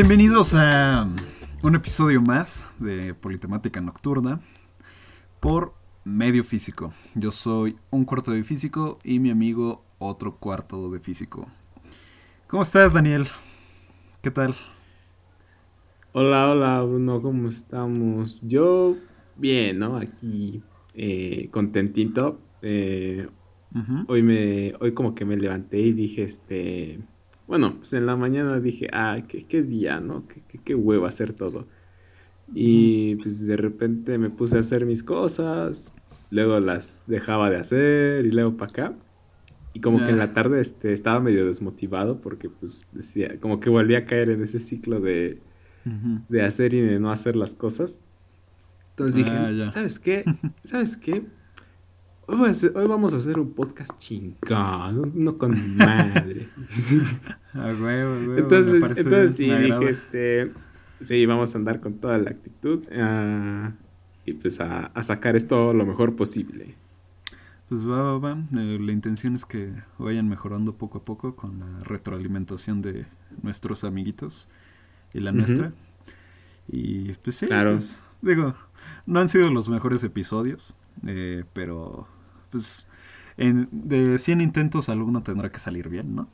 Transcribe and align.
Bienvenidos 0.00 0.54
a 0.54 1.08
un 1.60 1.74
episodio 1.74 2.22
más 2.22 2.68
de 2.78 3.14
Politemática 3.14 3.80
Nocturna 3.80 4.40
por 5.40 5.74
Medio 6.04 6.44
Físico. 6.44 6.92
Yo 7.16 7.32
soy 7.32 7.74
un 7.90 8.04
cuarto 8.04 8.30
de 8.30 8.44
físico 8.44 9.00
y 9.02 9.18
mi 9.18 9.30
amigo 9.30 9.82
otro 9.98 10.36
cuarto 10.36 10.88
de 10.88 11.00
físico. 11.00 11.48
¿Cómo 12.46 12.62
estás, 12.62 12.92
Daniel? 12.92 13.26
¿Qué 14.22 14.30
tal? 14.30 14.54
Hola, 16.12 16.48
hola, 16.50 16.80
Bruno, 16.82 17.20
¿cómo 17.20 17.48
estamos? 17.48 18.40
Yo, 18.42 18.94
bien, 19.34 19.80
¿no? 19.80 19.96
Aquí, 19.96 20.62
eh, 20.94 21.48
contentito. 21.50 22.38
Eh, 22.62 23.26
hoy 24.06 24.22
me, 24.22 24.74
hoy 24.78 24.92
como 24.94 25.16
que 25.16 25.24
me 25.24 25.36
levanté 25.36 25.80
y 25.80 25.92
dije, 25.92 26.22
este, 26.22 27.00
bueno, 27.48 27.76
pues 27.78 27.92
en 27.94 28.06
la 28.06 28.14
mañana 28.14 28.60
dije, 28.60 28.88
ah, 28.92 29.22
qué, 29.26 29.62
día, 29.62 29.98
¿no? 30.00 30.26
Qué, 30.28 30.42
qué, 30.46 30.58
qué 30.58 30.74
huevo 30.74 31.06
hacer 31.06 31.32
todo. 31.32 31.66
Y 32.54 33.16
pues 33.16 33.46
de 33.46 33.56
repente 33.56 34.18
me 34.18 34.30
puse 34.30 34.56
a 34.58 34.60
hacer 34.60 34.86
mis 34.86 35.02
cosas, 35.02 35.92
luego 36.30 36.60
las 36.60 37.04
dejaba 37.06 37.50
de 37.50 37.56
hacer 37.56 38.26
y 38.26 38.30
luego 38.30 38.56
para 38.56 38.70
acá. 38.70 38.98
Y 39.74 39.80
como 39.80 39.98
que 39.98 40.10
en 40.10 40.18
la 40.18 40.32
tarde 40.32 40.60
este, 40.60 40.92
estaba 40.92 41.20
medio 41.20 41.46
desmotivado 41.46 42.20
porque 42.20 42.50
pues 42.50 42.86
decía, 42.92 43.38
como 43.40 43.60
que 43.60 43.70
volví 43.70 43.94
a 43.94 44.06
caer 44.06 44.30
en 44.30 44.42
ese 44.42 44.58
ciclo 44.58 45.00
de, 45.00 45.38
de 46.28 46.42
hacer 46.42 46.74
y 46.74 46.80
de 46.80 46.98
no 47.00 47.10
hacer 47.10 47.36
las 47.36 47.54
cosas. 47.54 47.98
Entonces 48.90 49.14
dije, 49.14 49.30
ah, 49.30 49.70
¿sabes 49.70 49.98
qué? 49.98 50.24
¿Sabes 50.64 50.96
qué? 50.96 51.24
Hoy, 52.30 52.52
vamos 52.86 53.14
a 53.14 53.16
hacer 53.16 53.38
un 53.38 53.54
podcast 53.54 53.90
chingón, 53.98 55.12
no 55.14 55.38
con 55.38 55.78
madre. 55.78 56.50
entonces, 57.54 58.98
entonces 58.98 59.34
sí, 59.34 59.50
dije, 59.50 59.88
este, 59.88 60.52
sí, 61.00 61.24
vamos 61.24 61.54
a 61.54 61.58
andar 61.58 61.80
con 61.80 61.94
toda 61.94 62.18
la 62.18 62.28
actitud 62.28 62.84
uh, 62.92 63.72
y 64.26 64.34
pues 64.34 64.60
a, 64.60 64.88
a, 64.88 65.02
sacar 65.02 65.36
esto 65.36 65.72
lo 65.72 65.86
mejor 65.86 66.16
posible. 66.16 66.74
Pues 67.70 67.88
va, 67.88 68.02
va, 68.02 68.18
va. 68.18 68.38
Eh, 68.60 68.78
la 68.78 68.92
intención 68.92 69.34
es 69.34 69.46
que 69.46 69.72
vayan 69.96 70.28
mejorando 70.28 70.74
poco 70.76 70.98
a 70.98 71.04
poco 71.06 71.34
con 71.34 71.60
la 71.60 71.82
retroalimentación 71.84 72.82
de 72.82 73.06
nuestros 73.40 73.84
amiguitos 73.84 74.48
y 75.14 75.20
la 75.20 75.32
nuestra. 75.32 75.72
Y 76.70 77.14
pues 77.14 77.36
sí, 77.36 77.46
claro. 77.46 77.70
Pues, 77.70 78.02
digo, 78.20 78.54
no 79.06 79.18
han 79.18 79.28
sido 79.28 79.50
los 79.50 79.70
mejores 79.70 80.04
episodios, 80.04 80.76
eh, 81.06 81.44
pero 81.54 82.06
pues 82.50 82.86
en, 83.36 83.68
de 83.70 84.18
100 84.18 84.40
intentos 84.40 84.88
alguno 84.88 85.22
tendrá 85.22 85.50
que 85.50 85.58
salir 85.58 85.88
bien, 85.88 86.14
¿no? 86.14 86.28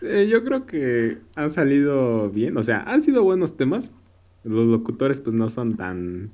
Eh, 0.00 0.28
yo 0.30 0.44
creo 0.44 0.66
que 0.66 1.18
han 1.34 1.50
salido 1.50 2.30
bien, 2.30 2.56
o 2.56 2.62
sea, 2.62 2.82
han 2.82 3.02
sido 3.02 3.24
buenos 3.24 3.56
temas. 3.56 3.92
Los 4.44 4.66
locutores 4.66 5.20
pues 5.20 5.34
no 5.34 5.50
son 5.50 5.76
tan 5.76 6.30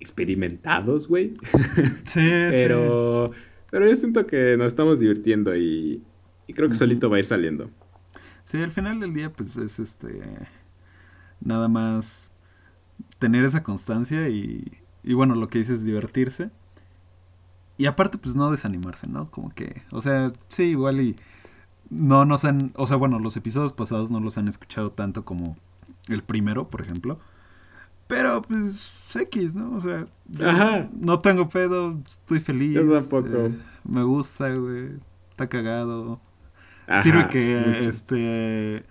experimentados, 0.00 1.08
güey. 1.08 1.34
Sí, 2.04 2.20
pero, 2.50 3.30
sí. 3.32 3.40
Pero 3.70 3.88
yo 3.88 3.96
siento 3.96 4.26
que 4.26 4.56
nos 4.56 4.68
estamos 4.68 5.00
divirtiendo 5.00 5.56
y, 5.56 6.02
y 6.46 6.52
creo 6.52 6.68
que 6.68 6.74
solito 6.74 7.08
va 7.08 7.16
a 7.16 7.20
ir 7.20 7.24
saliendo. 7.24 7.70
Sí, 8.44 8.58
al 8.58 8.70
final 8.70 9.00
del 9.00 9.14
día 9.14 9.32
pues 9.32 9.56
es 9.56 9.78
este... 9.78 10.20
Nada 11.40 11.68
más 11.68 12.32
tener 13.18 13.44
esa 13.44 13.62
constancia 13.62 14.28
y, 14.28 14.72
y 15.02 15.14
bueno, 15.14 15.34
lo 15.34 15.48
que 15.48 15.58
dices 15.58 15.78
es 15.78 15.84
divertirse 15.84 16.50
y 17.78 17.86
aparte, 17.86 18.18
pues 18.18 18.34
no 18.34 18.50
desanimarse, 18.50 19.06
¿no? 19.06 19.30
Como 19.30 19.50
que, 19.50 19.82
o 19.90 20.00
sea, 20.00 20.32
sí, 20.48 20.64
igual 20.64 21.00
y 21.00 21.16
no 21.90 22.24
nos 22.24 22.44
han, 22.44 22.72
o 22.76 22.86
sea, 22.86 22.96
bueno, 22.96 23.18
los 23.18 23.36
episodios 23.36 23.72
pasados 23.72 24.10
no 24.10 24.20
los 24.20 24.38
han 24.38 24.48
escuchado 24.48 24.90
tanto 24.90 25.24
como 25.24 25.56
el 26.08 26.22
primero, 26.22 26.68
por 26.68 26.80
ejemplo. 26.80 27.18
Pero 28.06 28.42
pues 28.42 29.14
X, 29.14 29.54
¿no? 29.54 29.74
O 29.74 29.80
sea, 29.80 30.06
no 31.00 31.20
tengo 31.20 31.48
pedo, 31.48 31.98
estoy 32.06 32.40
feliz. 32.40 32.74
Yo 32.74 32.94
tampoco. 32.94 33.28
Eh, 33.28 33.58
me 33.84 34.02
gusta, 34.04 34.54
güey. 34.54 34.90
Está 35.30 35.48
cagado. 35.48 36.20
Sirve 37.02 37.28
que 37.28 37.78
este 37.80 38.84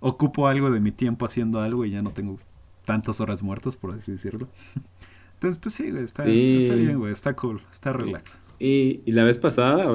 ocupo 0.00 0.48
algo 0.48 0.70
de 0.70 0.80
mi 0.80 0.92
tiempo 0.92 1.24
haciendo 1.24 1.60
algo 1.60 1.84
y 1.84 1.90
ya 1.90 2.02
no 2.02 2.10
tengo 2.10 2.38
tantas 2.84 3.20
horas 3.20 3.42
muertas, 3.42 3.74
por 3.74 3.92
así 3.94 4.12
decirlo. 4.12 4.48
Entonces, 5.38 5.60
pues 5.62 5.76
sí, 5.76 5.88
güey, 5.92 6.02
está, 6.02 6.24
bien, 6.24 6.98
güey, 6.98 7.12
está 7.12 7.36
cool, 7.36 7.62
está 7.70 7.92
relax. 7.92 8.40
Y, 8.58 9.02
y 9.06 9.12
la 9.12 9.22
vez 9.22 9.38
pasada 9.38 9.86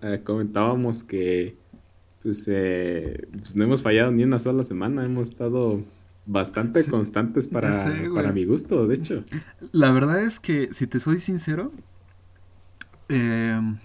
eh, 0.00 0.20
comentábamos 0.22 1.02
que 1.02 1.56
pues, 2.22 2.46
eh, 2.48 3.26
pues, 3.32 3.56
no 3.56 3.64
hemos 3.64 3.82
fallado 3.82 4.12
ni 4.12 4.22
una 4.22 4.38
sola 4.38 4.62
semana, 4.62 5.04
hemos 5.04 5.30
estado 5.30 5.82
bastante 6.24 6.84
constantes 6.86 7.48
para, 7.48 7.72
para 8.14 8.30
mi 8.30 8.44
gusto, 8.44 8.86
de 8.86 8.94
hecho. 8.94 9.24
La 9.72 9.90
verdad 9.90 10.22
es 10.22 10.38
que, 10.38 10.72
si 10.72 10.86
te 10.86 11.00
soy 11.00 11.18
sincero, 11.18 11.72
em, 13.08 13.78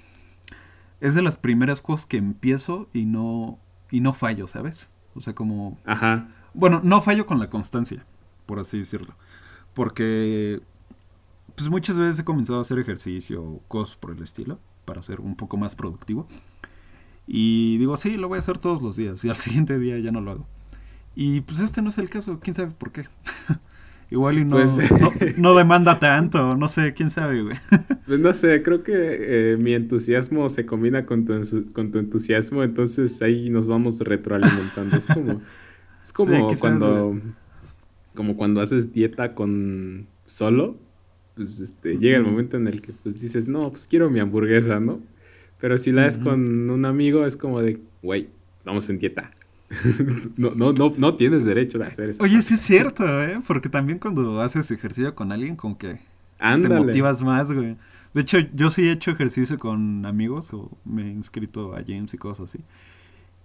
es 0.99 1.15
de 1.15 1.23
las 1.23 1.37
primeras 1.37 1.81
cosas 1.81 2.05
que 2.05 2.17
empiezo 2.17 2.89
y 2.93 3.05
no, 3.05 3.57
y 3.89 4.01
no 4.01 4.13
fallo, 4.13 4.45
¿sabes? 4.45 4.91
O 5.15 5.21
sea, 5.21 5.33
como... 5.33 5.79
Ajá. 5.83 6.29
Bueno, 6.53 6.79
no 6.83 7.01
fallo 7.01 7.25
con 7.25 7.39
la 7.39 7.49
constancia, 7.49 8.05
por 8.45 8.59
así 8.59 8.77
decirlo. 8.77 9.15
Porque 9.73 10.61
pues 11.55 11.69
muchas 11.69 11.97
veces 11.97 12.19
he 12.19 12.23
comenzado 12.23 12.59
a 12.59 12.61
hacer 12.61 12.79
ejercicio 12.79 13.43
o 13.43 13.61
cosas 13.67 13.95
por 13.95 14.11
el 14.11 14.21
estilo 14.21 14.59
para 14.85 15.01
ser 15.01 15.19
un 15.19 15.35
poco 15.35 15.57
más 15.57 15.75
productivo. 15.75 16.27
Y 17.27 17.77
digo, 17.77 17.95
sí, 17.97 18.17
lo 18.17 18.27
voy 18.27 18.37
a 18.37 18.39
hacer 18.39 18.57
todos 18.57 18.81
los 18.81 18.95
días 18.95 19.23
y 19.23 19.29
al 19.29 19.35
siguiente 19.37 19.79
día 19.79 19.97
ya 19.99 20.11
no 20.11 20.21
lo 20.21 20.31
hago. 20.31 20.47
Y 21.15 21.41
pues 21.41 21.59
este 21.59 21.81
no 21.81 21.89
es 21.89 21.97
el 21.97 22.09
caso, 22.09 22.39
quién 22.41 22.55
sabe 22.55 22.71
por 22.71 22.91
qué. 22.91 23.07
Igual 24.11 24.39
y 24.39 24.43
no, 24.43 24.57
pues, 24.57 25.37
no, 25.37 25.55
demanda 25.55 25.97
tanto, 25.97 26.57
no 26.57 26.67
sé, 26.67 26.93
quién 26.93 27.09
sabe, 27.09 27.43
güey. 27.43 27.55
Pues 28.05 28.19
no 28.19 28.33
sé, 28.33 28.61
creo 28.61 28.83
que 28.83 28.91
eh, 28.93 29.57
mi 29.57 29.73
entusiasmo 29.73 30.49
se 30.49 30.65
combina 30.65 31.05
con 31.05 31.23
tu, 31.23 31.33
con 31.71 31.91
tu 31.91 31.99
entusiasmo, 31.99 32.61
entonces 32.61 33.21
ahí 33.21 33.49
nos 33.49 33.69
vamos 33.69 33.99
retroalimentando. 34.01 34.97
Es 34.97 35.07
como, 35.07 35.41
es 36.03 36.11
como 36.11 36.59
cuando, 36.59 37.21
como 38.13 38.35
cuando 38.35 38.59
haces 38.59 38.91
dieta 38.91 39.33
con 39.33 40.07
solo 40.25 40.77
pues 41.35 41.59
este, 41.59 41.97
llega 41.97 42.17
el 42.17 42.23
momento 42.23 42.57
en 42.57 42.67
el 42.67 42.81
que 42.81 42.93
pues 42.93 43.21
dices, 43.21 43.47
no, 43.47 43.69
pues 43.69 43.87
quiero 43.87 44.09
mi 44.09 44.19
hamburguesa, 44.19 44.79
¿no? 44.79 44.99
Pero 45.59 45.77
si 45.77 45.91
la 45.91 46.07
es 46.07 46.17
con 46.17 46.69
un 46.69 46.85
amigo 46.85 47.25
es 47.25 47.37
como 47.37 47.61
de, 47.61 47.79
güey, 48.01 48.29
vamos 48.65 48.89
en 48.89 48.97
dieta. 48.97 49.31
no, 50.35 50.51
no, 50.55 50.73
no, 50.73 50.91
no 50.97 51.15
tienes 51.15 51.45
derecho 51.45 51.77
de 51.77 51.85
hacer 51.85 52.09
eso. 52.09 52.23
Oye, 52.23 52.41
sí 52.41 52.55
es 52.55 52.61
cierto, 52.61 53.05
¿eh? 53.23 53.39
Porque 53.45 53.69
también 53.69 53.99
cuando 53.99 54.41
haces 54.41 54.69
ejercicio 54.71 55.13
con 55.15 55.31
alguien, 55.31 55.55
como 55.55 55.77
que 55.77 55.99
te 56.39 56.69
motivas 56.69 57.21
más, 57.21 57.51
güey. 57.51 57.77
De 58.13 58.21
hecho, 58.21 58.39
yo 58.53 58.69
sí 58.69 58.87
he 58.87 58.91
hecho 58.91 59.11
ejercicio 59.11 59.57
con 59.57 60.05
amigos 60.05 60.53
o 60.53 60.69
me 60.83 61.03
he 61.03 61.11
inscrito 61.11 61.75
a 61.75 61.83
James 61.87 62.13
y 62.13 62.17
cosas 62.17 62.49
así. 62.49 62.63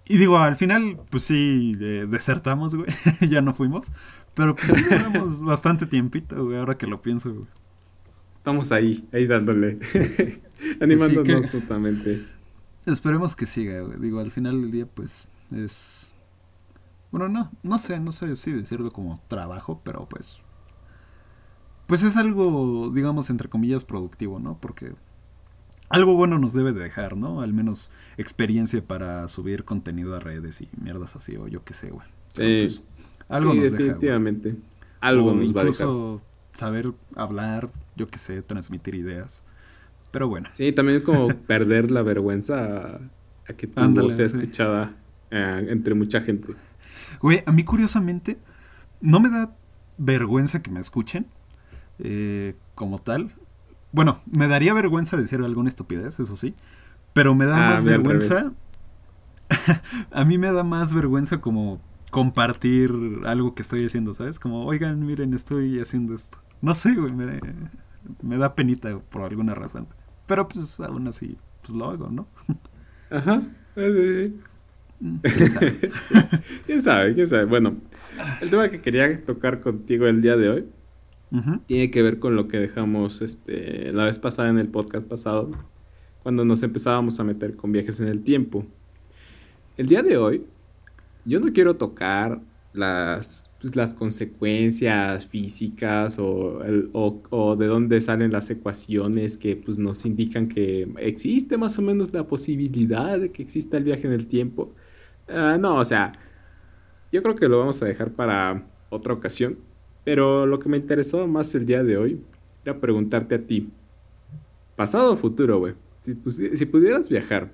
Y 0.08 0.16
digo, 0.16 0.38
al 0.38 0.56
final, 0.56 0.98
pues 1.10 1.24
sí, 1.24 1.74
desertamos, 1.76 2.74
güey. 2.74 2.88
ya 3.28 3.42
no 3.42 3.52
fuimos. 3.52 3.92
Pero 4.34 4.56
pues 4.56 4.72
sí, 4.72 5.44
bastante 5.44 5.86
tiempito, 5.86 6.44
güey, 6.44 6.56
ahora 6.56 6.78
que 6.78 6.86
lo 6.86 7.02
pienso, 7.02 7.32
güey 7.32 7.46
estamos 8.46 8.70
ahí, 8.70 9.04
ahí 9.12 9.26
dándole, 9.26 9.76
animándonos 10.80 11.50
totalmente. 11.50 12.24
Esperemos 12.84 13.34
que 13.34 13.44
siga, 13.44 13.82
Digo, 13.98 14.20
al 14.20 14.30
final 14.30 14.62
del 14.62 14.70
día, 14.70 14.86
pues, 14.86 15.26
es... 15.50 16.12
Bueno, 17.10 17.28
no, 17.28 17.50
no 17.64 17.78
sé, 17.80 17.98
no 17.98 18.12
sé 18.12 18.36
si 18.36 18.52
decirlo 18.52 18.92
como 18.92 19.20
trabajo, 19.26 19.80
pero 19.82 20.06
pues... 20.08 20.38
Pues 21.88 22.04
es 22.04 22.16
algo, 22.16 22.92
digamos, 22.94 23.30
entre 23.30 23.48
comillas, 23.48 23.84
productivo, 23.84 24.38
¿no? 24.38 24.56
Porque 24.60 24.92
algo 25.88 26.14
bueno 26.14 26.38
nos 26.38 26.52
debe 26.52 26.72
de 26.72 26.84
dejar, 26.84 27.16
¿no? 27.16 27.40
Al 27.40 27.52
menos 27.52 27.90
experiencia 28.16 28.80
para 28.80 29.26
subir 29.26 29.64
contenido 29.64 30.14
a 30.14 30.20
redes 30.20 30.60
y 30.60 30.68
mierdas 30.80 31.16
así, 31.16 31.36
o 31.36 31.48
yo 31.48 31.64
qué 31.64 31.74
sé, 31.74 31.90
güey. 31.90 32.06
Pues, 32.36 32.80
algo 33.28 33.54
nos 33.54 33.72
definitivamente. 33.72 34.54
algo 35.00 35.34
nos 35.34 35.56
va 35.56 35.62
a 35.62 35.64
dejar. 35.64 35.88
saber 36.52 36.92
hablar, 37.16 37.70
yo 37.96 38.06
qué 38.06 38.18
sé, 38.18 38.42
transmitir 38.42 38.94
ideas. 38.94 39.42
Pero 40.10 40.28
bueno. 40.28 40.48
Sí, 40.52 40.72
también 40.72 40.98
es 40.98 41.04
como 41.04 41.28
perder 41.46 41.90
la 41.90 42.02
vergüenza 42.02 43.00
a, 43.48 43.52
que 43.54 43.66
tu 43.66 43.82
voz 43.82 44.14
sea 44.14 44.26
escuchada 44.26 44.96
eh, 45.30 45.66
entre 45.68 45.94
mucha 45.94 46.20
gente. 46.20 46.54
Güey, 47.20 47.42
a 47.46 47.52
mí 47.52 47.64
curiosamente 47.64 48.38
no 49.00 49.20
me 49.20 49.30
da 49.30 49.56
vergüenza 49.98 50.62
que 50.62 50.70
me 50.70 50.80
escuchen 50.80 51.26
eh, 51.98 52.54
como 52.74 52.98
tal. 52.98 53.32
Bueno, 53.92 54.20
me 54.26 54.48
daría 54.48 54.74
vergüenza 54.74 55.16
decir 55.16 55.40
alguna 55.40 55.68
estupidez, 55.68 56.18
eso 56.20 56.36
sí. 56.36 56.54
Pero 57.12 57.34
me 57.34 57.46
da 57.46 57.56
ah, 57.56 57.70
más 57.70 57.84
vergüenza. 57.84 58.52
a 60.10 60.24
mí 60.24 60.38
me 60.38 60.52
da 60.52 60.64
más 60.64 60.92
vergüenza 60.92 61.40
como 61.40 61.80
compartir 62.10 62.92
algo 63.24 63.54
que 63.54 63.62
estoy 63.62 63.84
haciendo, 63.84 64.14
¿sabes? 64.14 64.38
Como, 64.38 64.66
oigan, 64.66 65.04
miren, 65.04 65.34
estoy 65.34 65.80
haciendo 65.80 66.14
esto. 66.14 66.38
No 66.60 66.74
sé, 66.74 66.94
güey, 66.94 67.12
me, 67.12 67.40
me 68.22 68.38
da 68.38 68.54
penita 68.54 68.98
por 68.98 69.22
alguna 69.22 69.54
razón. 69.54 69.86
Pero 70.26 70.48
pues 70.48 70.80
aún 70.80 71.08
así, 71.08 71.36
pues 71.62 71.74
lo 71.74 71.90
hago, 71.90 72.08
¿no? 72.10 72.26
Ajá. 73.10 73.42
Mm, 74.98 75.16
¿Quién 76.66 76.82
sabe? 76.82 77.14
¿Quién 77.14 77.28
sabe? 77.28 77.44
Bueno, 77.44 77.76
el 78.40 78.50
tema 78.50 78.68
que 78.68 78.80
quería 78.80 79.24
tocar 79.24 79.60
contigo 79.60 80.06
el 80.06 80.22
día 80.22 80.36
de 80.36 80.48
hoy 80.48 80.66
tiene 81.66 81.90
que 81.90 82.02
ver 82.02 82.18
con 82.18 82.34
lo 82.34 82.48
que 82.48 82.58
dejamos 82.58 83.20
este, 83.20 83.90
la 83.92 84.04
vez 84.04 84.18
pasada 84.18 84.48
en 84.48 84.58
el 84.58 84.68
podcast 84.68 85.06
pasado, 85.06 85.50
cuando 86.22 86.44
nos 86.44 86.62
empezábamos 86.62 87.20
a 87.20 87.24
meter 87.24 87.56
con 87.56 87.72
viajes 87.72 88.00
en 88.00 88.08
el 88.08 88.22
tiempo. 88.22 88.64
El 89.76 89.86
día 89.86 90.02
de 90.02 90.16
hoy, 90.16 90.46
yo 91.24 91.40
no 91.40 91.52
quiero 91.52 91.76
tocar 91.76 92.40
las, 92.76 93.50
pues, 93.60 93.76
las 93.76 93.94
consecuencias 93.94 95.26
físicas 95.26 96.18
o, 96.18 96.60
o, 96.92 97.56
de 97.56 97.66
dónde 97.66 98.00
salen 98.00 98.32
las 98.32 98.50
ecuaciones 98.50 99.38
que 99.38 99.56
pues, 99.56 99.78
nos 99.78 100.04
indican 100.04 100.48
que 100.48 100.88
existe 100.98 101.56
más 101.56 101.78
o 101.78 101.82
menos 101.82 102.12
la 102.12 102.26
posibilidad 102.26 103.18
de 103.18 103.32
que 103.32 103.42
exista 103.42 103.76
el 103.76 103.84
viaje 103.84 104.06
en 104.06 104.12
el 104.12 104.26
tiempo. 104.26 104.74
Ah, 105.28 105.58
no, 105.60 105.76
o 105.76 105.84
sea, 105.84 106.12
yo 107.12 107.22
creo 107.22 107.36
que 107.36 107.48
lo 107.48 107.58
vamos 107.58 107.80
a 107.82 107.86
dejar 107.86 108.12
para 108.12 108.66
otra 108.90 109.14
ocasión. 109.14 109.58
Pero 110.06 110.46
lo 110.46 110.60
que 110.60 110.68
me 110.68 110.76
interesó 110.76 111.26
más 111.26 111.52
el 111.56 111.66
día 111.66 111.82
de 111.82 111.96
hoy 111.96 112.20
era 112.64 112.78
preguntarte 112.78 113.34
a 113.34 113.42
ti, 113.44 113.68
pasado 114.76 115.14
o 115.14 115.16
futuro, 115.16 115.58
güey, 115.58 115.74
si, 116.00 116.14
pudieras 116.66 117.08
viajar 117.08 117.52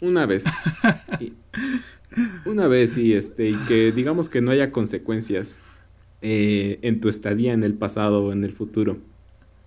una 0.00 0.24
vez, 0.24 0.44
una 2.44 2.66
vez 2.66 2.96
y, 2.96 3.14
este, 3.14 3.50
y 3.50 3.56
que 3.68 3.92
digamos 3.92 4.28
que 4.28 4.40
no 4.40 4.50
haya 4.50 4.72
consecuencias 4.72 5.58
eh, 6.22 6.78
en 6.82 7.00
tu 7.00 7.08
estadía 7.08 7.52
en 7.52 7.62
el 7.62 7.74
pasado 7.74 8.26
o 8.26 8.32
en 8.32 8.44
el 8.44 8.52
futuro, 8.52 8.98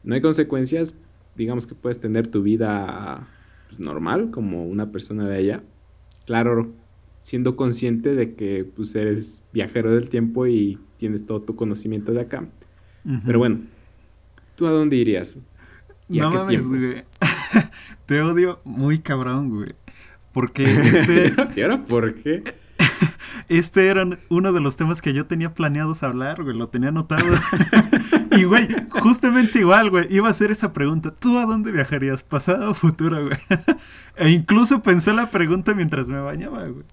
no 0.04 0.16
hay 0.16 0.22
consecuencias, 0.22 0.95
digamos 1.36 1.66
que 1.68 1.75
puedes 1.75 2.00
tener 2.00 2.28
tu 2.28 2.44
vida 2.44 3.28
pues, 3.69 3.80
normal 3.80 4.31
como 4.31 4.66
una 4.66 4.92
persona 4.92 5.28
de 5.28 5.38
allá. 5.38 5.63
Claro, 6.25 6.74
siendo 7.19 7.56
consciente 7.56 8.16
de 8.16 8.36
que 8.36 8.66
pues 8.66 8.94
eres 8.96 9.46
viajero 9.54 9.94
del 9.94 10.10
tiempo 10.10 10.46
y 10.46 10.78
tienes 10.98 11.25
todo 11.25 11.42
tu 11.42 11.56
conocimiento 11.56 12.13
de 12.13 12.22
acá. 12.22 12.48
Pero 13.25 13.39
bueno, 13.39 13.62
¿tú 14.56 14.66
a 14.66 14.72
dónde 14.72 14.96
irías? 14.96 15.38
¿Y 16.07 16.19
no 16.19 16.28
a 16.28 16.31
qué 16.31 16.38
mames, 16.38 16.68
güey. 16.68 17.04
Te 18.06 18.22
odio 18.22 18.60
muy 18.63 19.00
cabrón, 19.00 19.50
güey. 19.50 19.74
Porque 20.33 20.65
este... 20.65 21.33
¿Y 21.56 21.62
ahora 21.62 21.83
por 21.83 22.15
qué? 22.15 22.44
Este 23.50 23.88
era 23.88 24.06
uno 24.30 24.53
de 24.53 24.59
los 24.59 24.75
temas 24.75 25.01
que 25.01 25.13
yo 25.13 25.25
tenía 25.25 25.53
planeados 25.53 26.03
hablar, 26.03 26.44
güey. 26.44 26.56
Lo 26.56 26.69
tenía 26.69 26.89
anotado. 26.89 27.25
y, 28.31 28.44
güey, 28.44 28.68
justamente 28.89 29.59
igual, 29.59 29.89
güey. 29.89 30.07
Iba 30.09 30.30
a 30.30 30.31
hacer 30.31 30.51
esa 30.51 30.74
pregunta. 30.74 31.13
¿Tú 31.13 31.38
a 31.38 31.45
dónde 31.45 31.71
viajarías? 31.71 32.24
¿Pasado 32.24 32.71
o 32.71 32.74
futuro, 32.74 33.25
güey? 33.25 33.38
e 34.15 34.30
incluso 34.30 34.81
pensé 34.81 35.13
la 35.13 35.30
pregunta 35.30 35.74
mientras 35.74 36.09
me 36.09 36.19
bañaba, 36.19 36.65
güey. 36.68 36.86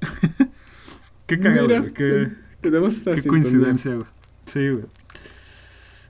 Qué 1.26 1.38
cagado, 1.38 1.68
güey. 1.68 1.92
Qué, 1.92 2.32
qué 2.62 3.28
coincidencia, 3.28 3.94
güey. 3.94 4.06
Sí, 4.46 4.68
güey. 4.70 4.86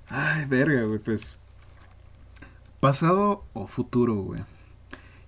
Ay, 0.08 0.46
verga, 0.46 0.82
güey. 0.84 0.98
Pues... 0.98 1.38
¿Pasado 2.80 3.44
o 3.52 3.66
futuro, 3.66 4.14
güey? 4.14 4.40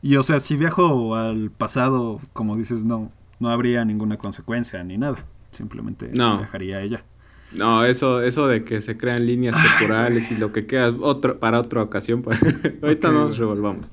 Y 0.02 0.16
o 0.16 0.22
sea, 0.25 0.40
si 0.40 0.56
viajo 0.56 1.14
al 1.14 1.50
pasado, 1.50 2.20
como 2.32 2.56
dices, 2.56 2.84
no, 2.84 3.12
no 3.38 3.50
habría 3.50 3.84
ninguna 3.84 4.19
consecuencia 4.19 4.82
ni 4.82 4.99
nada. 4.99 5.25
Simplemente 5.52 6.10
no. 6.12 6.38
viajaría 6.38 6.81
ella. 6.81 7.04
No, 7.52 7.84
eso, 7.84 8.22
eso 8.22 8.49
de 8.49 8.64
que 8.64 8.81
se 8.81 8.96
crean 8.96 9.26
líneas 9.26 9.54
temporales 9.62 10.31
y 10.31 10.37
lo 10.37 10.52
que 10.52 10.66
queda 10.66 10.90
otro, 11.00 11.38
para 11.38 11.60
otra 11.60 11.82
ocasión. 11.82 12.22
Pues, 12.22 12.40
ahorita 12.82 13.12
nos 13.12 13.38
revolvamos. 13.38 13.90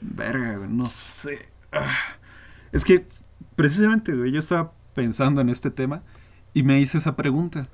Verga, 0.00 0.66
no 0.68 0.86
sé. 0.86 1.48
Ah. 1.72 2.16
Es 2.70 2.84
que 2.84 3.06
precisamente, 3.56 4.14
güey, 4.14 4.32
yo 4.32 4.38
estaba 4.38 4.72
pensando 4.94 5.40
en 5.40 5.48
este 5.48 5.70
tema 5.70 6.02
y 6.54 6.62
me 6.62 6.80
hice 6.80 6.98
esa 6.98 7.16
pregunta. 7.16 7.66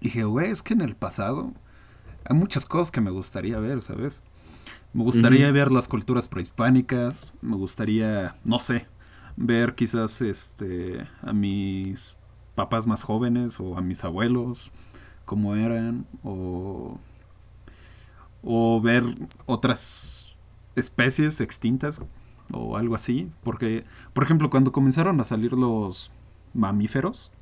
Y 0.00 0.04
dije, 0.04 0.24
güey, 0.24 0.50
es 0.50 0.62
que 0.62 0.74
en 0.74 0.82
el 0.82 0.94
pasado 0.94 1.52
hay 2.24 2.36
muchas 2.36 2.66
cosas 2.66 2.90
que 2.90 3.00
me 3.00 3.10
gustaría 3.10 3.58
ver, 3.58 3.82
¿sabes? 3.82 4.22
Me 4.94 5.04
gustaría 5.04 5.50
ver 5.50 5.72
las 5.72 5.88
culturas 5.88 6.28
prehispánicas, 6.28 7.32
me 7.40 7.56
gustaría, 7.56 8.36
no 8.44 8.58
sé, 8.58 8.86
ver 9.36 9.74
quizás 9.74 10.20
este 10.20 11.06
a 11.22 11.32
mis 11.32 12.16
papás 12.54 12.86
más 12.86 13.02
jóvenes 13.02 13.58
o 13.60 13.76
a 13.76 13.80
mis 13.80 14.04
abuelos 14.04 14.70
cómo 15.24 15.56
eran 15.56 16.06
o 16.22 16.98
o 18.42 18.80
ver 18.80 19.04
otras 19.46 20.34
especies 20.76 21.40
extintas 21.40 22.02
o 22.52 22.76
algo 22.76 22.94
así 22.94 23.30
porque 23.42 23.84
por 24.12 24.24
ejemplo 24.24 24.50
cuando 24.50 24.72
comenzaron 24.72 25.20
a 25.20 25.24
salir 25.24 25.52
los 25.52 26.12
mamíferos 26.52 27.32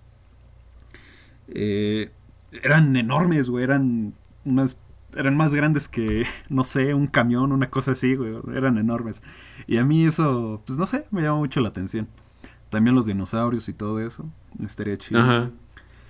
eh, 1.48 2.12
eran 2.52 2.94
enormes 2.96 3.48
güey 3.48 3.64
eran 3.64 4.14
unas 4.44 4.78
eran 5.16 5.36
más 5.36 5.54
grandes 5.54 5.88
que, 5.88 6.26
no 6.48 6.64
sé, 6.64 6.94
un 6.94 7.06
camión, 7.06 7.52
una 7.52 7.70
cosa 7.70 7.92
así, 7.92 8.14
güey. 8.14 8.34
Eran 8.54 8.78
enormes. 8.78 9.22
Y 9.66 9.78
a 9.78 9.84
mí 9.84 10.04
eso, 10.04 10.62
pues 10.66 10.78
no 10.78 10.86
sé, 10.86 11.06
me 11.10 11.22
llama 11.22 11.38
mucho 11.38 11.60
la 11.60 11.68
atención. 11.68 12.08
También 12.68 12.94
los 12.94 13.06
dinosaurios 13.06 13.68
y 13.68 13.72
todo 13.72 14.00
eso. 14.00 14.30
Estaría 14.62 14.96
chido. 14.96 15.20
Ajá. 15.20 15.50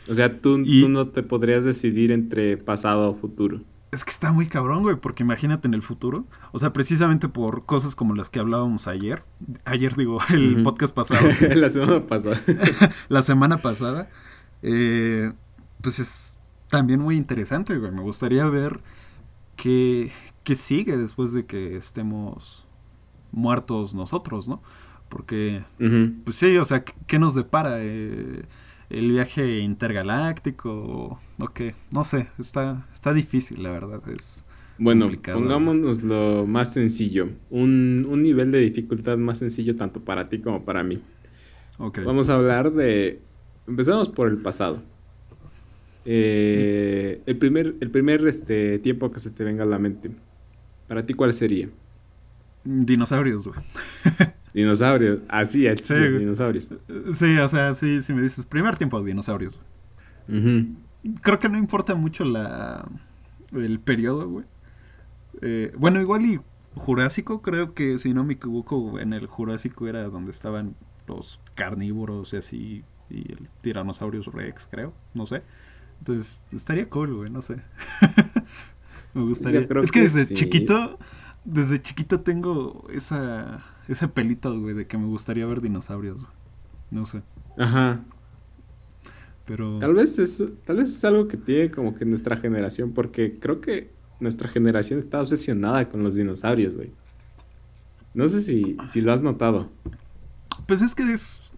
O 0.09 0.15
sea, 0.15 0.41
tú, 0.41 0.59
no 0.59 1.09
te 1.09 1.23
podrías 1.23 1.65
decidir 1.65 2.11
entre 2.13 2.57
pasado 2.57 3.11
o 3.11 3.15
futuro. 3.15 3.61
Es 3.93 4.05
que 4.05 4.11
está 4.11 4.33
muy 4.33 4.47
cabrón, 4.47 4.83
güey, 4.83 4.97
porque 4.97 5.23
imagínate 5.23 5.67
en 5.69 5.75
el 5.75 5.83
futuro. 5.83 6.25
O 6.53 6.59
sea, 6.59 6.73
precisamente 6.73 7.29
por 7.29 7.65
cosas 7.65 7.95
como 7.95 8.15
las 8.15 8.31
que 8.31 8.39
hablábamos 8.39 8.87
ayer. 8.87 9.25
Ayer 9.65 9.97
digo, 9.97 10.19
el 10.31 10.63
podcast 10.63 10.95
pasado. 10.95 11.29
la 11.55 11.71
semana 11.71 12.07
pasada. 12.07 12.41
la 13.09 13.23
semana 13.23 13.59
pasada. 13.59 14.09
Eh, 14.63 15.33
pues 15.81 15.99
es 15.99 16.30
también 16.71 17.01
muy 17.01 17.17
interesante, 17.17 17.77
güey. 17.77 17.93
Me 17.93 18.03
gustaría 18.03 18.47
ver 18.47 18.81
qué, 19.57 20.13
qué 20.45 20.55
sigue 20.55 20.97
después 20.97 21.33
de 21.33 21.47
que 21.47 21.77
estemos 21.77 22.67
muertos 23.33 23.95
nosotros, 23.95 24.49
¿no? 24.49 24.63
Porque, 25.09 25.65
pues 26.25 26.37
sí, 26.37 26.57
o 26.57 26.65
sea, 26.65 26.85
¿qué 26.85 27.19
nos 27.19 27.35
depara? 27.35 27.79
Eh, 27.81 28.45
¿El 28.89 29.11
viaje 29.11 29.59
intergaláctico? 29.59 31.21
¿O 31.39 31.49
qué? 31.49 31.75
No 31.91 32.05
sé, 32.05 32.29
está, 32.39 32.87
está 32.93 33.13
difícil, 33.13 33.63
la 33.63 33.71
verdad. 33.71 34.01
Es 34.09 34.45
bueno, 34.79 35.11
pongámonos 35.33 36.03
lo 36.03 36.47
más 36.47 36.73
sencillo. 36.73 37.29
Un, 37.51 38.07
un, 38.09 38.23
nivel 38.23 38.51
de 38.51 38.61
dificultad 38.61 39.19
más 39.19 39.39
sencillo 39.39 39.77
tanto 39.77 40.01
para 40.01 40.27
ti 40.27 40.39
como 40.39 40.65
para 40.65 40.83
mí. 40.83 41.03
Okay. 41.79 42.03
Vamos 42.03 42.31
a 42.31 42.35
hablar 42.35 42.73
de... 42.73 43.21
Empezamos 43.67 44.09
por 44.09 44.29
el 44.29 44.39
pasado. 44.39 44.83
Eh, 46.05 47.23
el 47.27 47.37
primer, 47.37 47.75
el 47.81 47.91
primer 47.91 48.27
este, 48.27 48.79
tiempo 48.79 49.11
que 49.11 49.21
se 49.21 49.31
te 49.31 49.45
venga 49.45 49.65
a 49.65 49.67
la 49.67 49.79
mente, 49.79 50.11
¿para 50.89 51.05
ti 51.05 51.15
cuál 51.15 51.35
sería? 51.35 51.69
Dinosaurios, 52.65 53.47
güey. 53.47 53.61
Dinosaurios, 54.55 55.21
así 55.29 55.67
es, 55.67 55.85
sí, 55.85 55.95
dinosaurios. 55.95 56.71
Sí, 57.15 57.39
o 57.39 57.49
sea, 57.49 57.73
sí, 57.75 58.03
si 58.03 58.13
me 58.13 58.23
dices 58.23 58.45
primer 58.45 58.77
tiempo, 58.77 59.03
dinosaurios. 59.03 59.61
Creo 61.23 61.39
que 61.39 61.49
no 61.49 61.57
importa 61.57 61.95
mucho 61.95 62.25
la 62.25 62.89
el 63.53 63.81
periodo, 63.81 64.29
güey. 64.29 64.45
Eh, 65.43 65.73
bueno, 65.77 66.01
igual 66.01 66.25
y 66.27 66.41
Jurásico, 66.75 67.43
creo 67.43 67.75
que 67.75 67.99
si 67.99 68.15
no 68.15 68.25
me 68.25 68.35
equivoco, 68.35 68.99
en 68.99 69.13
el 69.13 69.27
Jurásico 69.27 69.89
era 69.89 70.05
donde 70.09 70.31
estaban 70.31 70.77
los 71.07 71.41
carnívoros 71.55 72.33
y 72.33 72.37
así, 72.37 72.85
y 73.09 73.33
el 73.33 73.49
Tyrannosaurus 73.61 74.27
Rex, 74.27 74.69
creo, 74.71 74.93
no 75.15 75.27
sé. 75.27 75.43
Entonces, 76.01 76.41
estaría 76.51 76.89
cool, 76.89 77.15
güey, 77.15 77.31
no 77.31 77.43
sé. 77.43 77.63
Me 79.15 79.23
gustaría. 79.23 79.67
Es 79.83 79.93
que, 79.93 80.01
desde 80.01 80.33
chiquito, 80.33 80.99
desde 81.45 81.81
chiquito 81.81 82.21
tengo 82.21 82.87
esa, 82.93 83.65
ese 83.89 84.09
pelito, 84.09 84.59
güey, 84.59 84.75
de 84.75 84.87
que 84.87 84.97
me 84.99 85.07
gustaría 85.07 85.47
ver 85.47 85.61
dinosaurios. 85.61 86.21
No 86.91 87.05
sé. 87.07 87.23
Ajá. 87.59 88.05
Pero... 89.47 89.79
Tal 89.79 89.95
vez, 89.95 90.19
es, 90.19 90.43
tal 90.65 90.77
vez 90.77 90.91
es 90.91 91.05
algo 91.05 91.27
que 91.27 91.37
tiene 91.37 91.71
como 91.71 91.95
que 91.95 92.05
nuestra 92.05 92.37
generación, 92.37 92.93
porque 92.93 93.39
creo 93.41 93.61
que 93.61 93.91
nuestra 94.21 94.49
generación 94.49 95.01
está 95.01 95.21
obsesionada 95.21 95.89
con 95.89 96.05
los 96.05 96.15
dinosaurios, 96.15 96.77
güey. 96.77 96.93
No 98.15 98.29
sé 98.29 98.41
si, 98.41 98.77
si 98.89 99.01
lo 99.01 99.13
has 99.13 99.21
notado. 99.21 99.71
Pues 100.67 100.83
es 100.83 100.95
que 100.95 101.13
es, 101.13 101.53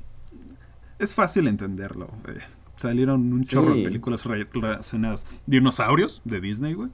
es 0.99 1.13
fácil 1.13 1.49
entenderlo. 1.49 2.09
Güey. 2.25 2.39
Salieron 2.77 3.33
un 3.33 3.43
chorro 3.45 3.75
de 3.75 3.85
películas 3.85 4.25
relacionadas. 4.25 5.27
Dinosaurios 5.47 6.21
de 6.25 6.41
Disney, 6.41 6.75
güey. 6.75 6.91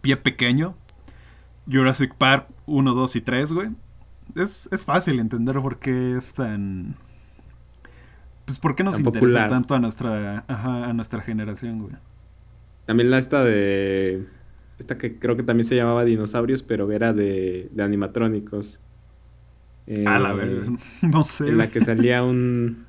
Pie 0.00 0.16
Pequeño. 0.16 0.76
Jurassic 1.70 2.14
Park 2.14 2.48
1, 2.66 2.94
2 2.94 3.16
y 3.16 3.20
3, 3.20 3.52
güey. 3.52 3.68
Es, 4.36 4.68
fácil 4.84 5.20
entender 5.20 5.60
por 5.60 5.78
qué 5.78 6.16
es 6.16 6.34
tan... 6.34 6.96
Pues 8.44 8.58
por 8.58 8.74
qué 8.74 8.84
nos 8.84 8.98
interesa 8.98 9.48
tanto 9.48 9.74
a 9.74 9.78
nuestra, 9.78 10.44
a 10.48 10.92
nuestra 10.92 11.22
generación, 11.22 11.78
güey. 11.78 11.94
También 12.84 13.10
la 13.10 13.18
esta 13.18 13.42
de... 13.44 14.26
Esta 14.78 14.98
que 14.98 15.18
creo 15.18 15.36
que 15.36 15.44
también 15.44 15.64
se 15.64 15.76
llamaba 15.76 16.04
Dinosaurios, 16.04 16.62
pero 16.62 16.90
era 16.90 17.12
de, 17.12 17.70
de 17.72 17.82
animatrónicos. 17.82 18.80
a 20.06 20.18
la 20.18 20.32
vez, 20.32 20.68
no 21.02 21.22
sé. 21.22 21.48
En 21.48 21.58
la 21.58 21.68
que 21.68 21.80
salía 21.80 22.24
un, 22.24 22.84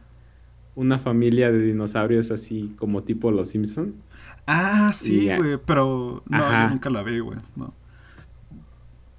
una 0.75 0.99
familia 0.99 1.51
de 1.51 1.59
dinosaurios 1.59 2.31
así 2.31 2.73
como 2.77 3.03
tipo 3.03 3.31
Los 3.31 3.49
Simpson. 3.49 3.95
Ah, 4.47 4.91
sí, 4.93 5.29
güey, 5.35 5.57
pero 5.65 6.23
no, 6.27 6.69
nunca 6.69 6.89
la 6.89 7.03
vi, 7.03 7.19
güey, 7.19 7.37
no. 7.55 7.73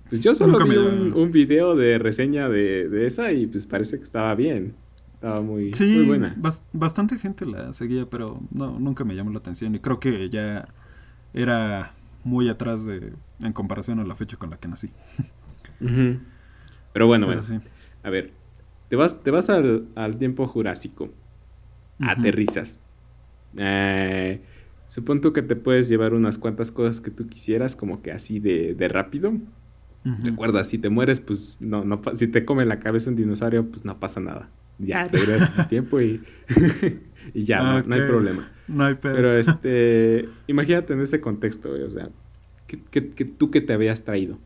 Pues 0.09 0.21
yo 0.21 0.35
solo 0.35 0.65
vi 0.65 0.77
un, 0.77 1.33
video 1.33 1.75
de 1.75 1.99
reseña 1.99 2.49
de, 2.49 3.07
esa 3.07 3.33
y 3.33 3.47
pues 3.47 3.67
parece 3.67 3.97
que 3.97 4.05
estaba 4.05 4.35
bien. 4.35 4.75
Estaba 5.15 5.41
muy, 5.41 5.73
muy 5.81 6.05
buena. 6.05 6.37
bastante 6.73 7.19
gente 7.19 7.45
la 7.45 7.73
seguía, 7.73 8.09
pero 8.09 8.41
no, 8.53 8.79
nunca 8.79 9.05
me 9.05 9.17
llamó 9.17 9.31
la 9.31 9.39
atención. 9.39 9.75
Y 9.75 9.81
creo 9.81 9.99
que 9.99 10.29
ya 10.29 10.69
era 11.35 11.95
muy 12.23 12.49
atrás 12.49 12.85
de 12.85 13.15
en 13.41 13.53
comparación 13.53 13.99
a 13.99 14.05
la 14.05 14.15
fecha 14.15 14.37
con 14.37 14.51
la 14.51 14.59
que 14.59 14.69
nací. 14.69 14.91
Pero 16.93 17.07
bueno, 17.07 17.27
bueno. 17.27 17.43
A 18.03 18.11
ver, 18.11 18.33
te 18.89 18.97
vas, 18.97 19.23
te 19.23 19.31
vas 19.31 19.51
al, 19.51 20.17
tiempo 20.19 20.47
jurásico. 20.47 21.11
Aterrizas. 22.01 22.79
Eh, 23.57 24.41
supongo 24.87 25.33
que 25.33 25.43
te 25.43 25.57
puedes 25.57 25.89
llevar 25.89 26.15
unas 26.15 26.39
cuantas 26.39 26.71
cosas 26.71 27.01
que 27.01 27.11
tú 27.11 27.27
quisieras, 27.27 27.77
como 27.77 28.03
que 28.03 28.13
así 28.13 28.41
de, 28.41 28.75
de 28.75 28.89
rápido. 28.89 29.35
Recuerda, 30.23 30.63
si 30.63 30.79
te 30.79 30.89
mueres, 30.89 31.19
pues 31.19 31.59
no, 31.61 31.85
no, 31.85 32.01
si 32.15 32.29
te 32.29 32.45
come 32.45 32.65
la 32.65 32.79
cabeza 32.79 33.11
un 33.11 33.17
dinosaurio, 33.17 33.69
pues 33.69 33.85
no 33.85 33.99
pasa 33.99 34.21
nada. 34.21 34.51
Ya 34.79 35.05
regresas 35.05 35.51
el 35.59 35.69
tiempo 35.69 36.01
y, 36.01 36.23
y 37.35 37.45
ya, 37.45 37.83
no, 37.83 37.95
hay 37.95 38.01
problema. 38.03 38.49
No 38.69 38.85
hay 38.85 38.95
pedo. 38.95 39.17
Pero 39.17 39.37
este, 39.37 40.29
imagínate 40.47 40.93
en 40.93 41.01
ese 41.01 41.21
contexto, 41.21 41.73
o 41.73 41.91
sea, 41.91 42.11
que, 42.67 43.25
tú 43.25 43.51
que 43.51 43.61
te 43.61 43.73
habías 43.73 44.05
traído. 44.05 44.39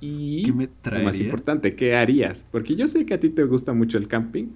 Y 0.00 0.44
¿Qué 0.44 0.52
me 0.52 0.68
lo 0.84 1.04
más 1.04 1.18
importante, 1.18 1.74
¿qué 1.74 1.96
harías? 1.96 2.46
Porque 2.50 2.76
yo 2.76 2.88
sé 2.88 3.06
que 3.06 3.14
a 3.14 3.20
ti 3.20 3.30
te 3.30 3.44
gusta 3.44 3.72
mucho 3.72 3.98
el 3.98 4.06
camping 4.06 4.48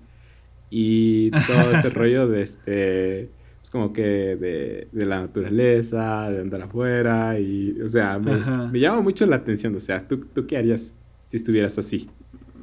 y 0.71 1.31
todo 1.31 1.73
ese 1.73 1.91
rollo 1.91 2.29
de 2.29 2.43
este 2.43 3.31
es 3.67 3.71
como 3.71 3.93
que 3.93 4.03
de, 4.03 4.89
de, 4.93 5.07
la 5.07 5.21
naturaleza, 5.23 6.31
de 6.31 6.41
andar 6.41 6.63
afuera 6.63 7.39
y, 7.41 7.81
o 7.81 7.89
sea, 7.89 8.17
me, 8.19 8.79
llama 8.79 9.01
mucho 9.01 9.27
la 9.27 9.37
atención, 9.37 9.75
o 9.75 9.81
sea, 9.81 10.07
¿tú, 10.07 10.19
¿tú 10.19 10.47
qué 10.47 10.57
harías 10.57 10.95
si 11.29 11.37
estuvieras 11.37 11.77
así? 11.77 12.09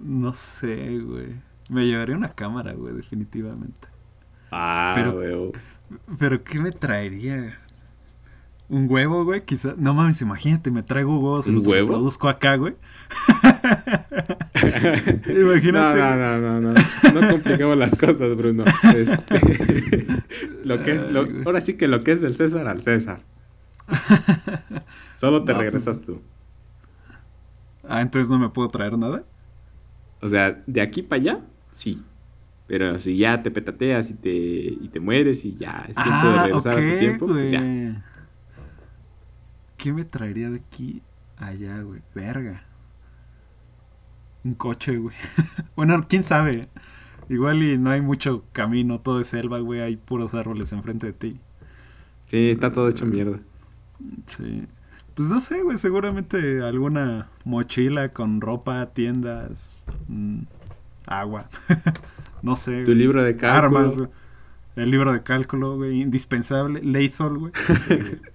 No 0.01 0.33
sé, 0.33 0.99
güey. 0.99 1.27
Me 1.69 1.85
llevaría 1.85 2.15
una 2.15 2.29
cámara, 2.29 2.73
güey, 2.73 2.93
definitivamente. 2.93 3.89
Ah, 4.51 4.93
pero, 4.95 5.51
Pero 6.19 6.43
¿qué 6.43 6.59
me 6.59 6.71
traería? 6.71 7.59
Un 8.69 8.89
huevo, 8.89 9.25
güey, 9.25 9.43
quizás. 9.43 9.77
No 9.77 9.93
mames, 9.93 10.21
imagínate, 10.21 10.71
me 10.71 10.83
traigo 10.83 11.17
huevos 11.19 11.47
y 11.47 11.51
los 11.51 11.65
produzco 11.65 12.29
acá, 12.29 12.55
güey. 12.55 12.75
imagínate. 15.27 15.99
No, 15.99 16.15
no, 16.15 16.39
no, 16.39 16.61
no, 16.61 16.73
no. 16.73 17.21
No 17.21 17.29
complicamos 17.29 17.77
las 17.77 17.95
cosas, 17.95 18.35
Bruno. 18.35 18.65
Este, 18.95 20.05
lo 20.63 20.83
que 20.83 20.95
es, 20.95 21.03
ahora 21.45 21.61
sí 21.61 21.75
que 21.75 21.87
lo 21.87 22.03
que 22.03 22.11
es 22.11 22.21
del 22.21 22.35
César 22.35 22.67
al 22.67 22.81
César. 22.81 23.21
Solo 25.17 25.43
te 25.43 25.53
pues, 25.53 25.65
regresas 25.65 26.01
tú. 26.01 26.21
Ah, 27.87 28.01
entonces 28.01 28.29
no 28.29 28.39
me 28.39 28.49
puedo 28.49 28.69
traer 28.69 28.97
nada. 28.97 29.23
O 30.21 30.29
sea, 30.29 30.61
de 30.65 30.81
aquí 30.81 31.01
para 31.01 31.21
allá, 31.21 31.39
sí. 31.71 32.01
Pero 32.67 32.97
si 32.99 33.17
ya 33.17 33.43
te 33.43 33.51
petateas 33.51 34.09
y 34.09 34.13
te, 34.15 34.29
y 34.29 34.89
te 34.91 34.99
mueres 34.99 35.43
y 35.43 35.55
ya 35.55 35.85
es 35.87 35.95
tiempo 35.95 36.27
de 36.27 36.39
ah, 36.39 36.43
regresar 36.43 36.79
a 36.79 36.91
tu 36.91 36.99
tiempo, 36.99 37.27
pues 37.27 37.51
ya. 37.51 38.03
¿Qué 39.77 39.91
me 39.91 40.05
traería 40.05 40.49
de 40.49 40.57
aquí 40.57 41.01
allá, 41.37 41.81
güey? 41.81 42.01
Verga. 42.15 42.63
Un 44.43 44.55
coche, 44.55 44.97
güey. 44.97 45.15
bueno, 45.75 46.05
quién 46.07 46.23
sabe. 46.23 46.67
Igual 47.29 47.63
y 47.63 47.77
no 47.77 47.89
hay 47.89 48.01
mucho 48.01 48.43
camino, 48.51 48.99
todo 48.99 49.21
es 49.21 49.27
selva, 49.27 49.59
güey. 49.59 49.81
Hay 49.81 49.97
puros 49.97 50.33
árboles 50.33 50.73
enfrente 50.73 51.07
de 51.07 51.13
ti. 51.13 51.39
Sí, 52.25 52.49
está 52.49 52.71
todo 52.71 52.89
hecho 52.89 53.05
mierda. 53.05 53.39
Sí. 54.25 54.65
Pues 55.15 55.29
no 55.29 55.39
sé, 55.39 55.61
güey. 55.61 55.77
Seguramente 55.77 56.61
alguna 56.61 57.29
mochila 57.45 58.09
con 58.09 58.41
ropa, 58.41 58.87
tiendas, 58.93 59.77
mm, 60.07 60.39
agua. 61.07 61.49
no 62.41 62.55
sé. 62.55 62.83
Tu 62.83 62.93
libro 62.93 63.23
de 63.23 63.37
cálculo. 63.37 63.79
Armas, 63.79 63.97
güey. 63.97 64.09
El 64.75 64.91
libro 64.91 65.13
de 65.13 65.23
cálculo, 65.23 65.77
güey. 65.77 66.01
Indispensable. 66.01 66.81
Lethal, 66.81 67.37
güey. 67.37 67.51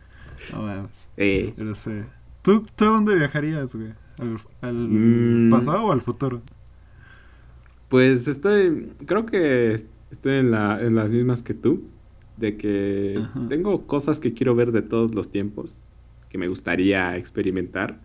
No 0.53 0.89
eh. 1.17 1.53
Pero 1.57 1.75
sé. 1.75 2.05
¿Tú, 2.43 2.65
¿Tú 2.77 2.85
a 2.85 2.89
dónde 2.89 3.17
viajarías, 3.17 3.75
güey? 3.75 3.93
¿Al, 4.61 4.89
mm. 4.89 5.51
pasado 5.51 5.87
o 5.87 5.93
al 5.93 6.01
futuro? 6.01 6.43
Pues 7.89 8.29
estoy. 8.29 8.93
Creo 9.07 9.27
que 9.27 9.75
estoy 10.11 10.35
en, 10.35 10.51
la, 10.51 10.81
en 10.81 10.95
las 10.95 11.11
mismas 11.11 11.43
que 11.43 11.55
tú. 11.55 11.85
De 12.37 12.57
que 12.57 13.21
tengo 13.49 13.87
cosas 13.89 14.21
que 14.21 14.33
quiero 14.33 14.55
ver 14.55 14.71
de 14.71 14.83
todos 14.83 15.15
los 15.15 15.31
tiempos. 15.31 15.77
Que 16.29 16.39
me 16.39 16.49
gustaría 16.49 17.17
experimentar. 17.17 18.01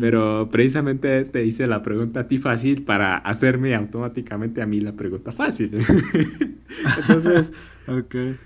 Pero 0.00 0.48
precisamente 0.50 1.24
te 1.26 1.44
hice 1.44 1.66
la 1.66 1.82
pregunta 1.82 2.20
a 2.20 2.28
ti 2.28 2.38
fácil 2.38 2.82
para 2.84 3.18
hacerme 3.18 3.74
automáticamente 3.74 4.62
a 4.62 4.66
mí 4.66 4.80
la 4.80 4.96
pregunta 4.96 5.32
fácil. 5.32 5.70
Entonces, 6.98 7.52
okay. 7.86 8.38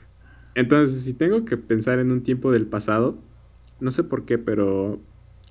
Entonces, 0.57 1.03
si 1.03 1.15
tengo 1.15 1.45
que 1.45 1.57
pensar 1.57 2.01
en 2.01 2.11
un 2.11 2.23
tiempo 2.23 2.51
del 2.51 2.67
pasado, 2.67 3.19
no 3.79 3.93
sé 3.93 4.03
por 4.03 4.25
qué, 4.25 4.39
pero 4.39 5.01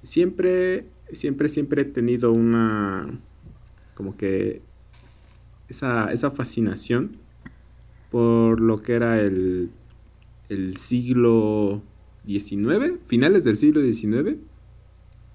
siempre, 0.03 0.85
siempre, 1.13 1.47
siempre 1.49 1.81
he 1.83 1.85
tenido 1.85 2.31
una, 2.31 3.07
como 3.95 4.17
que, 4.17 4.63
esa, 5.67 6.11
esa 6.11 6.31
fascinación 6.31 7.17
por 8.09 8.59
lo 8.59 8.81
que 8.81 8.93
era 8.93 9.21
el, 9.21 9.69
el 10.49 10.77
siglo 10.77 11.83
XIX, 12.25 12.93
finales 13.05 13.43
del 13.43 13.57
siglo 13.57 13.83
XIX 13.83 14.37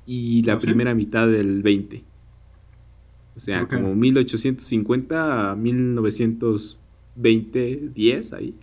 y 0.06 0.42
la 0.42 0.54
¿Ah, 0.54 0.58
primera 0.58 0.92
mitad 0.94 1.28
del 1.28 1.62
XX. 1.62 2.02
O 3.36 3.40
sea, 3.40 3.68
como 3.68 3.94
1850 3.94 5.50
a 5.50 5.56
1920, 5.56 7.90
10 7.94 8.32
ahí 8.32 8.56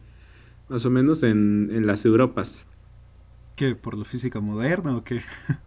más 0.71 0.85
o 0.85 0.89
menos 0.89 1.21
en, 1.23 1.85
las 1.85 2.05
Europas. 2.05 2.65
¿Qué? 3.57 3.75
¿Por 3.75 3.97
la 3.97 4.05
física 4.05 4.39
moderna 4.39 4.95
o 4.95 5.03
qué? 5.03 5.21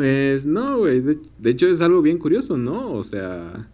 Pues 0.00 0.46
no, 0.46 0.78
güey. 0.78 1.02
De, 1.02 1.50
hecho 1.50 1.68
es 1.68 1.82
algo 1.82 2.00
bien 2.00 2.16
curioso, 2.16 2.56
¿no? 2.56 2.90
O 2.90 3.04
sea, 3.04 3.68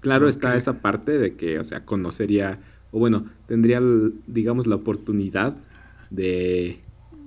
claro 0.00 0.30
está 0.30 0.56
esa 0.56 0.80
parte 0.80 1.18
de 1.18 1.34
que, 1.34 1.58
o 1.58 1.64
sea, 1.64 1.84
conocería, 1.84 2.58
o 2.90 2.98
bueno, 2.98 3.26
tendría, 3.44 3.82
digamos, 4.26 4.66
la 4.66 4.76
oportunidad 4.76 5.54
de, 6.08 6.80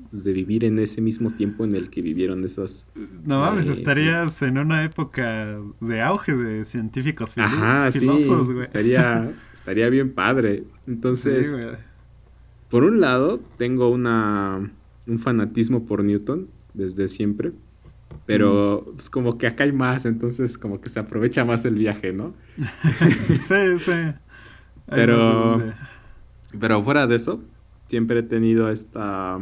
pues, 0.10 0.24
de 0.24 0.34
vivir 0.34 0.66
en 0.66 0.80
ese 0.80 1.02
mismo 1.02 1.30
tiempo 1.30 1.66
en 1.66 1.76
el 1.76 1.92
que 1.92 2.02
vivieron 2.02 2.44
esas... 2.44 2.88
No 3.26 3.42
mames, 3.42 3.68
eh, 3.68 3.74
estarías 3.74 4.42
en 4.42 4.58
una 4.58 4.84
época 4.84 5.62
de 5.80 6.02
auge 6.02 6.36
de 6.36 6.66
científicos 6.66 7.38
Ajá, 7.38 7.92
filósofos, 7.92 8.48
sí, 8.48 8.54
Estaría, 8.60 9.32
estaría 9.54 9.88
bien 9.90 10.14
padre. 10.14 10.64
Entonces... 10.88 11.56
Por 12.72 12.84
un 12.84 13.02
lado, 13.02 13.40
tengo 13.58 13.90
una, 13.90 14.72
un 15.06 15.20
fanatismo 15.20 15.86
por 15.86 16.04
Newton 16.04 16.48
desde 16.74 17.08
siempre, 17.08 17.52
pero 18.26 18.86
mm. 18.86 18.92
pues, 18.94 19.10
como 19.10 19.38
que 19.38 19.48
acá 19.48 19.64
hay 19.64 19.72
más, 19.72 20.06
entonces 20.06 20.58
como 20.58 20.82
que 20.82 20.90
se 20.90 21.00
aprovecha 21.00 21.46
más 21.46 21.66
el 21.66 21.76
viaje, 21.76 22.14
¿no? 22.14 22.34
sí, 23.42 23.80
sí. 23.80 23.92
pero, 24.88 25.62
pero 26.60 26.84
fuera 26.84 27.08
de 27.08 27.16
eso, 27.16 27.42
siempre 27.88 28.20
he 28.20 28.24
tenido 28.24 28.70
esta, 28.70 29.40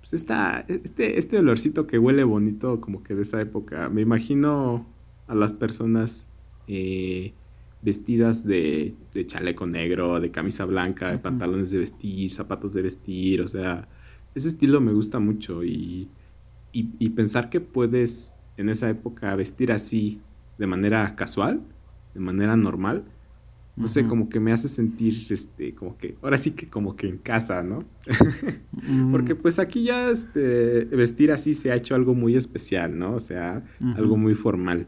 pues 0.00 0.12
esta, 0.12 0.64
este, 0.68 1.18
este 1.18 1.38
olorcito 1.38 1.86
que 1.86 1.98
huele 1.98 2.24
bonito 2.24 2.80
como 2.80 3.02
que 3.02 3.14
de 3.14 3.22
esa 3.22 3.40
época. 3.40 3.88
Me 3.88 4.02
imagino 4.02 4.86
a 5.26 5.34
las 5.34 5.54
personas 5.54 6.26
eh, 6.68 7.32
vestidas 7.80 8.44
de, 8.44 8.94
chaleco 9.26 9.66
negro, 9.66 10.20
de 10.20 10.30
camisa 10.30 10.64
blanca, 10.64 11.10
de 11.10 11.18
pantalones 11.18 11.70
de 11.70 11.78
vestir, 11.78 12.30
zapatos 12.30 12.72
de 12.72 12.82
vestir, 12.82 13.42
o 13.42 13.48
sea, 13.48 13.88
ese 14.34 14.48
estilo 14.48 14.80
me 14.80 14.92
gusta 14.92 15.18
mucho 15.20 15.62
y, 15.64 16.08
y, 16.74 17.10
pensar 17.10 17.50
que 17.50 17.60
puedes 17.60 18.34
en 18.56 18.68
esa 18.68 18.90
época 18.90 19.34
vestir 19.36 19.70
así 19.70 20.20
de 20.58 20.66
manera 20.66 21.14
casual, 21.14 21.62
de 22.14 22.20
manera 22.20 22.56
normal, 22.56 23.04
no 23.76 23.88
sé, 23.88 24.06
como 24.06 24.28
que 24.28 24.38
me 24.38 24.52
hace 24.52 24.68
sentir, 24.68 25.14
este, 25.30 25.74
como 25.74 25.98
que, 25.98 26.16
ahora 26.22 26.38
sí 26.38 26.52
que 26.52 26.68
como 26.68 26.94
que 26.94 27.08
en 27.08 27.18
casa, 27.18 27.62
¿no? 27.62 27.84
Porque 29.10 29.34
pues 29.34 29.58
aquí 29.58 29.84
ya, 29.84 30.10
este, 30.10 30.84
vestir 30.84 31.32
así 31.32 31.54
se 31.54 31.72
ha 31.72 31.74
hecho 31.74 31.96
algo 31.96 32.14
muy 32.14 32.36
especial, 32.36 32.96
¿no? 32.96 33.14
O 33.14 33.20
sea, 33.20 33.64
algo 33.96 34.16
muy 34.16 34.34
formal. 34.34 34.86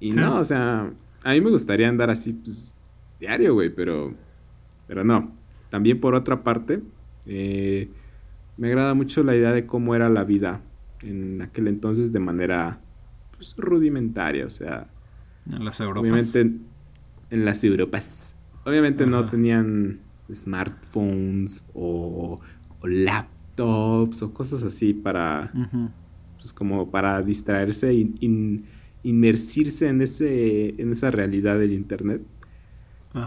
Y 0.00 0.10
no, 0.10 0.38
o 0.38 0.44
sea, 0.44 0.92
a 1.22 1.32
mí 1.32 1.40
me 1.40 1.50
gustaría 1.50 1.88
andar 1.88 2.10
así, 2.10 2.32
pues, 2.32 2.74
diario, 3.20 3.54
güey, 3.54 3.70
pero, 3.70 4.14
pero 4.88 5.04
no. 5.04 5.32
También 5.68 6.00
por 6.00 6.16
otra 6.16 6.42
parte, 6.42 6.82
eh, 7.26 7.88
me 8.60 8.68
agrada 8.68 8.92
mucho 8.92 9.24
la 9.24 9.34
idea 9.34 9.52
de 9.52 9.64
cómo 9.64 9.94
era 9.94 10.10
la 10.10 10.22
vida 10.22 10.60
en 11.00 11.40
aquel 11.40 11.66
entonces 11.66 12.12
de 12.12 12.20
manera 12.20 12.78
pues, 13.34 13.54
rudimentaria, 13.56 14.44
o 14.44 14.50
sea. 14.50 14.86
En 15.50 15.64
las 15.64 15.80
Europas. 15.80 16.02
Obviamente 16.02 16.40
en, 16.40 17.44
las 17.46 17.64
Europas. 17.64 18.36
Obviamente 18.66 19.06
no 19.06 19.24
tenían 19.24 20.00
smartphones 20.30 21.64
o, 21.72 22.38
laptops 22.82 24.20
o 24.20 24.34
cosas 24.34 24.62
así 24.62 24.92
para. 24.92 25.50
Pues 26.36 26.52
como 26.52 26.90
para 26.90 27.22
distraerse 27.22 27.92
e 27.92 28.10
inmersirse 29.02 29.88
en, 29.88 30.02
ese, 30.02 30.74
en 30.80 30.92
esa 30.92 31.10
realidad 31.10 31.58
del 31.58 31.72
internet. 31.72 32.20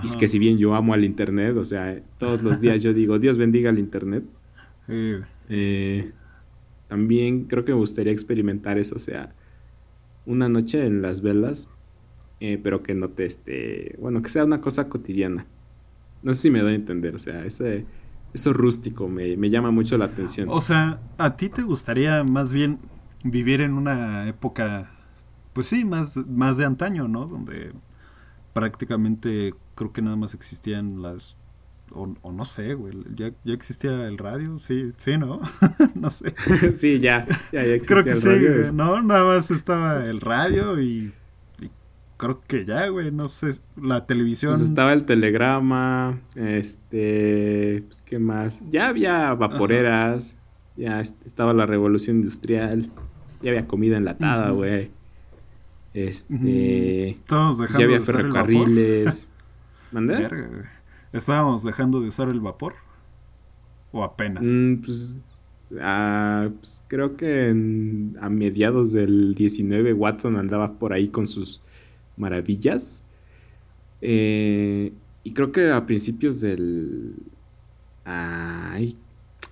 Y 0.03 0.05
es 0.05 0.15
que 0.15 0.27
si 0.27 0.37
bien 0.37 0.59
yo 0.59 0.75
amo 0.75 0.93
al 0.93 1.03
internet, 1.03 1.57
o 1.57 1.65
sea, 1.65 1.99
todos 2.19 2.43
los 2.43 2.61
días 2.61 2.83
yo 2.83 2.93
digo, 2.93 3.17
Dios 3.17 3.37
bendiga 3.37 3.71
al 3.71 3.79
internet. 3.79 4.23
Eh, 4.87 6.11
también 6.87 7.45
creo 7.45 7.65
que 7.65 7.71
me 7.71 7.79
gustaría 7.79 8.13
experimentar 8.13 8.77
eso, 8.77 8.95
o 8.95 8.99
sea, 8.99 9.33
una 10.25 10.49
noche 10.49 10.85
en 10.85 11.01
las 11.01 11.21
velas, 11.21 11.69
eh, 12.39 12.59
pero 12.61 12.83
que 12.83 12.93
no 12.93 13.09
te 13.09 13.25
esté, 13.25 13.95
bueno, 13.99 14.21
que 14.21 14.29
sea 14.29 14.45
una 14.45 14.61
cosa 14.61 14.89
cotidiana. 14.89 15.45
No 16.21 16.33
sé 16.33 16.41
si 16.41 16.51
me 16.51 16.61
doy 16.61 16.73
a 16.73 16.75
entender, 16.75 17.15
o 17.15 17.19
sea, 17.19 17.45
ese, 17.45 17.85
eso 18.33 18.53
rústico 18.53 19.07
me, 19.07 19.37
me 19.37 19.49
llama 19.49 19.71
mucho 19.71 19.97
la 19.97 20.05
atención. 20.05 20.49
O 20.49 20.61
sea, 20.61 21.01
¿a 21.17 21.35
ti 21.35 21.49
te 21.49 21.63
gustaría 21.63 22.23
más 22.23 22.53
bien 22.53 22.79
vivir 23.23 23.61
en 23.61 23.73
una 23.73 24.27
época, 24.27 24.91
pues 25.53 25.67
sí, 25.67 25.85
más, 25.85 26.17
más 26.27 26.57
de 26.57 26.65
antaño, 26.65 27.07
¿no? 27.07 27.25
Donde 27.25 27.71
prácticamente 28.53 29.53
creo 29.75 29.91
que 29.91 30.01
nada 30.01 30.15
más 30.15 30.33
existían 30.33 31.01
las 31.01 31.35
o, 31.93 32.31
no 32.31 32.45
sé, 32.45 32.73
güey, 32.73 32.93
¿ya, 33.15 33.31
ya 33.43 33.53
existía 33.53 34.07
el 34.07 34.17
radio, 34.17 34.57
sí, 34.59 34.89
sí, 34.97 35.17
¿no? 35.17 35.39
no 35.95 36.09
sé. 36.09 36.33
sí, 36.73 36.99
ya, 36.99 37.27
ya, 37.51 37.63
ya 37.63 37.73
existía 37.73 38.01
Creo 38.01 38.03
que 38.03 38.11
el 38.11 38.21
radio. 38.21 38.65
Sí, 38.65 38.71
no, 38.73 39.01
nada 39.01 39.23
más 39.23 39.51
estaba 39.51 40.05
el 40.05 40.19
radio 40.19 40.81
y, 40.81 41.13
creo 42.17 42.41
que 42.47 42.65
ya, 42.65 42.87
güey, 42.87 43.11
no 43.11 43.27
sé, 43.27 43.51
la 43.81 44.05
televisión. 44.05 44.53
Pues 44.53 44.63
estaba 44.63 44.93
el 44.93 45.05
telegrama, 45.05 46.19
este, 46.35 47.83
pues, 47.87 48.01
¿qué 48.03 48.19
más? 48.19 48.59
Ya 48.69 48.87
había 48.87 49.33
vaporeras, 49.33 50.35
ya 50.75 50.99
estaba 50.99 51.53
la 51.53 51.65
revolución 51.65 52.17
industrial, 52.17 52.89
ya 53.41 53.51
había 53.51 53.67
comida 53.67 53.97
enlatada, 53.97 54.49
güey. 54.51 54.91
Este, 55.93 57.19
Todos 57.27 57.59
dejando 57.59 57.79
ya 57.79 57.85
había 57.85 58.01
ferrocarriles. 58.01 59.29
¿Mandé? 59.91 60.27
¿Estábamos 61.13 61.63
dejando 61.63 62.01
de 62.01 62.07
usar 62.07 62.29
el 62.29 62.41
vapor? 62.41 62.73
¿O 63.91 64.03
apenas? 64.03 64.45
Mm, 64.45 64.77
pues, 64.77 65.19
ah, 65.79 66.49
pues, 66.59 66.83
creo 66.87 67.15
que 67.15 67.49
a 68.19 68.29
mediados 68.29 68.91
del 68.91 69.35
19 69.35 69.93
Watson 69.93 70.35
andaba 70.37 70.73
por 70.73 70.91
ahí 70.91 71.09
con 71.09 71.27
sus 71.27 71.61
maravillas. 72.17 73.03
Eh, 74.01 74.91
y 75.23 75.33
creo 75.33 75.51
que 75.51 75.71
a 75.71 75.85
principios 75.85 76.41
del... 76.41 77.13
Ay, 78.05 78.97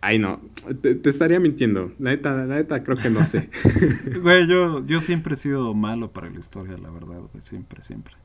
ay 0.01 0.17
no, 0.17 0.41
te, 0.81 0.99
estaría 1.07 1.39
mintiendo. 1.39 1.93
La 1.99 2.09
neta, 2.09 2.35
la 2.45 2.55
neta 2.55 2.83
creo 2.83 2.97
que 2.97 3.11
no 3.11 3.23
sé. 3.23 3.49
güey, 4.23 4.47
yo, 4.47 4.85
yo 4.85 4.99
siempre 4.99 5.35
he 5.35 5.37
sido 5.37 5.73
malo 5.75 6.11
para 6.11 6.29
la 6.29 6.39
historia, 6.39 6.75
la 6.77 6.89
verdad. 6.89 7.21
Siempre, 7.39 7.83
siempre. 7.83 8.15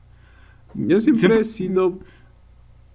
Yo 0.73 0.99
siempre, 0.99 1.39
he 1.39 1.43
sido. 1.43 1.99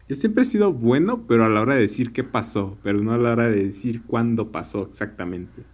Yo 0.09 0.17
siempre 0.17 0.43
he 0.43 0.45
sido 0.45 0.73
bueno, 0.73 1.27
pero 1.27 1.45
a 1.45 1.49
la 1.49 1.61
hora 1.61 1.75
de 1.75 1.83
decir 1.83 2.13
qué 2.13 2.25
pasó, 2.25 2.77
pero 2.83 3.01
no 3.03 3.13
a 3.13 3.19
la 3.19 3.31
hora 3.33 3.49
de 3.49 3.65
decir 3.65 4.03
cuándo 4.03 4.53
pasó 4.53 4.87
exactamente. 4.88 5.65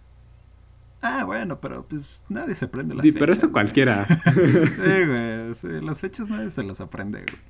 Ah, 1.01 1.23
bueno, 1.23 1.59
pero 1.61 1.85
pues 1.87 2.23
nadie 2.29 2.55
se 2.55 2.65
aprende 2.65 2.93
las 2.93 3.03
sí, 3.03 3.11
pero 3.13 3.31
eso 3.31 3.51
cualquiera. 3.51 4.05
sí, 4.33 5.05
güey. 5.05 5.81
las 5.81 6.01
fechas 6.01 6.29
nadie 6.29 6.49
se 6.51 6.63
las 6.63 6.81
aprende, 6.81 7.19
güey. 7.19 7.41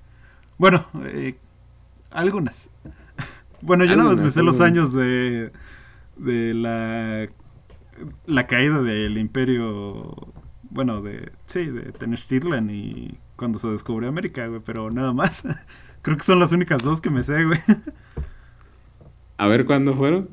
Bueno, 0.58 0.88
eh, 1.06 1.38
algunas. 2.12 2.70
Bueno, 3.62 3.84
yo 3.84 3.98
nada 3.98 4.08
más 4.08 4.22
me 4.22 4.32
sé 4.32 4.42
los 4.42 4.62
años 4.62 4.94
de, 4.94 5.52
de 6.16 6.54
la, 6.54 7.28
la 8.26 8.48
caída 8.48 8.82
del 8.82 9.18
imperio, 9.18 10.16
bueno, 10.70 11.02
de, 11.02 11.34
sí, 11.46 11.66
de 11.66 11.92
Tenochtitlan 11.92 12.70
y 12.70 13.18
cuando 13.36 13.60
se 13.60 13.68
descubrió 13.68 14.08
América, 14.08 14.48
güey, 14.48 14.62
pero 14.64 14.90
nada 14.92 15.12
más. 15.12 15.44
Creo 16.02 16.18
que 16.18 16.24
son 16.24 16.40
las 16.40 16.52
únicas 16.52 16.84
dos 16.84 17.02
que 17.02 17.10
me 17.10 17.24
sé, 17.24 17.44
güey. 17.44 17.60
A 19.38 19.48
ver, 19.48 19.66
¿cuándo 19.66 19.96
fueron? 19.96 20.30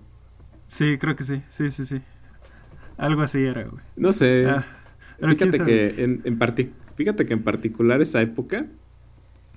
Sí, 0.68 0.98
creo 0.98 1.16
que 1.16 1.24
sí. 1.24 1.42
Sí, 1.50 1.72
sí, 1.72 1.86
sí. 1.86 2.02
Algo 2.98 3.22
así 3.22 3.40
era, 3.40 3.64
güey. 3.64 3.84
No 3.96 4.12
sé. 4.12 4.48
Ah, 4.48 4.64
fíjate 5.20 5.64
que 5.64 6.04
en, 6.04 6.22
en 6.24 6.40
fíjate 6.96 7.26
que 7.26 7.34
en 7.34 7.44
particular 7.44 8.02
esa 8.02 8.22
época, 8.22 8.68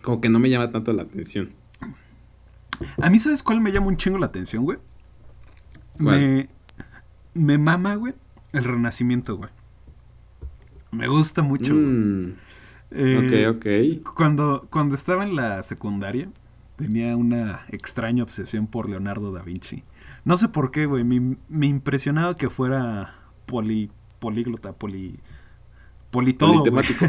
como 0.03 0.21
que 0.21 0.29
no 0.29 0.39
me 0.39 0.51
llama 0.51 0.71
tanto 0.71 0.93
la 0.93 1.03
atención. 1.03 1.53
A 3.01 3.11
mí, 3.11 3.19
¿sabes 3.19 3.43
cuál 3.43 3.61
me 3.61 3.71
llama 3.71 3.87
un 3.89 3.97
chingo 3.97 4.19
la 4.19 4.27
atención, 4.27 4.65
güey? 4.65 4.79
Me, 5.99 6.49
me 7.35 7.59
mama, 7.59 7.95
güey, 7.95 8.15
el 8.53 8.65
renacimiento, 8.65 9.37
güey. 9.37 9.51
Me 10.91 11.09
gusta 11.09 11.43
mucho. 11.43 11.75
Mm. 11.75 12.35
ok, 12.91 13.57
ok. 13.57 13.67
Cuando, 14.15 14.67
cuando 14.71 14.95
estaba 14.95 15.25
en 15.25 15.37
la 15.37 15.63
secundaria, 15.63 16.29
tenía 16.77 17.17
una 17.17 17.67
extraña 17.69 18.23
obsesión 18.23 18.67
por 18.67 18.89
Leonardo 18.89 19.33
da 19.33 19.43
Vinci. 19.43 19.85
No 20.25 20.37
sé 20.37 20.49
por 20.49 20.71
qué, 20.71 20.87
güey. 20.87 21.05
Me, 21.05 21.67
impresionaba 21.67 22.37
que 22.37 22.51
fuera 22.51 23.15
poli, 23.47 23.91
políglota, 24.19 24.73
poli, 24.73 25.19
politodo. 26.11 26.65
Politemático. 26.65 27.07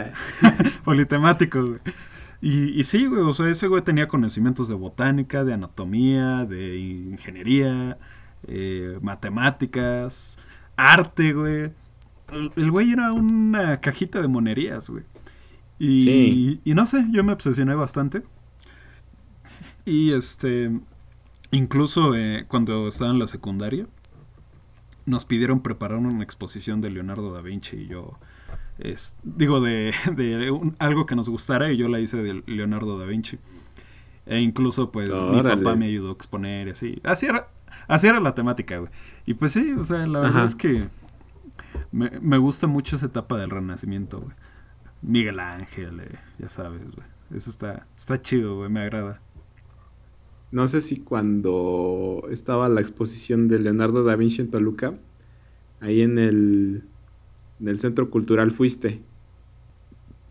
Politemático, 0.84 1.64
güey. 1.64 1.80
Y, 2.40 2.78
y, 2.78 2.84
sí, 2.84 3.06
güey, 3.06 3.22
o 3.22 3.32
sea, 3.32 3.48
ese 3.48 3.66
güey 3.66 3.82
tenía 3.82 4.06
conocimientos 4.06 4.68
de 4.68 4.74
botánica, 4.74 5.44
de 5.44 5.54
anatomía, 5.54 6.44
de 6.44 6.78
ingeniería, 6.78 7.98
eh, 8.46 8.98
matemáticas, 9.02 10.38
arte, 10.76 11.32
güey. 11.32 11.72
El, 12.56 12.70
güey 12.70 12.92
era 12.92 13.12
una 13.12 13.80
cajita 13.80 14.20
de 14.20 14.28
monerías, 14.28 14.88
güey. 14.88 15.02
Y, 15.80 16.60
y 16.64 16.74
no 16.74 16.86
sé, 16.86 17.06
yo 17.10 17.24
me 17.24 17.32
obsesioné 17.32 17.74
bastante. 17.74 18.22
Y 19.88 20.12
este, 20.12 20.70
incluso 21.50 22.14
eh, 22.14 22.44
cuando 22.46 22.88
estaba 22.88 23.10
en 23.10 23.18
la 23.18 23.26
secundaria, 23.26 23.86
nos 25.06 25.24
pidieron 25.24 25.62
preparar 25.62 25.98
una 25.98 26.22
exposición 26.22 26.82
de 26.82 26.90
Leonardo 26.90 27.32
da 27.32 27.40
Vinci 27.40 27.76
y 27.76 27.86
yo, 27.86 28.18
es, 28.78 29.16
digo, 29.22 29.62
de, 29.62 29.94
algo 30.78 31.06
que 31.06 31.16
nos 31.16 31.30
gustara 31.30 31.72
y 31.72 31.78
yo 31.78 31.88
la 31.88 32.00
hice 32.00 32.18
de 32.18 32.42
Leonardo 32.46 32.98
da 32.98 33.06
Vinci. 33.06 33.38
E 34.26 34.40
incluso, 34.40 34.92
pues, 34.92 35.10
mi 35.10 35.42
papá 35.42 35.74
me 35.74 35.86
ayudó 35.86 36.10
a 36.10 36.12
exponer 36.12 36.68
así. 36.68 37.00
Así 37.02 37.24
era, 37.24 37.48
así 37.86 38.08
era 38.08 38.20
la 38.20 38.34
temática, 38.34 38.76
güey. 38.76 38.92
Y 39.24 39.34
pues 39.34 39.52
sí, 39.52 39.72
o 39.72 39.84
sea, 39.84 40.06
la 40.06 40.20
verdad 40.20 40.44
es 40.44 40.54
que 40.54 40.88
me, 41.92 42.10
me, 42.20 42.36
gusta 42.36 42.66
mucho 42.66 42.96
esa 42.96 43.06
etapa 43.06 43.38
del 43.38 43.48
Renacimiento, 43.48 44.20
güey. 44.20 44.36
Miguel 45.00 45.40
Ángel, 45.40 46.00
eh, 46.00 46.18
ya 46.38 46.50
sabes, 46.50 46.82
güey. 46.82 47.06
Eso 47.34 47.48
está, 47.48 47.86
está 47.96 48.20
chido, 48.20 48.56
güey, 48.56 48.68
me 48.68 48.80
agrada. 48.80 49.22
No 50.50 50.66
sé 50.66 50.80
si 50.80 50.98
cuando 51.00 52.22
estaba 52.30 52.68
la 52.68 52.80
exposición 52.80 53.48
de 53.48 53.58
Leonardo 53.58 54.02
da 54.02 54.16
Vinci 54.16 54.40
en 54.40 54.50
Toluca, 54.50 54.94
ahí 55.80 56.00
en 56.00 56.18
el, 56.18 56.84
en 57.60 57.68
el 57.68 57.78
Centro 57.78 58.10
Cultural 58.10 58.50
fuiste. 58.50 59.02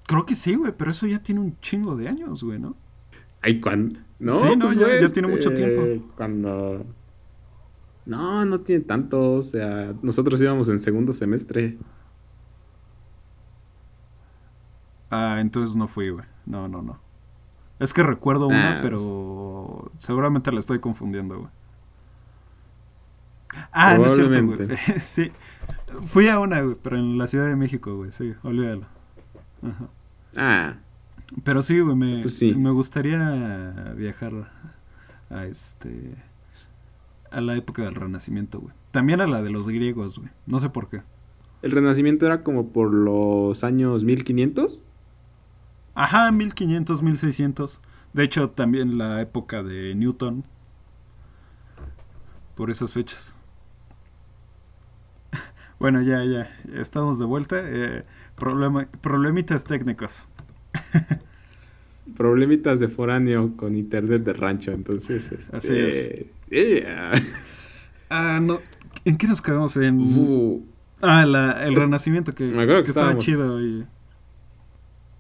Creo 0.08 0.26
que 0.26 0.36
sí, 0.36 0.56
güey, 0.56 0.74
pero 0.76 0.92
eso 0.92 1.06
ya 1.06 1.22
tiene 1.22 1.42
un 1.42 1.60
chingo 1.60 1.96
de 1.96 2.08
años, 2.08 2.44
güey, 2.44 2.60
¿no? 2.60 2.76
Ay, 3.42 3.62
¿cuándo? 3.62 4.00
No, 4.20 4.34
sí, 4.34 4.56
no, 4.56 4.66
pues 4.66 4.78
ya, 4.78 5.08
tiene 5.10 5.28
mucho 5.28 5.50
este, 5.50 5.64
tiempo. 5.64 6.08
Cuando... 6.16 6.86
No, 8.06 8.46
no 8.46 8.62
tiene 8.62 8.86
tanto, 8.86 9.34
o 9.34 9.42
sea, 9.42 9.94
nosotros 10.02 10.42
íbamos 10.42 10.70
en 10.70 10.80
segundo 10.80 11.12
semestre. 11.14 11.78
Ah, 15.10 15.38
entonces 15.42 15.76
no 15.76 15.88
fui, 15.88 16.10
güey. 16.10 16.26
No, 16.46 16.68
no, 16.68 16.82
no. 16.82 17.07
Es 17.80 17.94
que 17.94 18.04
recuerdo 18.04 18.48
una, 18.48 18.80
ah, 18.80 18.80
pero 18.82 19.92
seguramente 19.98 20.52
la 20.52 20.60
estoy 20.60 20.80
confundiendo, 20.80 21.38
güey. 21.40 21.50
Ah, 23.72 23.98
no 23.98 24.06
es 24.06 24.14
cierto, 24.16 24.46
güey. 24.46 24.78
sí. 25.02 25.32
Fui 26.06 26.28
a 26.28 26.40
una, 26.40 26.62
güey, 26.62 26.76
pero 26.82 26.98
en 26.98 27.18
la 27.18 27.28
Ciudad 27.28 27.48
de 27.48 27.56
México, 27.56 27.96
güey. 27.96 28.12
Sí, 28.12 28.34
olvídalo. 28.44 28.86
Ah. 30.36 30.76
Pero 31.44 31.62
sí, 31.62 31.80
güey, 31.80 31.96
me, 31.96 32.22
pues 32.22 32.42
me 32.42 32.72
gustaría 32.72 33.94
viajar 33.96 34.52
a 35.30 35.46
este 35.46 36.16
a 37.32 37.42
la 37.42 37.56
época 37.56 37.84
del 37.84 37.96
Renacimiento, 37.96 38.60
güey. 38.60 38.74
También 38.92 39.22
a 39.22 39.28
la 39.28 39.42
de 39.42 39.50
los 39.50 39.68
griegos, 39.68 40.18
güey. 40.18 40.32
No 40.46 40.60
sé 40.60 40.70
por 40.70 40.90
qué. 40.90 41.02
¿El 41.62 41.72
Renacimiento 41.72 42.26
era 42.26 42.44
como 42.44 42.70
por 42.70 42.94
los 42.94 43.64
años 43.64 44.04
1500? 44.04 44.84
Ajá, 45.98 46.32
1500, 46.32 47.02
1600. 47.02 47.82
De 48.14 48.24
hecho, 48.24 48.52
también 48.52 49.00
la 49.00 49.20
época 49.20 49.64
de 49.64 49.96
Newton. 49.96 50.44
Por 52.54 52.70
esas 52.70 52.94
fechas. 52.94 53.36
bueno, 55.80 56.04
ya, 56.04 56.24
ya. 56.24 56.56
Estamos 56.80 57.18
de 57.18 57.26
vuelta. 57.26 57.56
Eh, 57.64 58.04
problemitas 59.02 59.64
técnicos. 59.64 60.28
problemitas 62.16 62.80
de 62.80 62.90
foráneo 62.90 63.58
con 63.58 63.74
internet 63.74 64.24
de 64.24 64.34
rancho, 64.34 64.74
entonces. 64.74 65.32
Este, 65.32 65.58
Así 65.58 65.74
es. 65.76 66.26
Ah, 68.10 68.40
no. 68.42 68.62
¿En 69.04 69.18
qué 69.18 69.28
nos 69.28 69.42
quedamos? 69.42 69.76
En. 69.76 70.64
ah, 71.02 71.24
el 71.66 71.76
renacimiento, 71.76 72.34
que, 72.34 72.48
que, 72.48 72.84
estaba 72.86 73.18
chido. 73.18 73.60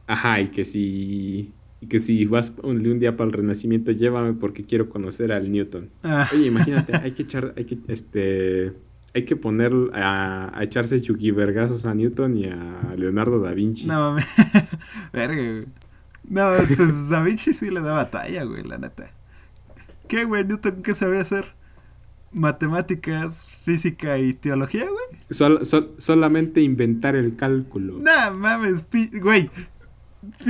Ajá, 0.07 0.41
y 0.41 0.47
que 0.47 0.65
si. 0.65 1.53
Y 1.79 1.87
que 1.87 1.99
si 1.99 2.25
vas 2.25 2.53
un, 2.63 2.99
día 2.99 3.15
para 3.15 3.27
el 3.27 3.33
renacimiento, 3.33 3.91
llévame 3.91 4.33
porque 4.33 4.63
quiero 4.63 4.89
conocer 4.89 5.31
al 5.31 5.51
Newton. 5.51 5.89
Ah. 6.03 6.27
Oye, 6.33 6.47
imagínate, 6.47 6.95
hay 7.03 7.11
que 7.11 7.23
echar, 7.23 7.53
hay 7.55 7.65
que, 7.65 7.77
este, 7.87 8.73
hay 9.13 9.25
que 9.25 9.35
poner 9.35 9.71
a, 9.93 10.57
a 10.57 10.63
echarse 10.63 10.99
yugi 10.99 11.29
vergazos 11.29 11.85
a 11.85 11.93
Newton 11.93 12.35
y 12.35 12.45
a 12.45 12.95
Leonardo 12.97 13.39
da 13.39 13.53
Vinci. 13.53 13.85
No 13.85 14.13
mames. 14.13 14.25
Verga, 15.13 15.65
no, 16.29 16.51
pues 16.55 17.09
Da 17.09 17.21
Vinci 17.21 17.53
sí 17.53 17.69
le 17.69 17.81
da 17.81 17.93
batalla, 17.93 18.43
güey, 18.43 18.63
la 18.63 18.77
neta. 18.77 19.11
¿Qué, 20.07 20.25
güey? 20.25 20.43
¿Newton 20.43 20.83
qué 20.83 20.93
sabía 20.93 21.21
hacer? 21.21 21.53
Matemáticas, 22.31 23.55
física 23.63 24.17
y 24.17 24.33
teología, 24.33 24.85
güey. 24.85 25.59
solamente 25.97 26.61
inventar 26.61 27.15
el 27.15 27.35
cálculo. 27.35 27.99
No, 27.99 28.33
mames, 28.33 28.85
güey. 29.21 29.49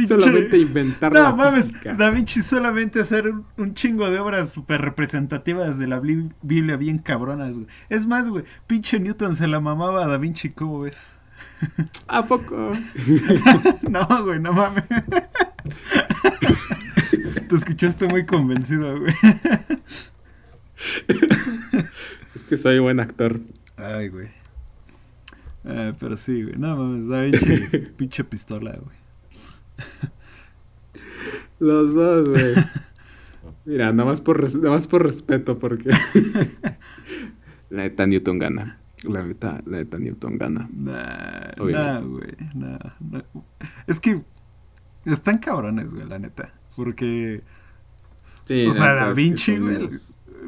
Solamente 0.08 0.58
inventar 0.58 1.12
no, 1.14 1.36
mames, 1.36 1.74
Da 1.98 2.10
Vinci 2.10 2.42
solamente 2.42 3.00
hacer 3.00 3.32
un, 3.58 3.74
chingo 3.74 4.10
de 4.10 4.20
obras 4.20 4.52
súper 4.52 4.82
representativas 4.82 5.78
de 5.78 5.88
la 5.88 6.00
Biblia 6.00 6.78
bien 6.78 7.00
cabronas, 7.00 7.56
güey. 7.56 7.68
Es 7.90 8.06
más, 8.06 8.28
güey, 8.28 8.44
pinche 8.68 9.00
Newton 9.00 9.36
se 9.36 9.48
la 9.48 9.60
mamaba 9.60 10.06
a 10.06 10.08
Da 10.08 10.18
Vinci, 10.18 10.50
¿cómo 10.50 10.82
ves? 10.82 11.16
¿A 12.08 12.26
poco? 12.26 12.78
no, 13.90 14.24
güey, 14.24 14.40
no 14.40 14.54
mames. 14.54 14.84
Te 17.48 17.56
escuchaste 17.56 18.08
muy 18.08 18.26
convencido, 18.26 19.00
güey. 19.00 19.14
es 22.36 22.42
que 22.42 22.58
soy 22.58 22.80
buen 22.80 23.00
actor. 23.00 23.40
Ay, 23.78 24.10
güey. 24.10 24.30
Ah, 25.64 25.94
pero 26.00 26.18
sí, 26.18 26.44
güey. 26.44 26.56
No 26.58 26.76
mames, 26.76 27.08
da 27.08 27.22
pinche, 27.40 27.80
pinche 27.98 28.24
pistola, 28.24 28.72
güey. 28.72 29.07
Los 31.60 31.94
dos, 31.94 32.30
güey. 32.30 32.54
Mira, 33.66 33.92
nada 33.92 34.10
más 34.10 34.22
por, 34.22 34.42
nada 34.58 34.76
más 34.76 34.88
por 34.88 35.04
respeto, 35.04 35.60
porque. 35.60 35.90
la 37.70 37.84
neta 37.84 38.08
Newton 38.08 38.40
gana. 38.40 38.80
La 39.04 39.24
neta, 39.24 39.62
la 39.66 39.80
neta 39.80 40.00
Newton 40.00 40.38
gana. 40.38 40.70
Nah, 40.72 41.52
nah, 41.58 42.00
güey. 42.00 42.36
Nah, 42.56 42.78
nah. 43.00 43.22
Es 43.86 44.00
que 44.00 44.24
están 45.06 45.40
cabrones, 45.40 45.94
güey, 45.94 46.08
la 46.08 46.20
neta. 46.20 46.54
Porque. 46.76 47.44
o 48.50 48.74
sea, 48.74 48.94
Da 48.94 49.12
Vinci, 49.12 49.58
güey. 49.58 49.90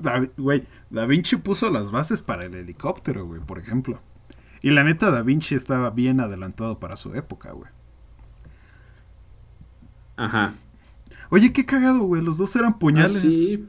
Da, 0.01 0.29
güey, 0.37 0.65
Da 0.89 1.05
Vinci 1.05 1.35
puso 1.35 1.69
las 1.69 1.91
bases 1.91 2.21
para 2.21 2.45
el 2.45 2.55
helicóptero, 2.55 3.25
güey, 3.25 3.41
por 3.41 3.59
ejemplo. 3.59 4.01
Y 4.61 4.71
la 4.71 4.83
neta, 4.83 5.11
Da 5.11 5.23
Vinci 5.23 5.55
estaba 5.55 5.89
bien 5.89 6.19
adelantado 6.19 6.79
para 6.79 6.95
su 6.95 7.13
época, 7.15 7.51
güey. 7.51 7.69
Ajá. 10.19 10.53
Oye, 11.29 11.53
qué 11.53 11.65
cagado, 11.65 12.01
güey. 12.01 12.21
Los 12.21 12.37
dos 12.37 12.53
eran 12.57 12.77
puñales. 12.77 13.15
Ah, 13.15 13.19
sí. 13.19 13.65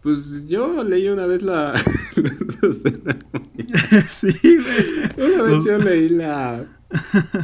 Pues 0.00 0.46
yo 0.46 0.82
leí 0.82 1.06
una 1.08 1.26
vez 1.26 1.42
la. 1.42 1.74
sí, 4.08 4.32
güey. 4.42 5.34
Una 5.34 5.42
vez 5.42 5.64
yo 5.66 5.76
leí 5.76 6.08
la. 6.08 6.64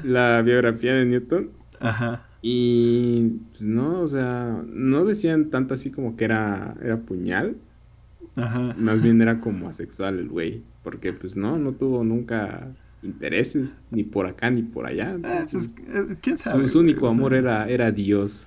La 0.03 0.41
biografía 0.41 0.95
de 0.95 1.05
Newton. 1.05 1.51
Ajá. 1.79 2.27
Y 2.41 3.41
pues 3.51 3.61
no, 3.63 4.01
o 4.01 4.09
sea, 4.09 4.63
no 4.67 5.05
decían 5.05 5.51
tanto 5.51 5.75
así 5.75 5.91
como 5.91 6.17
que 6.17 6.25
era, 6.25 6.75
era 6.83 7.01
puñal. 7.01 7.59
Ajá. 8.35 8.75
Más 8.79 9.03
bien 9.03 9.21
era 9.21 9.41
como 9.41 9.69
asexual 9.69 10.19
el 10.19 10.31
güey. 10.31 10.63
Porque 10.83 11.13
pues 11.13 11.37
no, 11.37 11.59
no 11.59 11.73
tuvo 11.73 12.03
nunca 12.03 12.73
intereses, 13.03 13.77
ni 13.91 14.05
por 14.05 14.27
acá 14.27 14.51
ni 14.51 14.63
por 14.63 14.87
allá. 14.87 15.17
Ah, 15.25 15.47
pues, 15.51 15.75
eh, 15.89 16.17
¿quién 16.21 16.39
sabe? 16.39 16.69
Su, 16.69 16.81
único 16.81 17.09
amor 17.09 17.35
era, 17.35 17.69
era 17.69 17.91
Dios. 17.91 18.47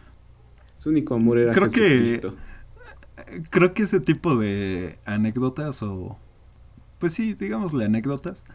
Su 0.78 0.89
único 0.89 1.15
amor 1.15 1.39
era 1.39 1.54
creo 1.54 1.70
Jesucristo. 1.70 2.36
Que, 3.15 3.44
creo 3.50 3.74
que 3.74 3.84
ese 3.84 4.00
tipo 4.00 4.36
de 4.38 4.98
anécdotas 5.06 5.82
o... 5.84 6.18
Pues 7.00 7.13
sí, 7.13 7.34
digámosle 7.34 7.86
anécdotas 7.86 8.46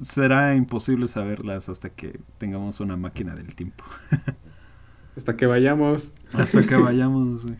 será 0.00 0.54
imposible 0.56 1.08
saberlas 1.08 1.68
hasta 1.68 1.90
que 1.90 2.20
tengamos 2.38 2.80
una 2.80 2.96
máquina 2.96 3.34
del 3.34 3.54
tiempo. 3.54 3.84
Hasta 5.16 5.36
que 5.36 5.46
vayamos. 5.46 6.14
Hasta 6.32 6.62
que 6.66 6.76
vayamos, 6.76 7.44
güey. 7.44 7.58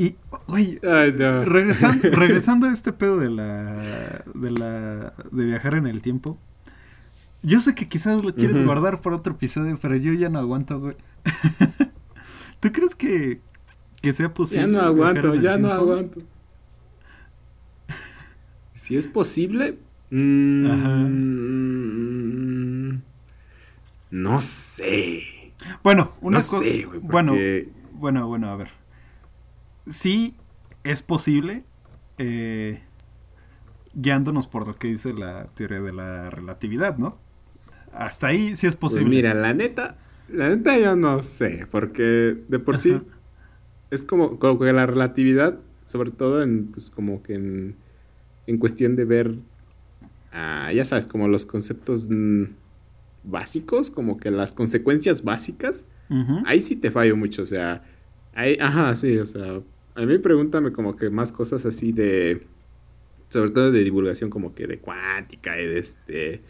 Y, 0.00 0.14
güey, 0.46 0.78
regresando, 0.80 2.08
regresando 2.12 2.68
a 2.68 2.72
este 2.72 2.92
pedo 2.92 3.18
de 3.18 3.30
la, 3.30 4.22
de 4.32 4.50
la. 4.52 5.12
de 5.32 5.44
viajar 5.44 5.74
en 5.74 5.88
el 5.88 6.02
tiempo. 6.02 6.38
Yo 7.42 7.60
sé 7.60 7.74
que 7.74 7.88
quizás 7.88 8.24
lo 8.24 8.32
quieres 8.32 8.64
guardar 8.64 9.00
por 9.00 9.12
otro 9.12 9.34
episodio, 9.34 9.76
pero 9.82 9.96
yo 9.96 10.12
ya 10.12 10.28
no 10.28 10.38
aguanto, 10.38 10.78
güey. 10.78 10.96
¿Tú 12.60 12.70
crees 12.72 12.94
que, 12.94 13.40
que 14.00 14.12
sea 14.12 14.32
posible? 14.32 14.66
Ya 14.66 14.72
no 14.72 14.80
aguanto, 14.80 15.34
ya 15.34 15.58
no 15.58 15.70
aguanto. 15.72 16.20
Si 18.74 18.96
es 18.96 19.06
posible. 19.06 19.78
Mmm, 20.10 20.68
no 24.10 24.40
sé. 24.40 25.52
Bueno, 25.82 26.12
una 26.22 26.38
cosa. 26.38 26.64
Bueno, 27.02 27.34
bueno, 27.92 28.28
bueno, 28.28 28.48
a 28.48 28.56
ver. 28.56 28.77
Sí 29.88 30.36
es 30.84 31.02
posible, 31.02 31.64
eh, 32.18 32.80
guiándonos 33.94 34.46
por 34.46 34.66
lo 34.66 34.74
que 34.74 34.88
dice 34.88 35.12
la 35.12 35.46
teoría 35.54 35.80
de 35.80 35.92
la 35.92 36.30
relatividad, 36.30 36.98
¿no? 36.98 37.18
Hasta 37.92 38.28
ahí 38.28 38.54
sí 38.54 38.66
es 38.66 38.76
pues 38.76 38.94
posible. 38.94 39.10
mira, 39.10 39.34
la 39.34 39.54
neta, 39.54 39.96
la 40.28 40.48
neta 40.50 40.78
yo 40.78 40.94
no 40.94 41.20
sé, 41.22 41.66
porque 41.70 42.36
de 42.48 42.58
por 42.58 42.76
sí 42.76 43.00
es 43.90 44.04
como, 44.04 44.38
como, 44.38 44.58
que 44.58 44.72
la 44.72 44.86
relatividad, 44.86 45.58
sobre 45.84 46.10
todo 46.10 46.42
en, 46.42 46.68
pues 46.68 46.90
como 46.90 47.22
que 47.22 47.34
en, 47.34 47.76
en 48.46 48.58
cuestión 48.58 48.96
de 48.96 49.04
ver, 49.04 49.36
ah, 50.32 50.70
ya 50.72 50.84
sabes, 50.84 51.06
como 51.06 51.28
los 51.28 51.46
conceptos 51.46 52.08
básicos, 53.24 53.90
como 53.90 54.18
que 54.18 54.30
las 54.30 54.52
consecuencias 54.52 55.24
básicas, 55.24 55.84
ahí 56.46 56.60
sí 56.60 56.76
te 56.76 56.90
fallo 56.90 57.16
mucho, 57.16 57.42
o 57.42 57.46
sea, 57.46 57.82
ahí, 58.34 58.56
ajá, 58.60 58.94
sí, 58.96 59.18
o 59.18 59.26
sea, 59.26 59.60
a 59.98 60.06
mí 60.06 60.18
pregúntame 60.18 60.70
como 60.70 60.94
que 60.94 61.10
más 61.10 61.32
cosas 61.32 61.66
así 61.66 61.90
de, 61.90 62.46
sobre 63.30 63.50
todo 63.50 63.72
de 63.72 63.82
divulgación 63.82 64.30
como 64.30 64.54
que 64.54 64.68
de 64.68 64.78
cuántica 64.78 65.60
y 65.60 65.66
de 65.66 65.78
este, 65.80 66.40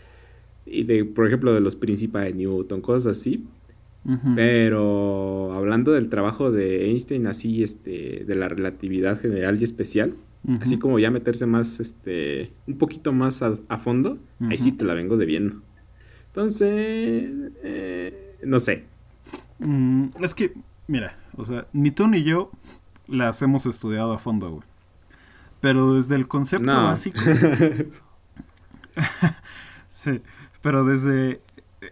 y 0.66 0.84
de, 0.84 1.06
por 1.06 1.26
ejemplo, 1.26 1.54
de 1.54 1.60
los 1.60 1.74
principios 1.74 2.24
de 2.24 2.34
Newton, 2.34 2.80
cosas 2.82 3.18
así. 3.18 3.46
Pero 4.34 5.52
hablando 5.52 5.92
del 5.92 6.08
trabajo 6.08 6.50
de 6.50 6.86
Einstein, 6.86 7.26
así, 7.26 7.62
este, 7.62 8.24
de 8.26 8.34
la 8.36 8.48
relatividad 8.48 9.20
general 9.20 9.60
y 9.60 9.64
especial, 9.64 10.14
así 10.60 10.78
como 10.78 10.98
ya 10.98 11.10
meterse 11.10 11.44
más, 11.44 11.78
este, 11.78 12.50
un 12.66 12.78
poquito 12.78 13.12
más 13.12 13.42
a, 13.42 13.78
fondo, 13.78 14.18
ahí 14.48 14.56
sí 14.56 14.72
te 14.72 14.84
la 14.84 14.94
vengo 14.94 15.18
debiendo. 15.18 15.60
Entonces, 16.28 17.30
eh, 17.62 18.36
no 18.44 18.60
sé. 18.60 18.84
Mm, 19.58 20.06
es 20.22 20.34
que, 20.34 20.54
mira, 20.86 21.18
o 21.36 21.44
sea, 21.44 21.66
ni 21.74 21.90
tú 21.90 22.08
ni 22.08 22.22
yo 22.22 22.50
las 23.08 23.42
hemos 23.42 23.66
estudiado 23.66 24.12
a 24.12 24.18
fondo, 24.18 24.50
güey. 24.50 24.62
Pero 25.60 25.94
desde 25.94 26.14
el 26.14 26.28
concepto 26.28 26.72
básico. 26.72 27.20
sí, 29.88 30.22
pero 30.62 30.84
desde 30.84 31.42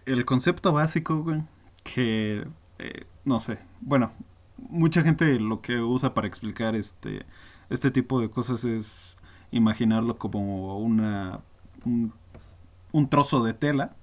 el 0.05 0.25
concepto 0.25 0.71
básico, 0.71 1.21
güey, 1.21 1.43
que, 1.83 2.47
eh, 2.79 3.05
no 3.25 3.41
sé, 3.41 3.59
bueno, 3.81 4.13
mucha 4.57 5.01
gente 5.01 5.37
lo 5.39 5.61
que 5.61 5.81
usa 5.81 6.13
para 6.13 6.27
explicar 6.27 6.75
este, 6.75 7.25
este 7.69 7.91
tipo 7.91 8.21
de 8.21 8.29
cosas 8.29 8.63
es 8.63 9.17
imaginarlo 9.51 10.17
como 10.17 10.77
una, 10.77 11.41
un 11.83 13.09
trozo 13.09 13.43
de 13.43 13.53
tela 13.53 13.97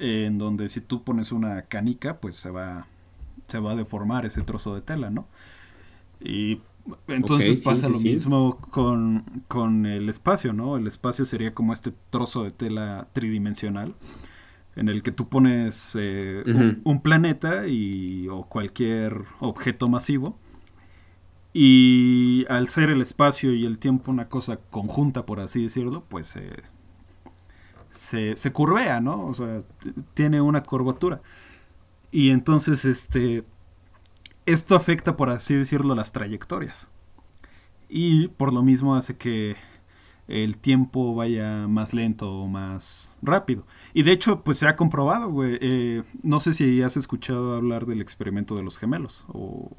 en 0.00 0.38
donde 0.38 0.68
si 0.68 0.80
tú 0.80 1.04
pones 1.04 1.30
una 1.30 1.62
canica, 1.62 2.20
pues 2.20 2.36
se 2.36 2.50
va, 2.50 2.86
se 3.46 3.60
va 3.60 3.72
a 3.72 3.76
deformar 3.76 4.24
ese 4.24 4.42
trozo 4.42 4.74
de 4.74 4.80
tela, 4.80 5.10
¿no? 5.10 5.28
Y 6.20 6.60
entonces 7.06 7.62
pasa 7.62 7.88
lo 7.88 7.98
mismo 8.00 8.56
con, 8.70 9.44
con, 9.48 9.86
el 9.86 10.08
espacio, 10.08 10.52
¿no? 10.52 10.76
El 10.76 10.86
espacio 10.86 11.24
sería 11.24 11.54
como 11.54 11.72
este 11.72 11.92
trozo 12.10 12.44
de 12.44 12.50
tela 12.50 13.08
tridimensional 13.12 13.94
en 14.76 14.88
el 14.88 15.02
que 15.02 15.12
tú 15.12 15.28
pones 15.28 15.96
eh, 15.98 16.42
un, 16.84 17.02
planeta 17.02 17.66
y, 17.66 18.28
o 18.28 18.44
cualquier 18.44 19.24
objeto 19.40 19.88
masivo 19.88 20.38
y 21.52 22.46
al 22.48 22.68
ser 22.68 22.90
el 22.90 23.00
espacio 23.00 23.52
y 23.52 23.66
el 23.66 23.78
tiempo 23.78 24.10
una 24.10 24.28
cosa 24.28 24.58
conjunta, 24.70 25.26
por 25.26 25.40
así 25.40 25.62
decirlo, 25.62 26.04
pues 26.08 26.36
se, 27.90 28.36
se 28.36 28.52
curvea, 28.52 29.00
¿no? 29.00 29.26
O 29.26 29.34
sea, 29.34 29.62
tiene 30.14 30.40
una 30.40 30.62
curvatura. 30.62 31.20
Y 32.12 32.30
entonces, 32.30 32.84
este, 32.84 33.44
esto 34.52 34.76
afecta, 34.76 35.16
por 35.16 35.30
así 35.30 35.54
decirlo, 35.54 35.94
las 35.94 36.12
trayectorias. 36.12 36.90
Y 37.88 38.28
por 38.28 38.52
lo 38.52 38.62
mismo 38.62 38.94
hace 38.94 39.16
que 39.16 39.56
el 40.28 40.56
tiempo 40.58 41.14
vaya 41.14 41.66
más 41.66 41.92
lento 41.92 42.30
o 42.30 42.46
más 42.46 43.12
rápido. 43.20 43.66
Y 43.92 44.04
de 44.04 44.12
hecho, 44.12 44.42
pues 44.42 44.58
se 44.58 44.68
ha 44.68 44.76
comprobado, 44.76 45.28
güey. 45.30 45.58
Eh, 45.60 46.02
no 46.22 46.38
sé 46.38 46.52
si 46.52 46.82
has 46.82 46.96
escuchado 46.96 47.54
hablar 47.54 47.86
del 47.86 48.00
experimento 48.00 48.54
de 48.54 48.62
los 48.62 48.78
gemelos 48.78 49.24
o 49.28 49.72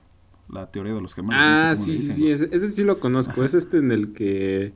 la 0.50 0.70
teoría 0.70 0.94
de 0.94 1.02
los 1.02 1.16
gemelos. 1.16 1.38
Ah, 1.38 1.74
sí, 1.78 1.98
sí, 1.98 2.12
sí, 2.12 2.30
ese, 2.30 2.70
sí 2.70 2.84
lo 2.84 3.00
conozco. 3.00 3.46
Es 3.46 3.54
este 3.54 3.78
en 3.78 3.92
el 3.92 4.12
que 4.12 4.74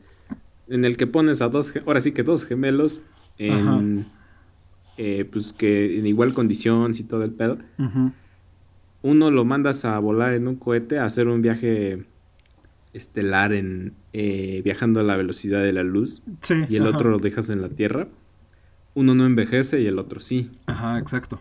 en 0.67 0.85
el 0.85 0.97
que 0.97 1.05
pones 1.05 1.41
a 1.41 1.49
dos, 1.49 1.73
ahora 1.85 2.01
sí 2.01 2.11
que 2.13 2.23
dos 2.23 2.45
gemelos 2.45 3.01
en, 3.37 4.05
eh, 4.97 5.27
pues 5.31 5.53
que 5.53 5.99
en 5.99 6.07
igual 6.07 6.33
condición 6.33 6.93
y 6.97 7.03
todo 7.03 7.23
el 7.23 7.31
pedo. 7.31 7.57
Uno 9.05 9.29
lo 9.29 9.45
mandas 9.45 9.85
a 9.85 9.99
volar 9.99 10.33
en 10.33 10.47
un 10.47 10.55
cohete 10.55 10.97
a 10.97 11.05
hacer 11.05 11.27
un 11.27 11.43
viaje 11.43 12.07
estelar 12.91 13.53
en 13.53 13.93
eh, 14.13 14.63
viajando 14.65 14.99
a 14.99 15.03
la 15.03 15.15
velocidad 15.15 15.61
de 15.61 15.73
la 15.73 15.83
luz. 15.83 16.23
y 16.67 16.75
el 16.75 16.87
otro 16.87 17.11
lo 17.11 17.19
dejas 17.19 17.51
en 17.51 17.61
la 17.61 17.69
Tierra. 17.69 18.07
Uno 18.95 19.13
no 19.13 19.27
envejece 19.27 19.79
y 19.79 19.85
el 19.85 19.99
otro 19.99 20.19
sí. 20.19 20.49
Ajá, 20.65 20.97
exacto. 20.97 21.39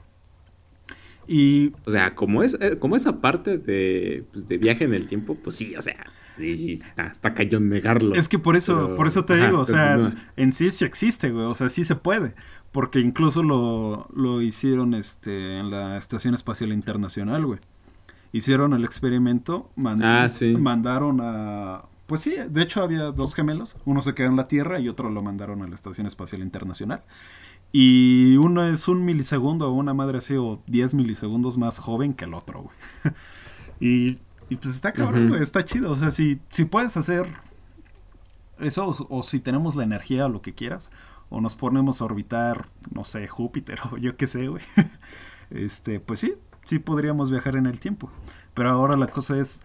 Y... 1.27 1.73
O 1.87 1.91
sea, 1.91 2.15
como, 2.15 2.43
es, 2.43 2.59
eh, 2.61 2.77
como 2.79 2.97
esa 2.97 3.23
parte 3.23 3.57
de, 3.57 4.27
pues, 4.31 4.47
de 4.47 4.59
viaje 4.59 4.85
en 4.85 4.93
el 4.93 5.07
tiempo, 5.07 5.35
pues 5.35 5.57
sí, 5.57 5.75
o 5.75 5.81
sea, 5.81 5.97
Sí, 6.37 6.73
está, 6.75 7.07
está 7.07 7.35
cayón 7.35 7.69
negarlo. 7.69 8.15
Es 8.15 8.29
que 8.29 8.39
por 8.39 8.57
eso, 8.57 8.95
por 8.97 9.07
eso 9.07 9.25
te 9.25 9.37
digo, 9.37 9.61
o 9.61 9.67
sea, 9.67 10.15
en 10.37 10.53
sí 10.53 10.71
sí 10.71 10.85
existe, 10.85 11.31
güey, 11.31 11.47
o 11.47 11.55
sea, 11.55 11.69
sí 11.69 11.85
se 11.85 11.97
puede, 11.97 12.35
porque 12.73 13.01
incluso 13.01 13.43
lo, 13.43 14.09
lo 14.15 14.43
hicieron 14.43 14.95
este, 14.95 15.59
en 15.59 15.71
la 15.71 15.97
Estación 15.97 16.35
Espacial 16.35 16.73
Internacional, 16.73 17.47
güey. 17.47 17.61
Hicieron 18.33 18.73
el 18.73 18.85
experimento, 18.85 19.71
ah, 20.03 20.27
mandaron 20.59 21.21
a... 21.23 21.85
Pues 22.07 22.21
sí, 22.21 22.35
de 22.51 22.63
hecho 22.63 22.83
había 22.83 23.13
dos 23.13 23.35
gemelos, 23.35 23.77
uno 23.85 24.03
se 24.03 24.13
quedó 24.13 24.27
en 24.27 24.37
la 24.37 24.49
Tierra 24.49 24.81
y 24.81 24.89
otro 24.89 25.09
lo 25.09 25.23
mandaron 25.23 25.63
a 25.63 25.69
la 25.69 25.75
Estación 25.75 26.07
Espacial 26.07 26.43
Internacional. 26.43 27.03
Y 27.71 28.37
uno 28.37 28.65
es 28.65 28.89
un 28.89 29.05
milisegundo 29.05 29.73
una 29.73 29.95
madre 29.95 30.19
así 30.19 30.37
o 30.37 30.63
10 30.67 30.95
milisegundos 30.95 31.59
más 31.59 31.79
joven 31.79 32.13
que 32.15 32.25
el 32.25 32.35
otro, 32.35 32.63
güey. 32.63 33.15
y 33.81 34.19
y 34.55 34.57
pues 34.57 34.77
está 34.77 34.93
cabrón, 34.93 35.35
está 35.43 35.65
chido. 35.65 35.91
O 35.91 35.97
sea, 35.97 36.13
si, 36.13 36.41
si 36.49 36.65
puedes 36.65 36.97
hacer 36.97 37.27
eso, 38.61 39.05
o, 39.11 39.23
si 39.25 39.41
tenemos 39.41 39.75
la 39.75 39.83
energía 39.83 40.27
o 40.27 40.29
lo 40.29 40.43
que 40.43 40.55
quieras, 40.55 40.93
o 41.29 41.41
nos 41.41 41.57
ponemos 41.57 42.01
a 42.01 42.05
orbitar, 42.05 42.69
no 42.93 43.05
sé, 43.05 43.27
Júpiter 43.27 43.81
o 43.91 43.97
yo 43.97 44.17
qué 44.17 44.27
sé, 44.27 44.49
güey. 44.49 44.63
Este, 45.51 46.01
pues 46.01 46.21
sí, 46.21 46.35
sí 46.65 46.79
podríamos 46.79 47.31
viajar 47.31 47.57
en 47.57 47.67
el 47.67 47.79
tiempo. 47.79 48.11
Pero 48.55 48.71
ahora 48.71 48.97
la 48.97 49.09
cosa 49.09 49.37
es, 49.39 49.61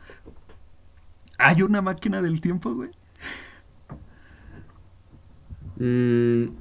¿hay 1.38 1.62
una 1.62 1.82
máquina 1.82 2.22
del 2.22 2.42
tiempo, 2.42 2.74
güey? 2.74 2.92
Mm, 5.78 6.52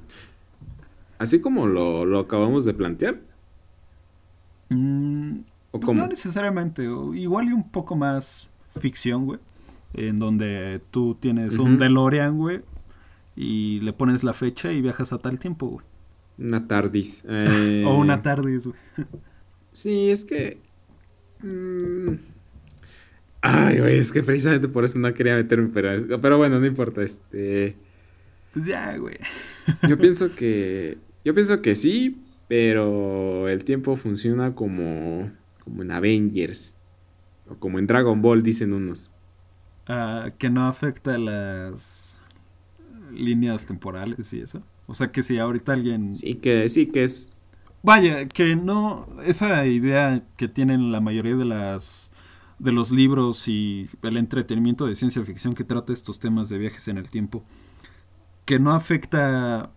así 1.19 1.41
como 1.41 1.67
lo, 1.67 2.05
lo 2.05 2.19
acabamos 2.19 2.65
de 2.65 2.73
plantear. 2.73 3.19
Mm, 4.69 5.41
pues 5.71 5.95
no 5.95 6.07
necesariamente, 6.07 6.83
igual 6.83 7.47
y 7.47 7.53
un 7.53 7.69
poco 7.69 7.95
más 7.95 8.49
ficción, 8.79 9.25
güey. 9.25 9.39
En 9.93 10.19
donde 10.19 10.81
tú 10.91 11.15
tienes 11.19 11.57
un 11.57 11.77
DeLorean, 11.77 12.37
güey, 12.37 12.61
y 13.35 13.79
le 13.81 13.93
pones 13.93 14.23
la 14.23 14.33
fecha 14.33 14.71
y 14.71 14.81
viajas 14.81 15.13
a 15.13 15.19
tal 15.19 15.39
tiempo, 15.39 15.67
güey. 15.67 15.85
Una 16.37 16.67
tardis. 16.67 17.23
o 17.85 17.97
una 17.97 18.15
eh, 18.15 18.21
tardis, 18.21 18.67
güey. 18.67 18.79
sí, 19.71 20.09
es 20.09 20.25
que... 20.25 20.59
Mm, 21.41 22.15
ay, 23.41 23.79
güey, 23.79 23.97
es 23.97 24.11
que 24.11 24.23
precisamente 24.23 24.67
por 24.67 24.85
eso 24.85 24.99
no 24.99 25.13
quería 25.13 25.35
meterme, 25.35 25.69
pero, 25.73 26.19
pero 26.19 26.37
bueno, 26.37 26.59
no 26.59 26.65
importa, 26.65 27.01
este... 27.01 27.75
Pues 28.53 28.65
ya, 28.65 28.95
güey. 28.97 29.17
yo 29.87 29.97
pienso 29.99 30.33
que... 30.33 30.97
Yo 31.25 31.33
pienso 31.33 31.61
que 31.61 31.75
sí, 31.75 32.21
pero 32.47 33.47
el 33.49 33.63
tiempo 33.65 33.95
funciona 33.97 34.55
como 34.55 35.31
como 35.69 35.83
en 35.83 35.91
Avengers 35.91 36.77
o 37.49 37.55
como 37.55 37.79
en 37.79 37.87
Dragon 37.87 38.21
Ball, 38.21 38.43
dicen 38.43 38.73
unos. 38.73 39.11
Ah, 39.87 40.27
que 40.37 40.49
no 40.49 40.67
afecta 40.67 41.17
las 41.17 42.21
líneas 43.11 43.65
temporales 43.65 44.33
y 44.33 44.41
eso. 44.41 44.61
O 44.87 44.95
sea 44.95 45.11
que 45.11 45.23
si 45.23 45.37
ahorita 45.37 45.73
alguien... 45.73 46.13
Sí, 46.13 46.35
que 46.35 46.67
sí, 46.69 46.87
que 46.87 47.03
es... 47.03 47.31
Vaya, 47.81 48.27
que 48.27 48.55
no... 48.55 49.07
Esa 49.23 49.65
idea 49.65 50.23
que 50.35 50.47
tienen 50.47 50.91
la 50.91 50.99
mayoría 50.99 51.35
de 51.35 51.45
las 51.45 52.11
de 52.59 52.73
los 52.73 52.91
libros 52.91 53.47
y 53.47 53.89
el 54.01 54.17
entretenimiento 54.17 54.85
de 54.85 54.95
ciencia 54.95 55.23
ficción 55.23 55.53
que 55.53 55.63
trata 55.63 55.93
estos 55.93 56.19
temas 56.19 56.49
de 56.49 56.57
viajes 56.57 56.89
en 56.89 56.97
el 56.97 57.07
tiempo, 57.07 57.45
que 58.43 58.59
no 58.59 58.73
afecta 58.73 59.71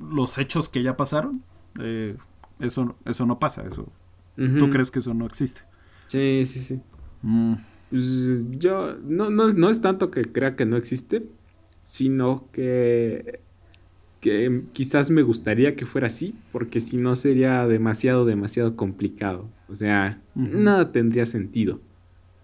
los 0.00 0.36
hechos 0.38 0.68
que 0.68 0.82
ya 0.82 0.96
pasaron, 0.96 1.44
eh, 1.78 2.16
eso, 2.58 2.96
eso 3.04 3.26
no 3.26 3.38
pasa, 3.38 3.62
eso 3.62 3.92
¿Tú 4.36 4.70
crees 4.70 4.90
que 4.90 4.98
eso 4.98 5.14
no 5.14 5.26
existe? 5.26 5.62
Sí, 6.08 6.42
sí, 6.44 6.60
sí. 6.60 6.80
Mm. 7.22 7.54
Pues, 7.90 8.50
yo, 8.58 8.96
no, 9.04 9.30
no, 9.30 9.52
no 9.52 9.70
es 9.70 9.80
tanto 9.80 10.10
que 10.10 10.22
crea 10.24 10.56
que 10.56 10.66
no 10.66 10.76
existe, 10.76 11.24
sino 11.82 12.48
que, 12.52 13.40
que 14.20 14.62
quizás 14.72 15.10
me 15.10 15.22
gustaría 15.22 15.76
que 15.76 15.86
fuera 15.86 16.08
así, 16.08 16.34
porque 16.52 16.80
si 16.80 16.96
no 16.96 17.16
sería 17.16 17.66
demasiado, 17.66 18.24
demasiado 18.24 18.76
complicado. 18.76 19.48
O 19.68 19.74
sea, 19.74 20.20
nada 20.34 20.92
tendría 20.92 21.26
sentido. 21.26 21.80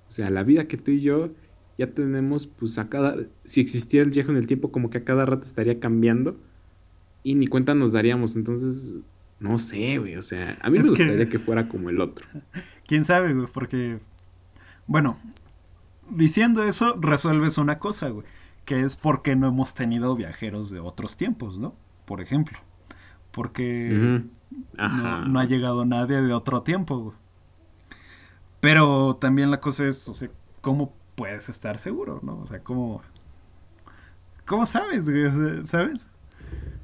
O 0.08 0.10
sea, 0.10 0.30
la 0.30 0.44
vida 0.44 0.66
que 0.68 0.76
tú 0.76 0.90
y 0.92 1.00
yo 1.00 1.30
ya 1.78 1.88
tenemos, 1.88 2.46
pues 2.46 2.78
a 2.78 2.88
cada, 2.88 3.16
si 3.44 3.60
existiera 3.60 4.04
el 4.04 4.10
viejo 4.10 4.30
en 4.30 4.36
el 4.36 4.46
tiempo, 4.46 4.70
como 4.70 4.90
que 4.90 4.98
a 4.98 5.04
cada 5.04 5.24
rato 5.24 5.44
estaría 5.44 5.80
cambiando 5.80 6.36
y 7.22 7.34
ni 7.34 7.46
cuenta 7.46 7.74
nos 7.74 7.92
daríamos. 7.92 8.36
Entonces, 8.36 8.94
no 9.42 9.58
sé, 9.58 9.98
güey. 9.98 10.16
O 10.16 10.22
sea, 10.22 10.56
a 10.62 10.70
mí 10.70 10.78
me 10.78 10.88
gustaría 10.88 11.28
que... 11.28 11.38
fuera 11.38 11.68
como 11.68 11.90
el 11.90 12.00
otro. 12.00 12.26
Quién 12.86 13.04
sabe, 13.04 13.34
güey, 13.34 13.48
porque. 13.52 13.98
Bueno, 14.86 15.18
diciendo 16.08 16.64
eso, 16.64 16.96
resuelves 17.00 17.58
una 17.58 17.78
cosa, 17.78 18.08
güey. 18.08 18.26
Que 18.64 18.82
es 18.82 18.94
porque 18.94 19.34
no 19.34 19.48
hemos 19.48 19.74
tenido 19.74 20.14
viajeros 20.14 20.70
de 20.70 20.78
otros 20.78 21.16
tiempos, 21.16 21.58
¿no? 21.58 21.74
Por 22.04 22.20
ejemplo. 22.20 22.58
Porque 23.32 24.22
no, 24.76 25.40
ha 25.40 25.44
llegado 25.44 25.84
nadie 25.84 26.22
de 26.22 26.32
otro 26.32 26.62
tiempo, 26.62 26.98
güey. 26.98 27.16
Pero 28.60 29.16
también 29.16 29.50
la 29.50 29.58
cosa 29.58 29.86
es, 29.86 30.06
o 30.06 30.14
sea, 30.14 30.28
¿cómo 30.60 30.94
puedes 31.16 31.48
estar 31.48 31.78
seguro, 31.78 32.20
no? 32.22 32.38
O 32.38 32.46
sea, 32.46 32.62
¿cómo. 32.62 33.02
¿Cómo 34.46 34.66
sabes, 34.66 35.08
güey? 35.08 35.66
¿Sabes? 35.66 36.08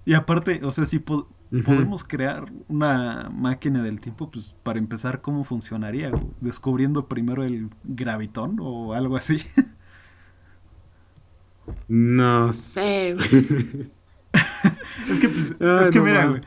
Y 0.05 0.15
aparte, 0.15 0.61
o 0.65 0.73
sea, 0.73 0.87
si 0.87 0.99
podemos 1.65 2.05
crear 2.05 2.53
una 2.69 3.31
máquina 3.33 3.83
del 3.83 4.01
tiempo, 4.01 4.31
pues 4.31 4.55
para 4.63 4.79
empezar, 4.79 5.21
¿cómo 5.21 5.45
funcionaría? 5.45 6.11
¿Descubriendo 6.41 7.09
primero 7.09 7.43
el 7.43 7.71
gravitón 7.85 8.59
o 8.61 8.93
algo 8.95 9.17
así? 9.17 9.39
No 11.87 12.53
sé, 12.53 13.11
es 15.11 15.21
que, 15.21 15.29
pues, 15.29 15.57
es 15.61 15.91
que 15.91 16.01
mira, 16.01 16.27
güey. 16.27 16.41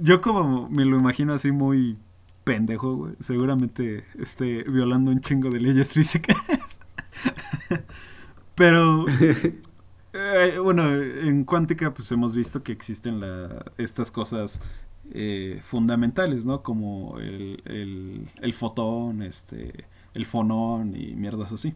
Yo 0.00 0.22
como 0.22 0.68
me 0.70 0.84
lo 0.86 0.98
imagino 0.98 1.34
así 1.34 1.52
muy 1.52 1.98
pendejo, 2.44 2.94
güey. 2.96 3.14
Seguramente 3.20 4.04
esté 4.18 4.64
violando 4.64 5.10
un 5.10 5.20
chingo 5.20 5.50
de 5.50 5.60
leyes 5.60 5.92
físicas. 5.92 6.36
Pero 8.54 9.04
eh, 10.20 10.58
bueno, 10.58 10.94
en 10.94 11.44
cuántica 11.44 11.92
pues 11.94 12.10
hemos 12.12 12.34
visto 12.34 12.62
que 12.62 12.72
existen 12.72 13.20
estas 13.78 14.10
cosas 14.10 14.60
eh, 15.12 15.60
fundamentales, 15.64 16.44
¿no? 16.44 16.62
Como 16.62 17.18
el, 17.18 18.28
el, 18.40 18.54
fotón, 18.54 19.22
este, 19.22 19.86
el 20.14 20.26
fonón 20.26 20.94
y 20.94 21.14
mierdas 21.14 21.52
así. 21.52 21.74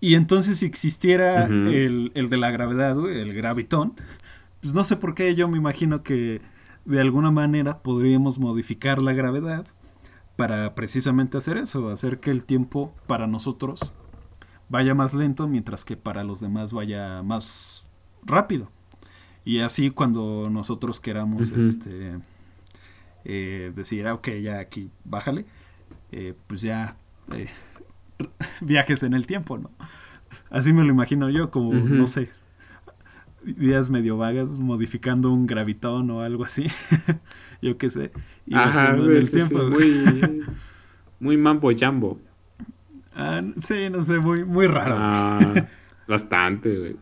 Y 0.00 0.14
entonces 0.14 0.58
si 0.58 0.66
existiera 0.66 1.46
el, 1.46 2.12
el, 2.14 2.28
de 2.28 2.36
la 2.36 2.50
gravedad, 2.50 2.96
el 3.08 3.32
gravitón, 3.32 3.94
pues 4.60 4.74
no 4.74 4.84
sé 4.84 4.96
por 4.96 5.14
qué 5.14 5.34
yo 5.34 5.48
me 5.48 5.58
imagino 5.58 6.02
que 6.02 6.40
de 6.84 7.00
alguna 7.00 7.30
manera 7.30 7.82
podríamos 7.82 8.38
modificar 8.38 9.00
la 9.00 9.12
gravedad 9.12 9.64
para 10.36 10.74
precisamente 10.74 11.38
hacer 11.38 11.56
eso, 11.56 11.88
hacer 11.90 12.18
que 12.18 12.30
el 12.30 12.44
tiempo 12.44 12.92
para 13.06 13.26
nosotros 13.26 13.92
vaya 14.72 14.94
más 14.94 15.12
lento 15.12 15.46
mientras 15.46 15.84
que 15.84 15.98
para 15.98 16.24
los 16.24 16.40
demás 16.40 16.72
vaya 16.72 17.22
más 17.22 17.84
rápido. 18.24 18.70
Y 19.44 19.60
así 19.60 19.90
cuando 19.90 20.48
nosotros 20.50 20.98
queramos 20.98 21.50
este 21.50 22.18
eh, 23.24 23.70
decir, 23.74 24.06
ah, 24.06 24.14
ok, 24.14 24.28
ya 24.42 24.60
aquí 24.60 24.90
bájale, 25.04 25.44
eh, 26.10 26.34
pues 26.46 26.62
ya 26.62 26.96
eh, 27.34 27.48
viajes 28.62 29.02
en 29.02 29.12
el 29.12 29.26
tiempo, 29.26 29.58
¿no? 29.58 29.70
Así 30.48 30.72
me 30.72 30.84
lo 30.84 30.90
imagino 30.90 31.28
yo, 31.28 31.50
como, 31.50 31.74
no 31.74 32.06
sé, 32.06 32.30
ideas 33.44 33.90
medio 33.90 34.16
vagas, 34.16 34.58
modificando 34.58 35.30
un 35.30 35.46
gravitón 35.46 36.10
o 36.10 36.22
algo 36.22 36.44
así, 36.44 36.66
yo 37.62 37.76
qué 37.76 37.90
sé. 37.90 38.10
Ajá, 38.52 38.96
en 38.96 39.10
el 39.10 39.30
tiempo. 39.30 39.58
muy, 39.68 40.46
muy 41.20 41.36
mambo 41.36 41.70
jambo. 41.76 42.18
Ah, 43.14 43.42
sí, 43.58 43.90
no 43.90 44.02
sé, 44.02 44.18
muy, 44.18 44.44
muy 44.44 44.66
raro. 44.66 44.94
Ah, 44.98 45.68
bastante, 46.08 46.78
güey. 46.78 46.96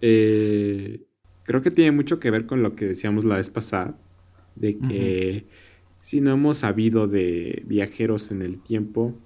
Eh, 0.00 1.06
creo 1.44 1.62
que 1.62 1.70
tiene 1.70 1.92
mucho 1.92 2.20
que 2.20 2.30
ver 2.30 2.46
con 2.46 2.62
lo 2.62 2.74
que 2.74 2.86
decíamos 2.86 3.24
la 3.24 3.36
vez 3.36 3.50
pasada, 3.50 3.98
de 4.54 4.78
que 4.78 5.46
si 6.00 6.20
no 6.20 6.32
hemos 6.32 6.58
sabido 6.58 7.06
de 7.06 7.62
viajeros 7.66 8.30
en 8.30 8.42
el 8.42 8.62
tiempo, 8.62 9.18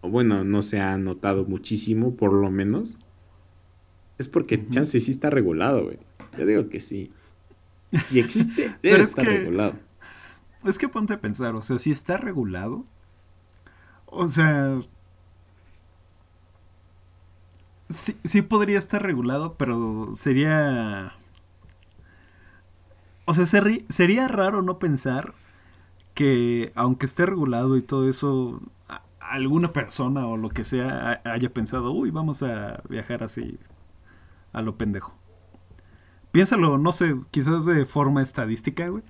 o 0.00 0.10
bueno, 0.10 0.44
no 0.44 0.62
se 0.62 0.80
ha 0.80 0.98
notado 0.98 1.44
muchísimo, 1.44 2.16
por 2.16 2.32
lo 2.32 2.50
menos, 2.50 2.98
es 4.18 4.28
porque 4.28 4.68
chance 4.68 4.98
sí 4.98 5.10
está 5.10 5.30
regulado, 5.30 5.84
güey. 5.84 5.98
Yo 6.36 6.46
digo 6.46 6.68
que 6.68 6.80
sí. 6.80 7.12
Si 8.06 8.18
existe, 8.18 8.74
debe 8.82 9.00
estar 9.00 9.24
regulado. 9.24 9.74
Es 10.64 10.78
que 10.78 10.88
ponte 10.88 11.14
a 11.14 11.20
pensar, 11.20 11.54
o 11.54 11.62
sea, 11.62 11.78
si 11.78 11.90
está 11.90 12.16
regulado, 12.16 12.86
o 14.06 14.28
sea, 14.28 14.80
sí, 17.92 18.16
sí 18.24 18.42
podría 18.42 18.78
estar 18.78 19.02
regulado, 19.02 19.54
pero 19.54 20.14
sería... 20.14 21.14
O 23.24 23.34
sea, 23.34 23.46
sería 23.46 24.28
raro 24.28 24.62
no 24.62 24.78
pensar 24.78 25.34
que 26.14 26.72
aunque 26.74 27.06
esté 27.06 27.24
regulado 27.24 27.76
y 27.76 27.82
todo 27.82 28.08
eso, 28.10 28.60
alguna 29.20 29.72
persona 29.72 30.26
o 30.26 30.36
lo 30.36 30.50
que 30.50 30.64
sea 30.64 31.22
haya 31.24 31.52
pensado, 31.52 31.92
uy, 31.92 32.10
vamos 32.10 32.42
a 32.42 32.82
viajar 32.88 33.22
así 33.22 33.58
a 34.52 34.60
lo 34.62 34.76
pendejo. 34.76 35.14
Piénsalo, 36.32 36.78
no 36.78 36.92
sé, 36.92 37.16
quizás 37.30 37.64
de 37.64 37.86
forma 37.86 38.22
estadística, 38.22 38.88
güey. 38.88 39.04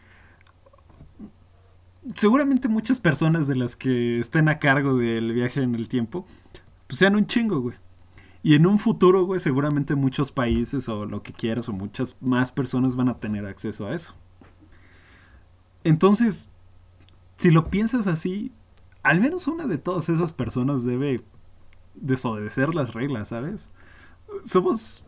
Seguramente 2.15 2.69
muchas 2.69 2.99
personas 2.99 3.47
de 3.47 3.57
las 3.57 3.77
que 3.77 4.19
estén 4.19 4.49
a 4.49 4.59
cargo 4.59 4.97
del 4.97 5.33
viaje 5.33 5.63
en 5.63 5.75
el 5.75 5.89
tiempo, 5.89 6.27
pues 6.87 6.99
sean 6.99 7.15
un 7.17 7.27
chingo, 7.27 7.61
güey. 7.61 7.77
Y 8.43 8.55
en 8.55 8.67
un 8.67 8.79
futuro, 8.79 9.25
güey, 9.25 9.41
seguramente 9.41 9.95
muchos 9.95 10.33
países 10.33 10.89
o 10.89 11.07
lo 11.07 11.23
que 11.23 11.33
quieras 11.33 11.69
o 11.69 11.73
muchas 11.73 12.17
más 12.21 12.51
personas 12.51 12.97
van 12.97 13.09
a 13.09 13.19
tener 13.19 13.47
acceso 13.47 13.87
a 13.87 13.95
eso. 13.95 14.15
Entonces, 15.85 16.49
si 17.37 17.51
lo 17.51 17.71
piensas 17.71 18.07
así, 18.07 18.53
al 19.03 19.21
menos 19.21 19.47
una 19.47 19.67
de 19.67 19.79
todas 19.79 20.09
esas 20.09 20.33
personas 20.33 20.85
debe 20.85 21.25
desobedecer 21.95 22.75
las 22.75 22.95
reglas, 22.95 23.29
¿sabes? 23.29 23.71
Somos 24.43 25.05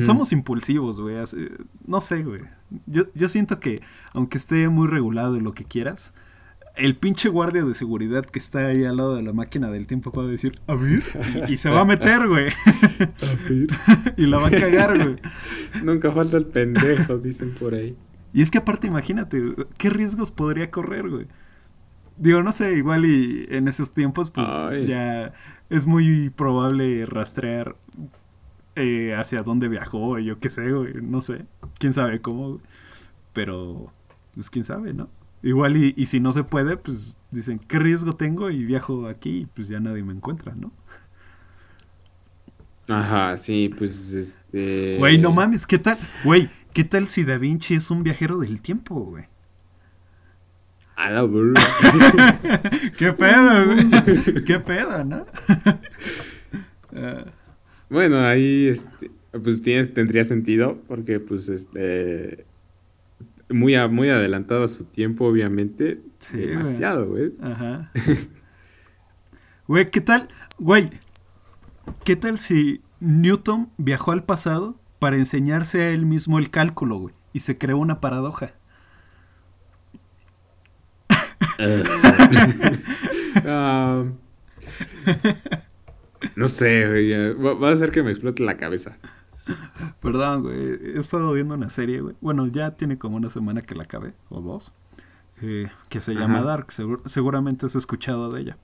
somos 0.00 0.32
impulsivos, 0.32 1.00
güey. 1.00 1.16
No 1.86 2.00
sé, 2.00 2.22
güey. 2.22 2.42
Yo, 2.86 3.04
yo 3.14 3.28
siento 3.28 3.60
que, 3.60 3.82
aunque 4.12 4.38
esté 4.38 4.68
muy 4.68 4.88
regulado 4.88 5.36
y 5.36 5.40
lo 5.40 5.52
que 5.52 5.64
quieras, 5.64 6.14
el 6.76 6.96
pinche 6.96 7.28
guardia 7.28 7.64
de 7.64 7.74
seguridad 7.74 8.24
que 8.24 8.38
está 8.38 8.66
ahí 8.66 8.84
al 8.84 8.96
lado 8.96 9.14
de 9.16 9.22
la 9.22 9.32
máquina 9.32 9.70
del 9.70 9.86
tiempo 9.86 10.10
puede 10.10 10.30
decir, 10.30 10.58
a 10.66 10.74
ver, 10.74 11.02
y, 11.48 11.56
se 11.56 11.70
va 11.70 11.80
a 11.80 11.84
meter, 11.84 12.26
güey. 12.26 12.48
A 12.48 13.48
ver. 13.48 13.68
y 14.16 14.26
la 14.26 14.38
va 14.38 14.48
a 14.48 14.50
cagar, 14.50 14.98
güey. 14.98 15.16
Nunca 15.82 16.12
falta 16.12 16.36
el 16.36 16.46
pendejo, 16.46 17.18
dicen 17.18 17.52
por 17.52 17.74
ahí. 17.74 17.96
Y 18.32 18.42
es 18.42 18.50
que 18.50 18.58
aparte, 18.58 18.88
imagínate, 18.88 19.54
¿qué 19.78 19.90
riesgos 19.90 20.32
podría 20.32 20.70
correr, 20.70 21.08
güey? 21.08 21.26
Digo, 22.16 22.42
no 22.42 22.52
sé, 22.52 22.74
igual 22.74 23.04
y 23.04 23.46
en 23.50 23.68
esos 23.68 23.92
tiempos, 23.92 24.30
pues 24.30 24.48
ya 24.86 25.32
es 25.70 25.86
muy 25.86 26.30
probable 26.30 27.06
rastrear 27.06 27.76
eh, 28.76 29.14
hacia 29.16 29.42
dónde 29.42 29.68
viajó, 29.68 30.18
yo 30.18 30.38
qué 30.40 30.48
sé, 30.48 30.72
güey, 30.72 30.94
no 31.00 31.20
sé, 31.20 31.46
quién 31.78 31.92
sabe 31.92 32.20
cómo, 32.20 32.60
pero 33.32 33.92
pues 34.34 34.50
quién 34.50 34.64
sabe, 34.64 34.92
¿no? 34.92 35.08
Igual 35.44 35.76
y, 35.76 35.92
y, 35.94 36.06
si 36.06 36.20
no 36.20 36.32
se 36.32 36.42
puede, 36.42 36.78
pues 36.78 37.18
dicen, 37.30 37.58
¿qué 37.58 37.78
riesgo 37.78 38.14
tengo? 38.14 38.48
Y 38.48 38.64
viajo 38.64 39.06
aquí 39.06 39.40
y 39.40 39.46
pues 39.46 39.68
ya 39.68 39.78
nadie 39.78 40.02
me 40.02 40.14
encuentra, 40.14 40.54
¿no? 40.54 40.72
Ajá, 42.88 43.36
sí, 43.36 43.70
pues 43.76 44.14
este... 44.14 44.96
Güey, 44.98 45.18
no 45.18 45.32
mames, 45.32 45.66
¿qué 45.66 45.76
tal? 45.76 45.98
Güey, 46.24 46.48
¿qué 46.72 46.82
tal 46.82 47.08
si 47.08 47.24
Da 47.24 47.36
Vinci 47.36 47.74
es 47.74 47.90
un 47.90 48.02
viajero 48.02 48.38
del 48.38 48.62
tiempo, 48.62 48.94
güey? 48.94 49.24
A 50.96 51.10
la 51.10 51.24
burra. 51.24 51.60
¿Qué 52.96 53.12
pedo, 53.12 53.66
güey? 53.66 54.44
¿Qué 54.46 54.60
pedo, 54.60 55.04
no? 55.04 55.26
uh, 56.92 57.30
Bueno, 57.90 58.24
ahí 58.24 58.68
este, 58.68 59.10
pues 59.42 59.60
tienes, 59.60 59.92
tendría 59.92 60.24
sentido 60.24 60.80
porque 60.88 61.20
pues 61.20 61.50
este 61.50 62.46
muy, 63.54 63.76
muy 63.88 64.10
adelantado 64.10 64.64
a 64.64 64.68
su 64.68 64.84
tiempo, 64.84 65.26
obviamente. 65.26 66.02
demasiado, 66.32 67.06
güey. 67.06 67.32
Ajá. 67.40 67.90
güey, 69.68 69.90
¿qué 69.90 70.00
tal? 70.00 70.28
Güey, 70.58 70.90
¿qué 72.04 72.16
tal 72.16 72.38
si 72.38 72.82
Newton 73.00 73.70
viajó 73.76 74.12
al 74.12 74.24
pasado 74.24 74.78
para 74.98 75.16
enseñarse 75.16 75.82
a 75.82 75.90
él 75.90 76.04
mismo 76.04 76.38
el 76.38 76.50
cálculo, 76.50 76.98
güey? 76.98 77.14
Y 77.32 77.40
se 77.40 77.56
creó 77.56 77.78
una 77.78 78.00
paradoja. 78.00 78.54
uh, 81.58 81.84
no 86.36 86.48
sé, 86.48 86.88
güey. 86.88 87.34
Va, 87.34 87.70
a 87.70 87.72
hacer 87.72 87.92
que 87.92 88.02
me 88.02 88.10
explote 88.10 88.42
la 88.42 88.56
cabeza. 88.56 88.98
Perdón, 90.00 90.42
güey. 90.42 90.56
He 90.96 90.98
estado 90.98 91.32
viendo 91.32 91.54
una 91.54 91.68
serie, 91.68 92.00
güey. 92.00 92.16
Bueno, 92.20 92.46
ya 92.46 92.72
tiene 92.72 92.98
como 92.98 93.16
una 93.16 93.30
semana 93.30 93.62
que 93.62 93.74
la 93.74 93.84
acabé, 93.84 94.14
o 94.28 94.40
dos. 94.40 94.72
Eh, 95.42 95.68
que 95.88 96.00
se 96.00 96.14
llama 96.14 96.42
Dark. 96.42 96.68
seguramente 97.06 97.66
has 97.66 97.74
escuchado 97.74 98.30
de 98.30 98.42
ella. 98.42 98.58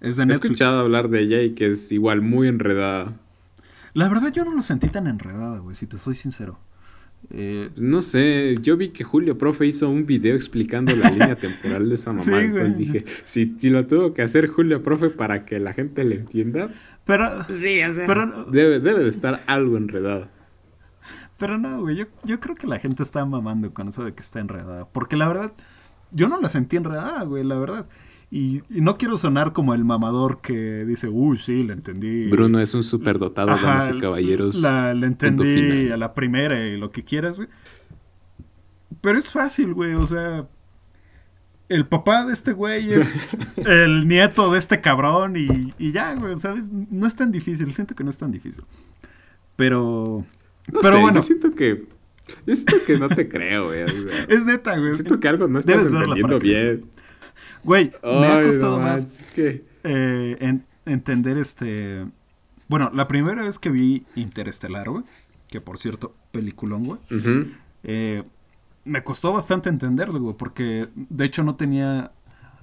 Es 0.00 0.16
de 0.16 0.26
Netflix. 0.26 0.44
He 0.44 0.54
escuchado 0.54 0.80
hablar 0.80 1.08
de 1.08 1.20
ella 1.20 1.42
y 1.42 1.54
que 1.54 1.70
es 1.70 1.92
igual 1.92 2.20
muy 2.22 2.48
enredada. 2.48 3.12
La 3.92 4.08
verdad, 4.08 4.32
yo 4.32 4.44
no 4.44 4.54
la 4.54 4.62
sentí 4.62 4.88
tan 4.88 5.06
enredada, 5.06 5.58
güey, 5.58 5.76
si 5.76 5.86
te 5.86 5.98
soy 5.98 6.14
sincero. 6.14 6.58
Eh, 7.30 7.70
no 7.76 8.02
sé, 8.02 8.56
yo 8.60 8.76
vi 8.76 8.90
que 8.90 9.02
Julio 9.02 9.38
Profe 9.38 9.66
hizo 9.66 9.88
un 9.88 10.04
video 10.04 10.34
explicando 10.34 10.94
la 10.94 11.10
línea 11.10 11.36
temporal 11.40 11.88
de 11.88 11.94
esa 11.94 12.12
mamá. 12.12 12.24
Sí, 12.24 12.48
pues 12.50 12.76
dije, 12.76 13.04
si, 13.24 13.54
si, 13.56 13.70
lo 13.70 13.86
tuvo 13.86 14.12
que 14.12 14.22
hacer 14.22 14.48
Julio 14.48 14.82
Profe 14.82 15.08
para 15.08 15.46
que 15.46 15.58
la 15.58 15.72
gente 15.72 16.04
le 16.04 16.16
entienda, 16.16 16.68
pero, 17.04 17.44
sí, 17.52 17.80
pero, 18.06 18.44
debe, 18.44 18.80
debe 18.80 19.04
de 19.04 19.10
estar 19.10 19.42
algo 19.46 19.76
enredado. 19.76 20.28
Pero 21.38 21.58
no, 21.58 21.80
güey, 21.80 21.96
yo, 21.96 22.06
yo 22.22 22.40
creo 22.40 22.54
que 22.54 22.66
la 22.66 22.78
gente 22.78 23.02
está 23.02 23.24
mamando 23.24 23.72
con 23.74 23.88
eso 23.88 24.04
de 24.04 24.14
que 24.14 24.22
está 24.22 24.40
enredada. 24.40 24.86
Porque 24.86 25.16
la 25.16 25.28
verdad, 25.28 25.52
yo 26.10 26.28
no 26.28 26.40
la 26.40 26.48
sentí 26.48 26.76
enredada, 26.76 27.24
güey, 27.24 27.44
la 27.44 27.58
verdad. 27.58 27.86
Y, 28.30 28.62
no 28.68 28.96
quiero 28.96 29.16
sonar 29.16 29.52
como 29.52 29.74
el 29.74 29.84
mamador 29.84 30.40
que 30.40 30.84
dice, 30.84 31.08
uy, 31.08 31.38
sí, 31.38 31.62
le 31.62 31.72
entendí. 31.72 32.28
Bruno 32.28 32.60
es 32.60 32.74
un 32.74 32.82
superdotado, 32.82 33.48
damas 33.48 33.90
y 33.94 33.98
caballeros. 33.98 34.60
La, 34.60 34.94
le 34.94 35.06
entendí 35.06 35.90
a 35.90 35.96
la 35.96 36.14
primera 36.14 36.58
y 36.66 36.76
lo 36.76 36.90
que 36.90 37.04
quieras, 37.04 37.36
güey. 37.36 37.48
Pero 39.00 39.18
es 39.18 39.30
fácil, 39.30 39.74
güey, 39.74 39.94
o 39.94 40.06
sea. 40.06 40.48
El 41.68 41.86
papá 41.86 42.26
de 42.26 42.32
este 42.32 42.52
güey 42.52 42.92
es 42.92 43.30
el 43.56 44.06
nieto 44.06 44.52
de 44.52 44.58
este 44.58 44.80
cabrón 44.80 45.36
y, 45.36 45.74
y 45.78 45.92
ya, 45.92 46.14
güey, 46.14 46.36
¿sabes? 46.36 46.70
No 46.70 47.06
es 47.06 47.16
tan 47.16 47.32
difícil, 47.32 47.72
siento 47.74 47.94
que 47.94 48.04
no 48.04 48.10
es 48.10 48.18
tan 48.18 48.30
difícil. 48.30 48.64
Pero. 49.56 50.24
pero 50.82 51.00
bueno. 51.00 51.14
Yo 51.14 51.22
siento 51.22 51.54
que. 51.54 51.86
Yo 52.46 52.56
siento 52.56 52.76
que 52.86 52.98
no 52.98 53.08
te 53.08 53.28
creo, 53.28 53.66
güey. 53.66 53.82
es 54.28 54.44
neta, 54.44 54.76
güey. 54.78 54.94
Siento 54.94 55.20
que 55.20 55.28
algo 55.28 55.48
no 55.48 55.58
estás 55.58 55.90
entendiendo 55.90 56.38
bien. 56.38 56.84
Güey, 57.62 57.92
me 58.02 58.26
ha 58.26 58.42
costado 58.42 58.78
más 58.78 59.32
eh, 59.36 60.60
entender 60.84 61.38
este... 61.38 62.06
Bueno, 62.68 62.90
la 62.94 63.08
primera 63.08 63.42
vez 63.42 63.58
que 63.58 63.70
vi 63.70 64.04
Interestelar, 64.16 64.88
güey, 64.88 65.04
que 65.48 65.60
por 65.60 65.78
cierto, 65.78 66.14
peliculón, 66.32 66.84
güey, 66.84 67.00
eh, 67.84 68.22
me 68.84 69.02
costó 69.02 69.32
bastante 69.32 69.68
entenderlo, 69.68 70.20
güey, 70.20 70.36
porque 70.36 70.88
de 70.94 71.24
hecho 71.24 71.42
no 71.42 71.56
tenía... 71.56 72.12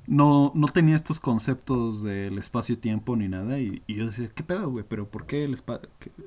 No, 0.08 0.52
no 0.56 0.68
tenía 0.68 0.96
estos 0.96 1.20
conceptos 1.20 2.02
del 2.02 2.38
espacio-tiempo 2.40 3.16
ni 3.16 3.30
nada. 3.30 3.60
Y, 3.60 3.84
yo 3.88 4.08
decía, 4.08 4.30
¿qué 4.34 4.44
pedo, 4.44 4.70
güey? 4.70 4.84
¿Pero 4.88 5.08
por 5.08 5.28
qué 5.28 5.44
el, 5.44 5.56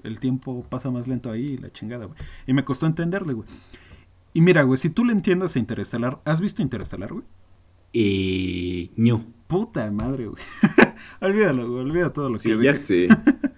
el 0.04 0.20
tiempo 0.20 0.64
pasa 0.70 0.92
más 0.92 1.08
lento 1.08 1.30
ahí? 1.30 1.58
La 1.58 1.70
chingada, 1.70 2.06
güey. 2.06 2.16
Y 2.46 2.52
me 2.52 2.64
costó 2.64 2.86
entenderle, 2.86 3.32
güey. 3.32 3.48
Y 4.32 4.40
mira, 4.40 4.62
güey, 4.62 4.78
si 4.78 4.90
tú 4.90 5.04
le 5.04 5.12
entiendas 5.12 5.56
a 5.56 5.58
Interestelar, 5.58 6.20
¿has 6.24 6.40
visto 6.40 6.62
Interestelar, 6.62 7.12
güey? 7.12 7.24
Eh, 7.92 8.90
no. 8.96 9.24
Puta 9.46 9.90
madre, 9.90 10.26
güey. 10.26 10.42
olvídalo, 11.20 11.70
güey, 11.70 11.84
olvida 11.84 12.12
todo 12.12 12.30
lo 12.30 12.38
sí, 12.38 12.50
que 12.50 12.64
ya 12.64 12.76
sé. 12.76 13.08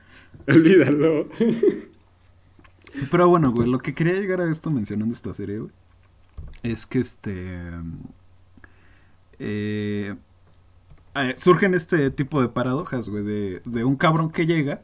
Olvídalo. 0.49 1.29
Pero 3.11 3.29
bueno, 3.29 3.53
güey, 3.53 3.69
lo 3.69 3.79
que 3.79 3.95
quería 3.95 4.15
llegar 4.15 4.41
a 4.41 4.51
esto 4.51 4.71
mencionando 4.71 5.15
esta 5.15 5.33
serie, 5.33 5.59
güey, 5.59 5.73
es 6.73 6.87
que 6.87 6.99
este... 6.99 7.71
Eh, 9.39 10.17
surgen 11.37 11.75
este 11.75 12.11
tipo 12.11 12.41
de 12.41 12.49
paradojas, 12.49 13.09
güey, 13.09 13.25
de, 13.25 13.63
de 13.65 13.85
un 13.85 13.97
cabrón 13.97 14.31
que 14.31 14.47
llega 14.47 14.83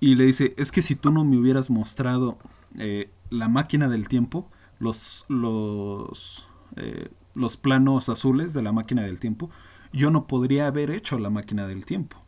y 0.00 0.14
le 0.14 0.24
dice, 0.24 0.54
es 0.56 0.72
que 0.72 0.82
si 0.82 0.94
tú 0.94 1.10
no 1.10 1.24
me 1.24 1.36
hubieras 1.36 1.70
mostrado 1.70 2.38
eh, 2.78 3.10
la 3.30 3.48
máquina 3.48 3.88
del 3.88 4.08
tiempo, 4.08 4.50
los, 4.78 5.24
los, 5.28 6.46
eh, 6.76 7.10
los 7.34 7.56
planos 7.56 8.08
azules 8.08 8.52
de 8.52 8.62
la 8.62 8.72
máquina 8.72 9.02
del 9.02 9.20
tiempo, 9.20 9.50
yo 9.92 10.10
no 10.10 10.26
podría 10.26 10.66
haber 10.66 10.90
hecho 10.90 11.18
la 11.18 11.30
máquina 11.30 11.66
del 11.66 11.86
tiempo. 11.86 12.18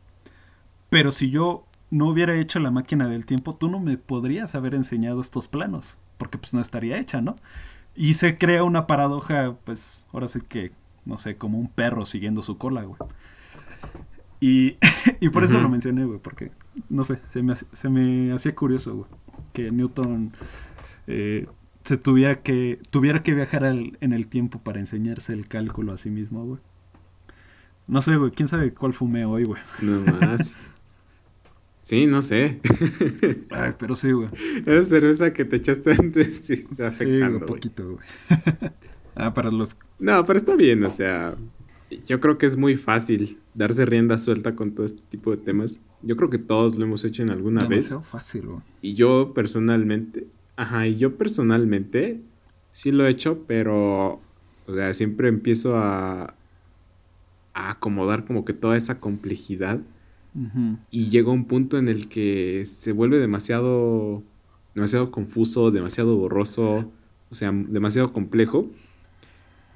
Pero 0.89 1.12
si 1.12 1.30
yo 1.30 1.66
no 1.91 2.09
hubiera 2.09 2.34
hecho 2.36 2.59
la 2.59 2.70
máquina 2.70 3.07
del 3.07 3.26
tiempo, 3.26 3.55
tú 3.55 3.68
no 3.68 3.80
me 3.80 3.99
podrías 3.99 4.55
haber 4.55 4.74
enseñado 4.74 5.20
estos 5.20 5.49
planos, 5.49 5.99
porque 6.16 6.39
pues 6.39 6.55
no 6.55 6.61
estaría 6.61 6.99
hecha, 6.99 7.20
¿no? 7.20 7.36
Y 8.01 8.15
se 8.15 8.39
crea 8.39 8.63
una 8.63 8.87
paradoja, 8.87 9.57
pues 9.65 10.07
ahora 10.13 10.29
sí 10.29 10.39
que, 10.41 10.71
no 11.05 11.19
sé, 11.19 11.37
como 11.37 11.59
un 11.59 11.67
perro 11.67 12.05
siguiendo 12.05 12.43
su 12.43 12.57
cola, 12.57 12.85
güey. 12.85 12.97
Y, 14.39 14.77
y 15.21 15.31
por 15.31 15.43
eso 15.43 15.61
lo 15.61 15.69
mencioné, 15.69 16.05
güey, 16.05 16.21
porque, 16.21 16.53
no 16.89 17.03
sé, 17.03 17.19
se 17.27 17.43
me, 17.43 17.57
se 17.57 17.89
me 17.89 18.33
hacía 18.33 18.55
curioso, 18.55 18.95
güey, 18.95 19.11
que 19.53 19.73
Newton 19.73 20.33
eh, 21.09 21.49
se 21.83 21.97
tuviera 21.97 22.41
que, 22.41 22.79
tuviera 22.91 23.25
que 23.25 23.35
viajar 23.35 23.65
en 23.65 24.13
el 24.13 24.29
tiempo 24.29 24.61
para 24.61 24.79
enseñarse 24.79 25.33
el 25.33 25.49
cálculo 25.49 25.93
a 25.93 25.97
sí 25.97 26.09
mismo, 26.09 26.45
güey. 26.45 26.61
No 27.89 28.01
sé, 28.01 28.15
güey, 28.15 28.31
quién 28.31 28.47
sabe 28.47 28.73
cuál 28.73 28.93
fumé 28.93 29.25
hoy, 29.25 29.43
güey. 29.43 29.61
No 29.83 30.03
más. 30.21 30.57
Sí, 31.89 32.07
no 32.07 32.20
sé. 32.20 32.61
Ay, 33.51 33.72
pero 33.78 33.97
sí, 33.97 34.12
güey. 34.12 34.28
Esa 34.66 34.84
cerveza 34.84 35.32
que 35.32 35.47
te 35.47 35.57
echaste 35.57 35.93
antes 35.99 36.43
sí 36.45 36.53
está 36.53 36.89
afectando. 36.89 37.39
un 37.39 37.47
poquito, 37.47 37.93
güey. 37.93 38.07
ah, 39.14 39.32
para 39.32 39.51
los. 39.51 39.74
No, 39.99 40.22
pero 40.26 40.39
está 40.39 40.55
bien, 40.55 40.84
o 40.84 40.91
sea. 40.91 41.34
Yo 42.05 42.20
creo 42.20 42.36
que 42.36 42.45
es 42.45 42.59
muy 42.59 42.76
fácil 42.76 43.39
darse 43.55 43.86
rienda 43.86 44.18
suelta 44.18 44.55
con 44.55 44.72
todo 44.72 44.84
este 44.84 45.03
tipo 45.09 45.30
de 45.30 45.39
temas. 45.39 45.80
Yo 46.03 46.14
creo 46.16 46.28
que 46.28 46.36
todos 46.36 46.76
lo 46.76 46.84
hemos 46.84 47.07
hecho 47.07 47.22
en 47.22 47.30
alguna 47.30 47.64
vez. 47.64 47.99
fácil, 48.03 48.49
güey. 48.49 48.61
Y 48.82 48.93
yo 48.93 49.32
personalmente. 49.32 50.26
Ajá, 50.57 50.86
y 50.86 50.99
yo 50.99 51.16
personalmente 51.16 52.20
sí 52.70 52.93
lo 52.93 53.07
he 53.07 53.11
hecho, 53.11 53.45
pero. 53.47 54.20
O 54.66 54.74
sea, 54.74 54.93
siempre 54.93 55.28
empiezo 55.28 55.78
a. 55.78 56.34
a 57.55 57.70
acomodar 57.70 58.26
como 58.26 58.45
que 58.45 58.53
toda 58.53 58.76
esa 58.76 59.01
complejidad 59.01 59.80
y 60.91 61.09
llega 61.09 61.30
un 61.30 61.47
punto 61.47 61.78
en 61.78 61.89
el 61.89 62.09
que 62.09 62.64
se 62.66 62.93
vuelve 62.93 63.18
demasiado, 63.18 64.22
demasiado 64.74 65.11
confuso, 65.11 65.70
demasiado 65.70 66.16
borroso, 66.16 66.93
o 67.30 67.34
sea, 67.34 67.53
demasiado 67.53 68.12
complejo. 68.12 68.70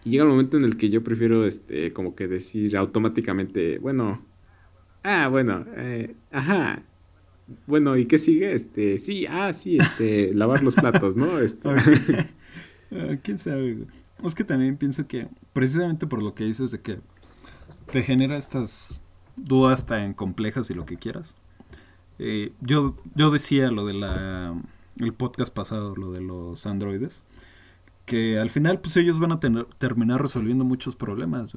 Y 0.04 0.10
llega 0.10 0.24
el 0.24 0.30
momento 0.30 0.56
en 0.56 0.64
el 0.64 0.76
que 0.76 0.90
yo 0.90 1.02
prefiero, 1.04 1.46
este, 1.46 1.92
como 1.92 2.14
que 2.14 2.28
decir 2.28 2.76
automáticamente, 2.76 3.78
bueno, 3.78 4.22
ah, 5.04 5.28
bueno, 5.28 5.64
eh, 5.76 6.16
ajá, 6.30 6.82
bueno, 7.66 7.96
¿y 7.96 8.06
qué 8.06 8.18
sigue? 8.18 8.52
Este, 8.52 8.98
sí, 8.98 9.26
ah, 9.28 9.52
sí, 9.52 9.78
este, 9.78 10.32
lavar 10.34 10.62
los 10.62 10.74
platos, 10.74 11.16
¿no? 11.16 11.38
Este. 11.38 11.68
Ah, 12.94 13.16
¿Quién 13.22 13.38
sabe? 13.38 13.86
Es 14.22 14.34
que 14.34 14.44
también 14.44 14.76
pienso 14.76 15.06
que, 15.06 15.26
precisamente 15.54 16.06
por 16.06 16.22
lo 16.22 16.34
que 16.34 16.44
dices 16.44 16.70
de 16.70 16.82
que 16.82 16.98
te 17.90 18.02
genera 18.02 18.36
estas 18.36 19.00
dudas 19.36 19.86
tan 19.86 20.14
complejas 20.14 20.70
y 20.70 20.74
lo 20.74 20.84
que 20.84 20.96
quieras. 20.96 21.36
Eh, 22.18 22.52
yo, 22.60 22.96
yo 23.14 23.30
decía 23.30 23.70
lo 23.70 23.86
de 23.86 23.94
la 23.94 24.54
el 24.98 25.12
podcast 25.12 25.52
pasado, 25.52 25.96
lo 25.96 26.12
de 26.12 26.20
los 26.20 26.66
androides, 26.66 27.22
que 28.04 28.38
al 28.38 28.50
final 28.50 28.80
pues 28.80 28.96
ellos 28.96 29.18
van 29.18 29.32
a 29.32 29.40
tener, 29.40 29.66
terminar 29.78 30.20
resolviendo 30.20 30.64
muchos 30.64 30.96
problemas. 30.96 31.56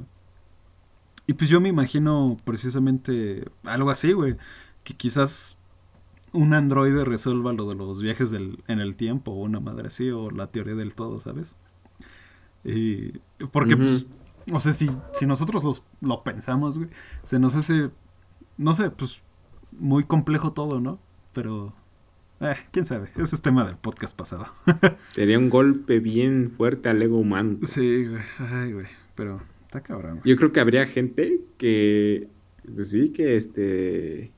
Y 1.28 1.34
pues 1.34 1.50
yo 1.50 1.60
me 1.60 1.70
imagino 1.70 2.38
precisamente 2.44 3.46
algo 3.64 3.90
así, 3.90 4.14
güey, 4.14 4.38
que 4.84 4.94
quizás 4.94 5.58
un 6.32 6.54
androide 6.54 7.06
resuelva 7.06 7.54
lo 7.54 7.68
de 7.68 7.76
los 7.76 8.02
viajes 8.02 8.30
del, 8.30 8.64
en 8.68 8.80
el 8.80 8.96
tiempo 8.96 9.32
o 9.32 9.42
una 9.42 9.60
madre 9.60 9.88
así 9.88 10.10
o 10.10 10.30
la 10.30 10.48
teoría 10.48 10.76
del 10.76 10.94
todo, 10.94 11.20
¿sabes? 11.20 11.56
Porque 13.52 13.78
pues 13.78 14.06
o 14.52 14.60
sea, 14.60 14.74
si, 14.74 14.90
si 15.14 15.26
nosotros 15.26 15.64
los, 15.64 15.84
lo 16.02 16.24
pensamos, 16.24 16.78
güey, 16.78 16.90
se 17.24 17.40
nos 17.40 17.56
hace, 17.56 17.90
no 18.58 18.74
sé, 18.74 18.90
pues 18.92 19.22
muy 19.72 20.04
complejo 20.04 20.54
todo, 20.54 20.80
¿no? 20.80 21.00
Pero, 21.34 21.74
eh, 22.40 22.56
quién 22.72 22.86
sabe, 22.86 23.10
ese 23.16 23.36
es 23.36 23.42
tema 23.42 23.66
del 23.66 23.78
podcast 23.78 24.16
pasado. 24.16 24.48
Sería 25.12 25.40
un 25.40 25.50
golpe 25.50 26.00
bien 26.00 26.50
fuerte 26.50 26.90
al 26.90 27.02
ego 27.02 27.18
humano. 27.18 27.60
Sí, 27.64 28.06
güey, 28.06 28.22
ay, 28.40 28.74
güey, 28.74 28.88
pero 29.16 29.42
está 29.64 29.82
cabrón. 29.82 30.22
Yo 30.24 30.36
creo 30.36 30.52
que 30.52 30.60
habría 30.60 30.86
gente 30.86 31.42
que, 31.58 32.28
pues 32.74 32.92
sí, 32.92 33.10
que 33.10 33.36
este, 33.36 34.32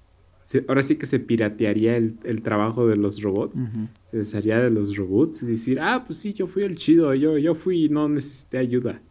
ahora 0.68 0.82
sí 0.82 0.95
que 0.95 1.05
se 1.05 1.20
piratearía 1.20 1.97
el, 1.97 2.18
el 2.24 2.41
trabajo 2.41 2.88
de 2.88 2.95
los 2.95 3.22
robots, 3.22 3.62
se 4.05 4.18
desharía 4.18 4.60
de 4.62 4.70
los 4.70 4.95
robots 4.95 5.43
y 5.43 5.47
decir, 5.47 5.80
ah, 5.80 6.03
pues 6.05 6.20
sí, 6.20 6.34
yo 6.34 6.47
fui 6.47 6.64
el 6.64 6.78
chido, 6.78 7.14
yo, 7.14 7.38
yo 7.38 7.53
fui 7.53 7.86
y 7.86 7.89
no 7.89 8.08
necesité 8.08 8.58
ayuda. 8.58 9.01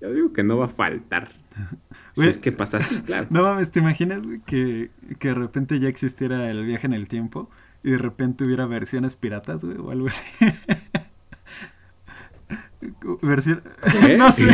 Yo 0.00 0.12
digo 0.12 0.32
que 0.32 0.44
no 0.44 0.56
va 0.56 0.66
a 0.66 0.68
faltar. 0.68 1.32
si 2.14 2.26
es 2.26 2.38
que 2.38 2.52
pasa 2.52 2.78
así, 2.78 3.00
claro. 3.02 3.26
No 3.30 3.42
mames, 3.42 3.70
¿te 3.70 3.80
imaginas 3.80 4.22
que, 4.46 4.90
que 5.18 5.28
de 5.28 5.34
repente 5.34 5.78
ya 5.80 5.88
existiera 5.88 6.50
el 6.50 6.64
viaje 6.64 6.86
en 6.86 6.94
el 6.94 7.08
tiempo 7.08 7.50
y 7.82 7.90
de 7.90 7.98
repente 7.98 8.44
hubiera 8.44 8.66
versiones 8.66 9.16
piratas, 9.16 9.64
güey, 9.64 9.78
o 9.78 9.90
algo 9.90 10.08
así? 10.08 10.24
Versión... 13.22 13.62
No 14.16 14.30
sé, 14.30 14.46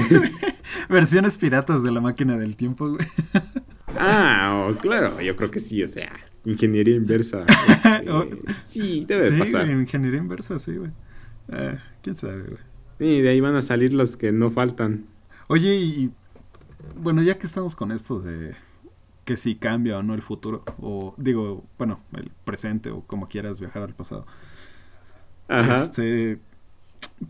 versiones 0.88 1.36
piratas 1.36 1.82
de 1.82 1.92
la 1.92 2.00
máquina 2.00 2.38
del 2.38 2.56
tiempo, 2.56 2.88
güey. 2.88 3.06
ah, 3.98 4.66
oh, 4.66 4.74
claro, 4.76 5.20
yo 5.20 5.36
creo 5.36 5.50
que 5.50 5.60
sí, 5.60 5.82
o 5.82 5.88
sea, 5.88 6.10
ingeniería 6.44 6.96
inversa. 6.96 7.44
Este, 7.46 8.54
sí, 8.62 9.04
debe 9.06 9.26
sí, 9.26 9.38
pasar. 9.38 9.68
ingeniería 9.68 10.18
inversa, 10.18 10.58
sí, 10.58 10.74
güey. 10.76 10.90
Eh, 11.52 11.78
¿Quién 12.02 12.16
sabe, 12.16 12.42
güey? 12.42 12.60
Sí, 12.98 13.20
de 13.20 13.28
ahí 13.28 13.40
van 13.40 13.56
a 13.56 13.62
salir 13.62 13.92
los 13.92 14.16
que 14.16 14.32
no 14.32 14.50
faltan. 14.50 15.06
Oye, 15.48 15.76
y 15.76 16.12
bueno, 16.96 17.22
ya 17.22 17.38
que 17.38 17.46
estamos 17.46 17.76
con 17.76 17.92
esto 17.92 18.20
de 18.20 18.56
que 19.24 19.36
si 19.36 19.54
cambia 19.56 19.98
o 19.98 20.02
no 20.02 20.14
el 20.14 20.22
futuro, 20.22 20.64
o 20.80 21.14
digo, 21.16 21.64
bueno, 21.78 22.00
el 22.12 22.30
presente 22.44 22.90
o 22.90 23.02
como 23.02 23.28
quieras 23.28 23.60
viajar 23.60 23.82
al 23.82 23.94
pasado. 23.94 24.26
Ajá. 25.48 25.76
Este, 25.76 26.38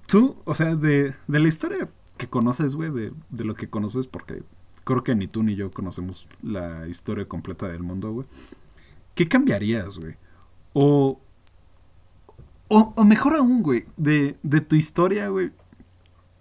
tú, 0.07 0.37
o 0.45 0.55
sea, 0.55 0.77
de, 0.77 1.15
de 1.27 1.41
la 1.41 1.49
historia 1.49 1.89
que 2.17 2.29
conoces, 2.29 2.75
güey, 2.75 2.91
de, 2.91 3.13
de 3.31 3.45
lo 3.45 3.55
que 3.55 3.69
conoces, 3.69 4.07
porque 4.07 4.43
creo 4.85 5.03
que 5.03 5.15
ni 5.15 5.27
tú 5.27 5.43
ni 5.43 5.55
yo 5.55 5.71
conocemos 5.71 6.29
la 6.43 6.87
historia 6.89 7.27
completa 7.27 7.69
del 7.69 7.83
mundo, 7.83 8.13
güey. 8.13 8.27
¿Qué 9.15 9.29
cambiarías, 9.29 9.99
güey? 9.99 10.17
O, 10.73 11.21
o, 12.69 12.93
o 12.97 13.05
mejor 13.05 13.37
aún, 13.37 13.63
güey, 13.63 13.87
de, 13.97 14.37
de 14.43 14.61
tu 14.61 14.77
historia, 14.77 15.29
güey. 15.29 15.53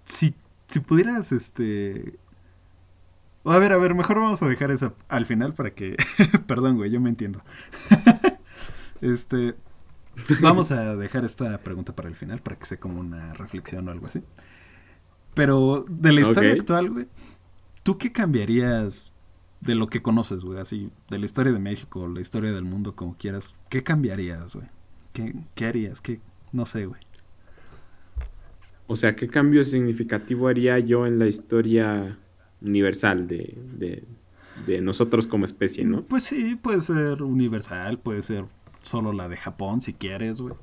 Si 0.06 0.36
si 0.74 0.80
pudieras, 0.80 1.32
este... 1.32 2.18
A 3.46 3.58
ver, 3.60 3.74
a 3.74 3.78
ver, 3.78 3.94
mejor 3.94 4.20
vamos 4.20 4.42
a 4.42 4.48
dejar 4.48 4.72
eso 4.72 4.96
al 5.08 5.28
final 5.28 5.54
para 5.54 5.76
que... 5.76 5.96
Perdón, 6.48 6.78
güey, 6.78 6.90
yo 6.90 7.00
me 7.00 7.10
entiendo. 7.10 7.44
este... 9.02 9.56
Vamos 10.42 10.72
a 10.72 10.96
dejar 10.96 11.26
esta 11.26 11.60
pregunta 11.60 11.96
para 11.96 12.10
el 12.10 12.16
final, 12.16 12.40
para 12.40 12.58
que 12.58 12.66
sea 12.66 12.80
como 12.80 13.00
una 13.00 13.34
reflexión 13.34 13.88
o 13.88 13.92
algo 13.92 14.08
así. 14.08 14.24
Pero 15.34 15.86
de 15.88 16.12
la 16.12 16.22
historia 16.22 16.54
actual, 16.54 16.90
güey, 16.90 17.08
¿tú 17.82 17.98
qué 17.98 18.12
cambiarías 18.12 19.14
de 19.62 19.76
lo 19.76 19.88
que 19.88 20.02
conoces, 20.02 20.44
güey? 20.44 20.60
Así, 20.60 20.92
de 21.10 21.18
la 21.18 21.26
historia 21.26 21.52
de 21.52 21.60
México, 21.60 22.08
la 22.08 22.22
historia 22.22 22.52
del 22.52 22.64
mundo, 22.64 22.96
como 22.96 23.18
quieras. 23.18 23.56
¿Qué 23.70 23.82
cambiarías, 23.82 24.56
güey? 24.56 24.68
¿Qué, 25.14 25.36
¿Qué 25.56 25.66
harías? 25.66 26.00
¿Qué? 26.00 26.22
No 26.52 26.68
sé, 26.68 26.86
güey. 26.86 27.02
O 28.88 28.96
sea, 28.96 29.16
¿qué 29.16 29.28
cambio 29.28 29.64
significativo 29.64 30.48
haría 30.48 30.78
yo 30.80 31.06
en 31.08 31.20
la 31.20 31.28
historia 31.28 32.18
universal 32.62 33.28
de, 33.28 34.04
nosotros 34.82 35.28
como 35.28 35.46
especie, 35.46 35.86
no? 35.86 36.04
Pues 36.04 36.26
sí, 36.26 36.56
puede 36.56 36.82
ser 36.82 37.24
universal, 37.24 38.00
puede 38.00 38.22
ser 38.22 38.46
solo 38.82 39.14
la 39.14 39.30
de 39.30 39.38
Japón 39.38 39.82
si 39.82 39.94
quieres, 39.94 40.42
güey. 40.42 40.56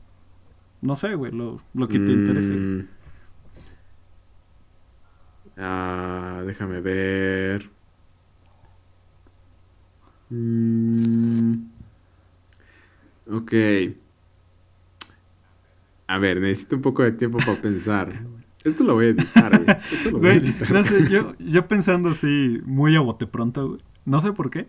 No 0.83 0.97
sé, 0.97 1.14
güey, 1.14 1.33
lo, 1.33 1.59
que 1.89 1.99
te 1.99 2.12
interese. 2.12 2.53
Mm. 2.53 2.89
Ah, 5.57 6.43
déjame 6.47 6.81
ver. 6.81 7.71
Mm. 10.31 11.55
Ok. 13.31 13.53
A 16.11 16.18
ver, 16.18 16.40
necesito 16.40 16.74
un 16.74 16.82
poco 16.82 17.04
de 17.04 17.12
tiempo 17.12 17.38
para 17.38 17.54
pensar. 17.62 18.12
Esto 18.64 18.82
lo 18.82 18.94
voy 18.94 19.06
a 19.06 19.08
editar, 19.11 19.62
güey. 19.62 19.76
Esto 19.92 20.11
lo 20.11 20.18
voy 20.18 20.30
a 20.30 20.34
editar. 20.34 20.72
No 20.72 20.82
sé, 20.82 21.08
yo, 21.08 21.36
yo 21.38 21.68
pensando 21.68 22.08
así, 22.08 22.61
muy 22.64 22.96
a 22.96 23.00
bote 23.00 23.28
pronto, 23.28 23.68
güey. 23.68 23.80
No 24.06 24.20
sé 24.20 24.32
por 24.32 24.50
qué. 24.50 24.68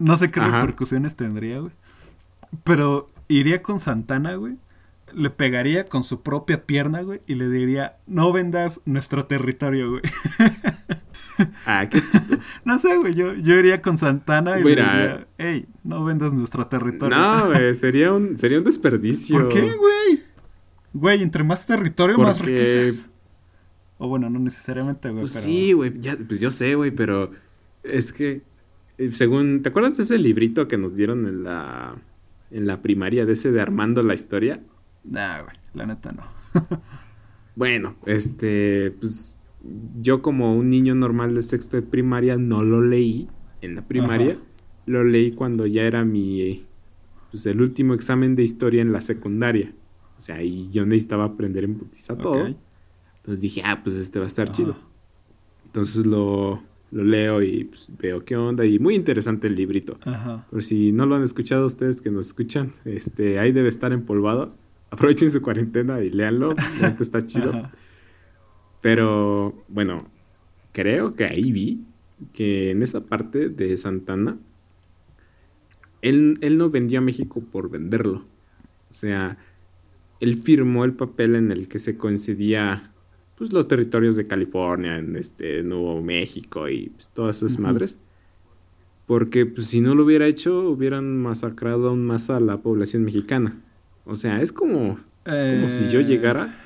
No 0.00 0.16
sé 0.16 0.32
qué 0.32 0.40
repercusiones 0.40 1.14
tendría, 1.14 1.60
güey. 1.60 1.70
Pero 2.64 3.08
iría 3.28 3.62
con 3.62 3.78
Santana, 3.78 4.34
güey. 4.34 4.56
Le 5.12 5.30
pegaría 5.30 5.84
con 5.84 6.02
su 6.02 6.22
propia 6.22 6.66
pierna, 6.66 7.02
güey. 7.02 7.20
Y 7.28 7.36
le 7.36 7.48
diría, 7.48 7.98
no 8.08 8.32
vendas 8.32 8.80
nuestro 8.84 9.26
territorio, 9.26 9.90
güey. 9.90 10.02
Ah, 11.66 11.88
qué 11.88 12.00
No 12.64 12.78
sé, 12.78 12.96
güey. 12.96 13.14
Yo, 13.14 13.34
yo 13.34 13.54
iría 13.54 13.80
con 13.80 13.96
Santana 13.96 14.58
y 14.58 14.64
le 14.64 14.70
diría, 14.70 15.26
hey, 15.38 15.66
no 15.84 16.04
vendas 16.04 16.32
nuestro 16.32 16.66
territorio. 16.66 17.16
No, 17.16 17.46
güey. 17.46 17.74
Sería 17.76 18.12
un, 18.12 18.36
sería 18.36 18.58
un 18.58 18.64
desperdicio. 18.64 19.38
¿Por 19.38 19.48
qué, 19.48 19.60
güey? 19.60 20.33
Güey, 20.94 21.22
entre 21.22 21.44
más 21.44 21.66
territorio, 21.66 22.16
más 22.16 22.40
riquezas. 22.40 23.10
O 23.98 24.08
bueno, 24.08 24.30
no 24.30 24.38
necesariamente, 24.38 25.10
güey. 25.10 25.20
Pues 25.20 25.32
sí, 25.32 25.72
güey. 25.72 25.92
Pues 26.26 26.40
yo 26.40 26.50
sé, 26.50 26.74
güey, 26.74 26.90
pero 26.90 27.30
es 27.82 28.12
que 28.12 28.42
eh, 28.98 29.10
según, 29.12 29.62
¿te 29.62 29.68
acuerdas 29.68 29.96
de 29.96 30.04
ese 30.04 30.18
librito 30.18 30.68
que 30.68 30.78
nos 30.78 30.94
dieron 30.94 31.26
en 31.26 31.44
la 31.44 31.94
en 32.50 32.66
la 32.66 32.80
primaria 32.82 33.26
de 33.26 33.32
ese 33.32 33.50
de 33.50 33.60
armando 33.60 34.02
la 34.02 34.14
historia? 34.14 34.62
Nah, 35.02 35.42
güey, 35.42 35.56
la 35.74 35.86
neta 35.86 36.12
no. 36.12 36.22
bueno, 37.56 37.96
este, 38.06 38.92
pues 39.00 39.40
yo 40.00 40.22
como 40.22 40.54
un 40.54 40.70
niño 40.70 40.94
normal 40.94 41.34
de 41.34 41.42
sexto 41.42 41.76
de 41.76 41.82
primaria 41.82 42.36
no 42.36 42.62
lo 42.62 42.80
leí 42.80 43.28
en 43.60 43.74
la 43.74 43.82
primaria, 43.82 44.38
lo 44.86 45.02
leí 45.02 45.32
cuando 45.32 45.66
ya 45.66 45.82
era 45.82 46.04
mi 46.04 46.66
pues 47.30 47.46
el 47.46 47.60
último 47.60 47.94
examen 47.94 48.36
de 48.36 48.44
historia 48.44 48.82
en 48.82 48.92
la 48.92 49.00
secundaria. 49.00 49.72
O 50.16 50.20
sea, 50.20 50.42
y 50.42 50.70
yo 50.70 50.86
necesitaba 50.86 51.24
aprender 51.24 51.64
en 51.64 51.76
putiza 51.76 52.16
todo. 52.16 52.46
Entonces 52.46 53.40
dije, 53.40 53.62
ah, 53.64 53.82
pues 53.82 53.96
este 53.96 54.18
va 54.18 54.26
a 54.26 54.28
estar 54.28 54.50
chido. 54.50 54.76
Entonces 55.66 56.06
lo, 56.06 56.62
lo 56.90 57.04
leo 57.04 57.42
y 57.42 57.64
pues, 57.64 57.90
veo 57.98 58.24
qué 58.24 58.36
onda. 58.36 58.64
Y 58.64 58.78
muy 58.78 58.94
interesante 58.94 59.48
el 59.48 59.56
librito. 59.56 59.98
Por 60.50 60.62
si 60.62 60.92
no 60.92 61.06
lo 61.06 61.16
han 61.16 61.24
escuchado 61.24 61.66
ustedes 61.66 62.00
que 62.00 62.10
nos 62.10 62.26
escuchan, 62.26 62.72
este, 62.84 63.38
ahí 63.38 63.52
debe 63.52 63.68
estar 63.68 63.92
empolvado. 63.92 64.54
Aprovechen 64.90 65.30
su 65.30 65.42
cuarentena 65.42 66.00
y 66.00 66.10
léanlo. 66.10 66.54
está 67.00 67.26
chido. 67.26 67.68
Pero 68.80 69.64
bueno, 69.68 70.08
creo 70.72 71.14
que 71.14 71.24
ahí 71.24 71.50
vi 71.50 71.84
que 72.32 72.70
en 72.70 72.82
esa 72.82 73.04
parte 73.04 73.48
de 73.48 73.76
Santana, 73.76 74.38
él, 76.02 76.36
él 76.42 76.58
no 76.58 76.70
vendió 76.70 76.98
a 76.98 77.02
México 77.02 77.40
por 77.40 77.70
venderlo. 77.70 78.24
O 78.88 78.92
sea, 78.92 79.38
él 80.24 80.36
firmó 80.36 80.84
el 80.84 80.94
papel 80.94 81.36
en 81.36 81.50
el 81.50 81.68
que 81.68 81.78
se 81.78 81.96
concedía 81.96 82.92
pues, 83.36 83.52
los 83.52 83.68
territorios 83.68 84.16
de 84.16 84.26
California, 84.26 84.96
en 84.96 85.16
este 85.16 85.62
Nuevo 85.62 86.02
México 86.02 86.68
y 86.68 86.88
pues, 86.88 87.10
todas 87.12 87.42
esas 87.42 87.58
madres. 87.58 87.98
Porque 89.06 89.44
pues, 89.44 89.66
si 89.66 89.80
no 89.80 89.94
lo 89.94 90.04
hubiera 90.04 90.26
hecho, 90.26 90.68
hubieran 90.68 91.18
masacrado 91.18 91.88
aún 91.88 92.06
más 92.06 92.30
a 92.30 92.40
la 92.40 92.62
población 92.62 93.04
mexicana. 93.04 93.60
O 94.06 94.14
sea, 94.14 94.40
es 94.40 94.52
como, 94.52 94.98
como 95.24 95.70
si 95.70 95.88
yo 95.90 96.00
eh. 96.00 96.04
llegara, 96.04 96.58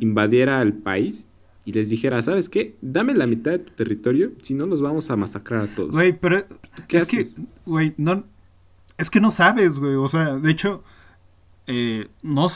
invadiera 0.00 0.62
el 0.62 0.72
país 0.72 1.26
y 1.66 1.72
les 1.72 1.90
dijera, 1.90 2.22
¿sabes 2.22 2.48
qué? 2.48 2.76
Dame 2.80 3.14
la 3.14 3.26
mitad 3.26 3.52
de 3.52 3.58
tu 3.58 3.72
territorio, 3.74 4.32
si 4.40 4.54
no 4.54 4.66
los 4.66 4.80
vamos 4.80 5.10
a 5.10 5.16
masacrar 5.16 5.60
a 5.60 5.66
todos. 5.66 5.92
Güey, 5.92 6.18
pero 6.18 6.46
¿Qué 6.88 6.96
es 6.96 7.06
que, 7.06 7.22
güey, 7.66 7.92
no, 7.98 8.24
es 8.96 9.10
que 9.10 9.20
no 9.20 9.30
sabes, 9.30 9.78
güey. 9.78 9.94
O 9.94 10.08
sea, 10.08 10.36
de 10.38 10.50
hecho, 10.50 10.82
eh, 11.74 12.10
no 12.22 12.48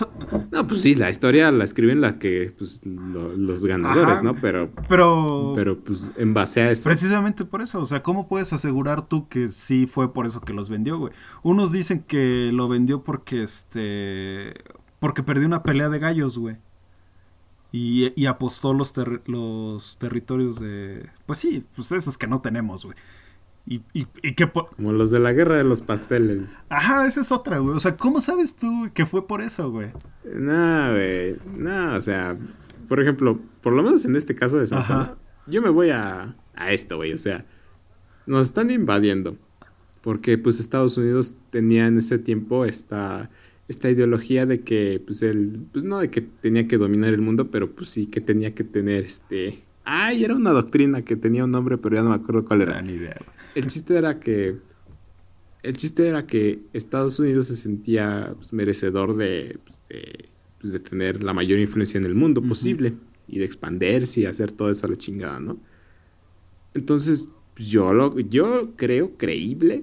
No, 0.51 0.67
pues 0.67 0.83
sí, 0.83 0.95
la 0.95 1.09
historia 1.09 1.51
la 1.51 1.65
escriben 1.65 2.01
las 2.01 2.17
que, 2.17 2.53
pues, 2.57 2.83
los 2.85 3.65
ganadores, 3.65 4.23
¿no? 4.23 4.35
Pero, 4.35 4.71
pero... 4.89 5.53
Pero, 5.55 5.81
pues, 5.81 6.11
en 6.17 6.35
base 6.35 6.61
a 6.61 6.71
eso. 6.71 6.85
Precisamente 6.85 7.45
por 7.45 7.63
eso, 7.63 7.81
o 7.81 7.87
sea, 7.87 8.03
¿cómo 8.03 8.29
puedes 8.29 8.53
asegurar 8.53 9.09
tú 9.09 9.29
que 9.29 9.49
sí 9.49 9.87
fue 9.87 10.13
por 10.13 10.27
eso 10.27 10.43
que 10.43 10.53
los 10.53 10.69
vendió, 10.69 10.99
güey? 10.99 11.13
Unos 11.43 11.73
dicen 11.73 12.03
que 12.03 12.51
lo 12.53 12.69
vendió 12.69 13.03
porque, 13.03 13.43
este... 13.43 14.55
Porque 14.99 15.23
perdió 15.23 15.47
una 15.47 15.63
pelea 15.63 15.89
de 15.89 15.99
gallos, 15.99 16.37
güey. 16.37 16.57
Y, 17.73 18.13
y, 18.21 18.27
apostó 18.27 18.73
los, 18.75 18.95
los 19.27 19.99
territorios 19.99 20.59
de... 20.59 21.09
Pues 21.27 21.39
sí, 21.39 21.65
pues 21.75 21.91
esos 21.93 22.17
que 22.17 22.27
no 22.27 22.41
tenemos, 22.41 22.85
güey. 22.85 22.97
Y, 23.69 23.83
y, 23.93 24.07
y 24.23 24.35
que 24.35 24.49
Como 24.49 24.93
los 24.93 25.11
de 25.11 25.19
la 25.19 25.33
guerra 25.33 25.57
de 25.57 25.65
los 25.65 25.81
pasteles. 25.81 26.55
Ajá, 26.69 27.07
esa 27.07 27.21
es 27.21 27.33
otra, 27.33 27.59
güey. 27.59 27.75
O 27.75 27.81
sea, 27.81 27.97
¿cómo 27.97 28.21
sabes 28.21 28.55
tú 28.55 28.91
que 28.95 29.07
fue 29.07 29.27
por 29.27 29.41
eso, 29.43 29.71
güey? 29.71 29.89
No, 30.25 30.93
güey. 30.93 31.37
No, 31.57 31.97
o 31.97 32.01
sea, 32.01 32.39
por 32.89 33.01
ejemplo, 33.01 33.41
por 33.63 33.73
lo 33.73 33.83
menos 33.83 34.05
en 34.05 34.15
este 34.15 34.37
caso 34.37 34.59
de 34.59 34.69
Santana, 34.69 35.17
yo 35.49 35.63
me 35.63 35.71
voy 35.71 35.91
a, 35.91 36.37
a 36.55 36.73
esto, 36.73 36.97
güey. 36.97 37.13
O 37.13 37.19
sea, 37.19 37.45
nos 38.27 38.49
están 38.49 38.71
invadiendo. 38.71 39.37
Porque, 40.01 40.39
pues, 40.39 40.61
Estados 40.61 40.97
Unidos 40.97 41.37
tenía 41.51 41.89
en 41.89 41.99
ese 41.99 42.21
tiempo 42.21 42.65
esta, 42.65 43.29
esta 43.67 43.91
ideología 43.91 44.47
de 44.47 44.61
que, 44.61 45.03
pues, 45.05 45.23
él, 45.23 45.67
pues, 45.73 45.85
no 45.85 45.99
de 45.99 46.11
que 46.11 46.21
tenía 46.21 46.69
que 46.69 46.79
dominar 46.79 47.13
el 47.13 47.21
mundo, 47.21 47.51
pero, 47.51 47.73
pues, 47.75 47.89
sí 47.89 48.07
que 48.07 48.21
tenía 48.21 48.55
que 48.55 48.63
tener, 48.63 49.03
este... 49.03 49.65
Ay, 49.83 50.25
era 50.25 50.37
una 50.37 50.51
doctrina 50.51 51.03
que 51.03 51.17
tenía 51.17 51.45
un 51.45 51.51
nombre, 51.51 51.79
pero 51.79 51.97
ya 51.97 52.03
no 52.03 52.11
me 52.11 52.15
acuerdo 52.15 52.45
cuál 52.45 52.63
era. 52.63 52.81
Ni 52.83 52.93
idea, 52.93 53.17
güey 53.25 53.36
el 53.57 53.67
chiste 53.69 53.97
era 53.97 54.21
que. 54.21 54.59
El 55.63 55.77
chiste 55.77 56.07
era 56.07 56.27
que 56.27 56.61
Estados 56.73 57.19
Unidos 57.19 57.49
se 57.49 57.57
sentía 57.57 58.35
pues, 58.37 58.53
merecedor 58.53 59.17
de, 59.17 59.59
pues, 59.65 59.81
pues, 60.61 60.73
de, 60.73 60.79
tener 60.79 61.25
la 61.25 61.33
mayor 61.33 61.59
influencia 61.59 61.99
en 61.99 62.05
el 62.05 62.15
mundo 62.15 62.41
posible 62.41 62.95
y 63.27 63.41
de 63.41 63.47
expandirse 63.47 64.21
y 64.21 64.27
hacer 64.27 64.53
todo 64.53 64.71
eso 64.71 64.87
a 64.87 64.91
la 64.91 64.97
chingada, 64.97 65.41
¿no? 65.41 65.59
Entonces, 66.75 67.31
yo, 67.57 67.93
lo, 67.95 68.17
yo 68.21 68.75
creo 68.77 69.17
creíble 69.17 69.83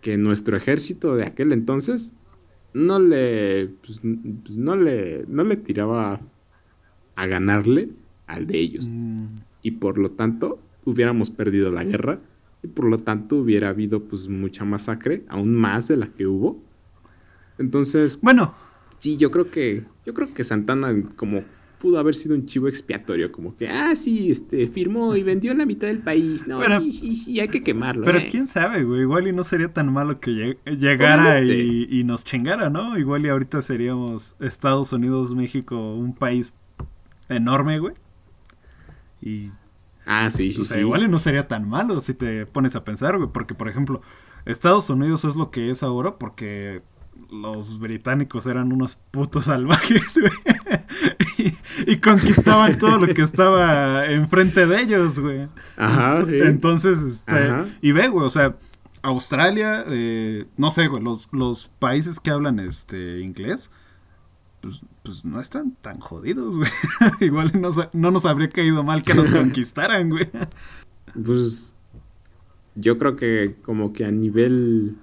que 0.00 0.16
nuestro 0.16 0.56
ejército 0.56 1.14
de 1.14 1.26
aquel 1.26 1.52
entonces 1.52 2.14
no 2.72 2.98
le, 2.98 3.70
no 4.56 4.74
le, 4.74 5.24
no 5.28 5.44
le 5.44 5.56
tiraba 5.56 6.20
a 7.14 7.26
ganarle 7.26 7.90
al 8.26 8.46
de 8.46 8.58
ellos. 8.58 8.88
Mm. 8.90 9.26
Y 9.62 9.72
por 9.72 9.98
lo 9.98 10.10
tanto, 10.10 10.58
hubiéramos 10.84 11.30
perdido 11.30 11.70
la 11.70 11.84
guerra 11.84 12.20
y 12.62 12.68
por 12.68 12.86
lo 12.86 12.98
tanto 12.98 13.36
hubiera 13.36 13.68
habido 13.68 14.04
pues 14.04 14.28
mucha 14.28 14.64
masacre, 14.64 15.24
aún 15.28 15.54
más 15.54 15.88
de 15.88 15.96
la 15.96 16.08
que 16.08 16.26
hubo. 16.26 16.62
Entonces, 17.58 18.18
bueno, 18.20 18.54
sí, 18.98 19.16
yo 19.16 19.30
creo 19.30 19.50
que 19.50 19.84
yo 20.04 20.14
creo 20.14 20.32
que 20.32 20.44
Santana 20.44 20.92
como 21.16 21.44
pudo 21.78 21.98
haber 21.98 22.14
sido 22.14 22.34
un 22.34 22.46
chivo 22.46 22.68
expiatorio, 22.68 23.30
como 23.30 23.56
que, 23.56 23.68
ah, 23.68 23.94
sí, 23.94 24.30
este, 24.30 24.66
firmó 24.66 25.14
y 25.16 25.22
vendió 25.22 25.54
la 25.54 25.64
mitad 25.64 25.86
del 25.86 26.00
país, 26.00 26.46
no, 26.46 26.60
sí, 26.80 26.92
sí, 26.92 27.14
sí, 27.14 27.40
hay 27.40 27.48
que 27.48 27.62
quemarlo. 27.62 28.04
Pero 28.04 28.18
eh. 28.18 28.28
quién 28.30 28.46
sabe, 28.46 28.82
güey, 28.82 29.02
igual 29.02 29.28
y 29.28 29.32
no 29.32 29.44
sería 29.44 29.72
tan 29.72 29.92
malo 29.92 30.18
que 30.20 30.56
llegara 30.64 31.40
y, 31.42 31.86
y, 31.88 32.04
nos 32.04 32.24
chingara, 32.24 32.68
¿no? 32.68 32.98
Igual 32.98 33.24
y 33.24 33.28
ahorita 33.28 33.62
seríamos 33.62 34.36
Estados 34.40 34.92
Unidos, 34.92 35.34
México, 35.34 35.94
un 35.94 36.14
país 36.14 36.52
enorme, 37.28 37.78
güey. 37.78 37.94
Y 39.20 39.50
Ah, 40.10 40.30
sí, 40.30 40.52
sí, 40.52 40.62
o 40.62 40.64
sea, 40.64 40.80
igual 40.80 41.10
no 41.10 41.18
sería 41.18 41.48
tan 41.48 41.68
malo 41.68 42.00
si 42.00 42.14
te 42.14 42.46
pones 42.46 42.74
a 42.74 42.82
pensar, 42.82 43.18
güey. 43.18 43.28
Porque, 43.30 43.54
por 43.54 43.68
ejemplo, 43.68 44.00
Estados 44.46 44.88
Unidos 44.88 45.26
es 45.26 45.36
lo 45.36 45.50
que 45.50 45.70
es 45.70 45.82
ahora 45.82 46.16
porque 46.16 46.80
los 47.30 47.78
británicos 47.78 48.46
eran 48.46 48.72
unos 48.72 48.96
putos 49.10 49.44
salvajes, 49.44 50.18
güey. 50.18 51.52
y, 51.86 51.96
conquistaban 51.98 52.78
todo 52.78 52.98
lo 52.98 53.14
que 53.14 53.20
estaba 53.20 54.02
enfrente 54.04 54.66
de 54.66 54.80
ellos, 54.80 55.18
güey. 55.18 55.46
Ajá, 55.76 56.24
sí. 56.24 56.38
Entonces, 56.38 57.02
este, 57.02 57.52
y 57.82 57.92
ve, 57.92 58.08
güey, 58.08 58.24
o 58.24 58.30
sea, 58.30 58.56
Australia, 59.02 59.84
eh, 59.88 60.46
no 60.56 60.70
sé, 60.70 60.88
güey, 60.88 61.02
los, 61.02 61.28
los 61.32 61.68
países 61.78 62.18
que 62.18 62.30
hablan 62.30 62.60
este 62.60 63.20
inglés, 63.20 63.72
pues, 64.62 64.80
pues 65.08 65.24
no 65.24 65.40
están 65.40 65.74
tan 65.80 66.00
jodidos, 66.00 66.58
güey. 66.58 66.70
Igual 67.20 67.52
no, 67.94 68.10
nos 68.10 68.26
habría 68.26 68.50
caído 68.50 68.82
mal 68.84 69.02
que 69.02 69.14
nos 69.14 69.26
conquistaran, 69.32 70.10
güey. 70.10 70.28
Pues 71.24 71.74
yo 72.74 72.98
creo 72.98 73.16
que 73.16 73.56
como 73.62 73.94
que 73.94 74.04
a 74.04 74.10
nivel 74.10 74.98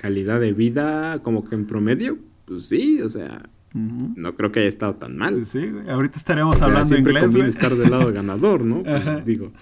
calidad 0.00 0.40
de 0.40 0.54
vida, 0.54 1.18
como 1.22 1.44
que 1.44 1.56
en 1.56 1.66
promedio, 1.66 2.16
pues 2.46 2.68
sí, 2.68 3.02
o 3.02 3.08
sea, 3.10 3.50
no 3.74 4.34
creo 4.34 4.50
que 4.50 4.60
haya 4.60 4.68
estado 4.70 4.94
tan 4.94 5.18
mal. 5.18 5.44
Sí, 5.44 5.68
güey. 5.68 5.90
Ahorita 5.90 6.16
estaríamos 6.16 6.62
hablando 6.62 6.96
inglés, 6.96 7.36
güey. 7.36 7.50
estar 7.50 7.76
del 7.76 7.90
lado 7.90 8.10
ganador, 8.14 8.64
¿no? 8.64 8.82
Pues, 8.82 9.26
digo. 9.26 9.52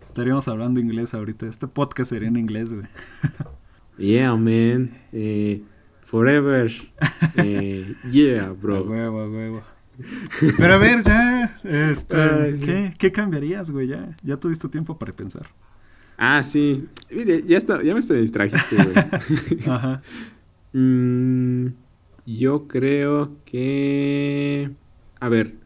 Estaríamos 0.00 0.48
hablando 0.48 0.80
inglés 0.80 1.12
ahorita. 1.12 1.46
Este 1.46 1.68
podcast 1.68 2.08
sería 2.08 2.28
en 2.28 2.38
inglés, 2.38 2.72
güey. 2.72 2.86
yeah, 3.98 4.34
man. 4.34 4.92
Eh, 5.12 5.62
Forever. 6.06 6.70
Eh, 7.38 7.94
yeah, 8.10 8.50
bro. 8.52 8.82
huevo, 8.82 9.26
huevo. 9.26 9.62
Pero 10.56 10.74
a 10.74 10.78
ver, 10.78 11.02
ya, 11.04 11.60
este, 11.64 12.58
¿qué, 12.64 12.94
¿qué, 12.98 13.12
cambiarías, 13.12 13.70
güey? 13.70 13.88
Ya, 13.88 14.16
ya 14.22 14.38
tuviste 14.38 14.68
tiempo 14.68 14.98
para 14.98 15.12
pensar. 15.12 15.46
Ah, 16.16 16.42
sí. 16.42 16.86
Mire, 17.10 17.42
ya, 17.42 17.58
está, 17.58 17.82
ya 17.82 17.92
me 17.92 18.00
estoy 18.00 18.20
distrajiste, 18.20 18.76
güey. 18.76 18.96
Ajá. 19.68 20.02
Mm, 20.72 21.68
Yo 22.24 22.68
creo 22.68 23.36
que... 23.44 24.70
A 25.20 25.28
ver. 25.28 25.56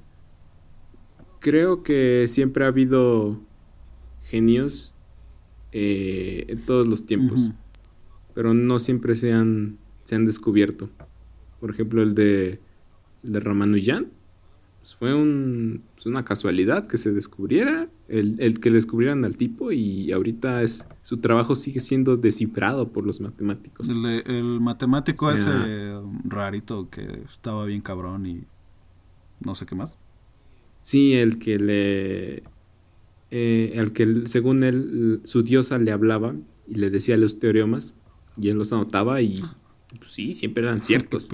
Creo 1.38 1.82
que 1.82 2.26
siempre 2.26 2.64
ha 2.64 2.68
habido 2.68 3.40
genios 4.24 4.94
eh, 5.72 6.46
en 6.48 6.64
todos 6.64 6.86
los 6.86 7.06
tiempos. 7.06 7.52
Pero 8.34 8.54
no 8.54 8.78
siempre 8.78 9.14
se 9.14 9.32
han, 9.32 9.78
se 10.10 10.16
han 10.16 10.26
descubierto. 10.26 10.90
Por 11.60 11.70
ejemplo, 11.70 12.02
el 12.02 12.16
de, 12.16 12.58
el 13.22 13.32
de 13.32 13.38
Ramanujan 13.38 14.08
pues 14.80 14.96
fue 14.96 15.14
un, 15.14 15.84
pues 15.94 16.06
una 16.06 16.24
casualidad 16.24 16.88
que 16.88 16.98
se 16.98 17.12
descubriera, 17.12 17.88
el, 18.08 18.58
que 18.58 18.72
descubrieran 18.72 19.24
al 19.24 19.36
tipo 19.36 19.70
y 19.70 20.10
ahorita 20.10 20.62
es 20.62 20.84
su 21.02 21.18
trabajo 21.18 21.54
sigue 21.54 21.78
siendo 21.78 22.16
descifrado 22.16 22.88
por 22.88 23.06
los 23.06 23.20
matemáticos. 23.20 23.88
El, 23.88 24.58
matemático 24.60 25.30
ese 25.30 26.00
rarito 26.24 26.90
que 26.90 27.22
estaba 27.30 27.64
bien 27.66 27.80
cabrón 27.80 28.26
y 28.26 28.42
no 29.38 29.54
sé 29.54 29.64
qué 29.64 29.76
más. 29.76 29.94
Sí, 30.82 31.14
el 31.14 31.38
que 31.38 31.58
le... 31.60 32.42
Eh, 33.30 33.74
el 33.74 33.92
que 33.92 34.26
según 34.26 34.64
él, 34.64 35.20
su 35.22 35.44
diosa 35.44 35.78
le 35.78 35.92
hablaba 35.92 36.34
y 36.66 36.74
le 36.74 36.90
decía 36.90 37.16
los 37.16 37.38
teoremas 37.38 37.94
y 38.36 38.48
él 38.48 38.56
los 38.56 38.72
anotaba 38.72 39.22
y 39.22 39.40
pues, 39.98 40.10
sí, 40.10 40.32
siempre 40.32 40.62
eran 40.62 40.82
ciertos. 40.82 41.28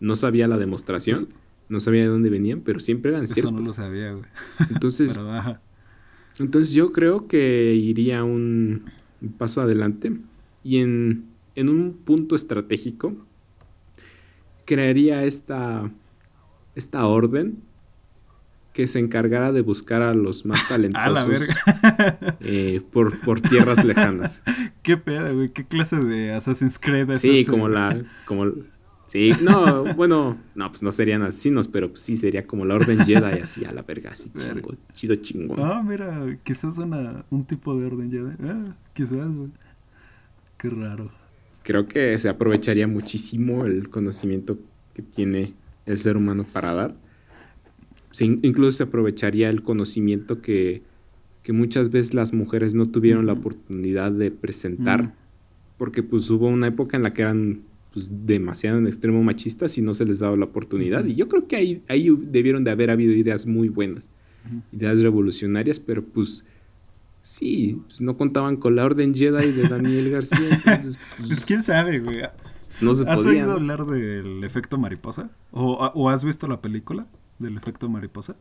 No 0.00 0.16
sabía 0.16 0.48
la 0.48 0.58
demostración 0.58 1.28
no 1.68 1.80
sabía 1.80 2.02
de 2.02 2.08
dónde 2.08 2.30
venían, 2.30 2.60
pero 2.60 2.80
siempre 2.80 3.10
eran 3.10 3.26
ciertos. 3.26 3.54
Eso 3.54 3.62
no 3.62 3.68
lo 3.68 3.74
sabía, 3.74 4.12
güey. 4.12 4.24
Entonces, 4.70 5.18
entonces 6.38 6.74
yo 6.74 6.92
creo 6.92 7.26
que 7.26 7.74
iría 7.74 8.24
un, 8.24 8.84
paso 9.38 9.60
adelante 9.60 10.12
y 10.62 10.78
en, 10.78 11.26
en, 11.54 11.68
un 11.68 11.94
punto 11.94 12.36
estratégico 12.36 13.16
crearía 14.64 15.24
esta, 15.24 15.90
esta 16.74 17.06
orden 17.06 17.62
que 18.76 18.86
se 18.86 18.98
encargara 18.98 19.52
de 19.52 19.62
buscar 19.62 20.02
a 20.02 20.12
los 20.12 20.44
más 20.44 20.60
talentosos 20.68 21.48
eh, 22.40 22.82
por, 22.92 23.18
por 23.20 23.40
tierras 23.40 23.82
lejanas. 23.82 24.42
¿Qué 24.82 24.98
pedo, 24.98 25.34
güey? 25.34 25.48
¿Qué 25.48 25.64
clase 25.64 25.96
de 25.96 26.34
Assassin's 26.34 26.78
Creed 26.78 27.08
es 27.08 27.22
Sí, 27.22 27.46
como 27.46 27.70
la... 27.70 28.04
Como, 28.26 28.52
Sí, 29.06 29.32
no, 29.40 29.94
bueno, 29.94 30.36
no, 30.54 30.68
pues 30.68 30.82
no 30.82 30.92
serían 30.92 31.22
asesinos, 31.22 31.68
pero 31.68 31.88
pues 31.88 32.02
sí 32.02 32.16
sería 32.16 32.44
como 32.44 32.64
la 32.64 32.74
orden 32.74 33.06
Jedi, 33.06 33.38
así 33.40 33.64
a 33.64 33.72
la 33.72 33.82
verga, 33.82 34.10
así 34.10 34.32
chingo, 34.36 34.74
chido 34.94 35.14
chingón. 35.14 35.60
Ah, 35.62 35.80
mira, 35.82 36.36
quizás 36.42 36.76
una, 36.78 37.24
un 37.30 37.44
tipo 37.44 37.78
de 37.78 37.86
orden 37.86 38.10
Jedi. 38.10 38.32
Ah, 38.42 38.74
quizás, 38.94 39.32
güey. 39.32 39.50
Qué 40.58 40.70
raro. 40.70 41.12
Creo 41.62 41.86
que 41.86 42.18
se 42.18 42.28
aprovecharía 42.28 42.88
muchísimo 42.88 43.64
el 43.64 43.88
conocimiento 43.90 44.58
que 44.92 45.02
tiene 45.02 45.54
el 45.86 45.98
ser 45.98 46.16
humano 46.16 46.44
para 46.52 46.74
dar. 46.74 47.05
Incluso 48.24 48.78
se 48.78 48.82
aprovecharía 48.84 49.50
el 49.50 49.62
conocimiento 49.62 50.40
que, 50.40 50.82
que, 51.42 51.52
muchas 51.52 51.90
veces 51.90 52.14
las 52.14 52.32
mujeres 52.32 52.74
no 52.74 52.88
tuvieron 52.88 53.26
la 53.26 53.34
oportunidad 53.34 54.12
de 54.12 54.30
presentar. 54.30 55.02
Mm. 55.02 55.12
Porque 55.78 56.02
pues 56.02 56.30
hubo 56.30 56.48
una 56.48 56.68
época 56.68 56.96
en 56.96 57.02
la 57.02 57.12
que 57.12 57.22
eran 57.22 57.60
pues, 57.92 58.10
demasiado 58.26 58.78
en 58.78 58.86
extremo 58.86 59.22
machistas 59.22 59.78
y 59.78 59.82
no 59.82 59.94
se 59.94 60.04
les 60.04 60.18
daba 60.18 60.36
la 60.36 60.44
oportunidad. 60.44 61.04
Y 61.06 61.14
yo 61.14 61.28
creo 61.28 61.46
que 61.46 61.56
ahí, 61.56 61.82
ahí 61.88 62.14
debieron 62.22 62.62
de 62.62 62.70
haber 62.70 62.90
habido 62.90 63.12
ideas 63.12 63.46
muy 63.46 63.70
buenas, 63.70 64.08
ideas 64.70 65.00
revolucionarias, 65.00 65.80
pero 65.80 66.04
pues 66.04 66.44
sí, 67.22 67.80
pues, 67.86 68.02
no 68.02 68.16
contaban 68.18 68.56
con 68.56 68.76
la 68.76 68.84
orden 68.84 69.14
Jedi 69.14 69.50
de 69.50 69.68
Daniel 69.68 70.10
García. 70.10 70.38
Entonces, 70.66 70.98
pues, 71.16 71.28
pues, 71.28 71.44
quién 71.46 71.62
sabe, 71.62 72.00
güey. 72.00 72.20
No 72.80 72.94
se 72.94 73.08
¿Has 73.08 73.24
oído 73.24 73.52
hablar 73.52 73.86
del 73.86 74.44
efecto 74.44 74.76
mariposa? 74.76 75.30
¿O, 75.50 76.10
has 76.10 76.22
visto 76.22 76.46
la 76.48 76.60
película 76.60 77.06
del 77.38 77.56
efecto 77.56 77.88
mariposa? 77.88 78.36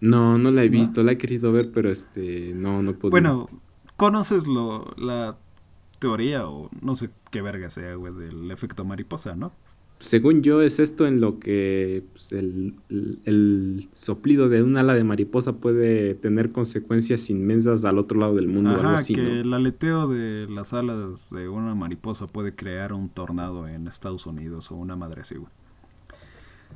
No, 0.00 0.38
no 0.38 0.50
la 0.50 0.62
he 0.62 0.68
visto, 0.68 1.02
la 1.02 1.12
he 1.12 1.18
querido 1.18 1.52
ver, 1.52 1.72
pero 1.72 1.90
este, 1.90 2.52
no, 2.54 2.82
no 2.82 2.94
puedo. 2.94 3.10
Bueno, 3.10 3.48
¿conoces 3.96 4.46
lo, 4.46 4.94
la 4.96 5.38
teoría 5.98 6.48
o 6.48 6.70
no 6.80 6.96
sé 6.96 7.10
qué 7.30 7.42
verga 7.42 7.68
sea, 7.70 7.94
güey, 7.94 8.14
del 8.14 8.50
efecto 8.50 8.84
mariposa, 8.84 9.34
¿no? 9.34 9.52
Según 10.00 10.42
yo 10.42 10.62
es 10.62 10.78
esto 10.78 11.08
en 11.08 11.20
lo 11.20 11.40
que 11.40 12.04
pues, 12.12 12.30
el, 12.30 12.76
el, 13.24 13.88
soplido 13.90 14.48
de 14.48 14.62
un 14.62 14.76
ala 14.76 14.94
de 14.94 15.02
mariposa 15.02 15.54
puede 15.54 16.14
tener 16.14 16.52
consecuencias 16.52 17.28
inmensas 17.30 17.84
al 17.84 17.98
otro 17.98 18.20
lado 18.20 18.36
del 18.36 18.46
mundo. 18.46 18.70
Ajá, 18.70 18.80
algo 18.80 18.90
así, 18.90 19.14
que 19.14 19.40
el 19.40 19.52
aleteo 19.52 20.06
de 20.06 20.46
las 20.48 20.72
alas 20.72 21.30
de 21.30 21.48
una 21.48 21.74
mariposa 21.74 22.28
puede 22.28 22.54
crear 22.54 22.92
un 22.92 23.08
tornado 23.08 23.66
en 23.66 23.88
Estados 23.88 24.26
Unidos 24.26 24.70
o 24.70 24.76
una 24.76 24.94
madre 24.94 25.22
así, 25.22 25.34
güey. 25.34 25.50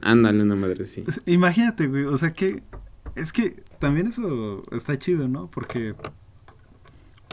Ándale, 0.03 0.43
una 0.43 0.57
madre. 0.57 0.85
Pues, 1.05 1.23
imagínate, 1.27 1.87
güey, 1.87 2.05
o 2.05 2.17
sea 2.19 2.33
que... 2.33 2.63
Es 3.15 3.33
que 3.33 3.63
también 3.79 4.07
eso 4.07 4.63
está 4.73 4.99
chido, 4.99 5.29
¿no? 5.29 5.51
Porque... 5.51 5.95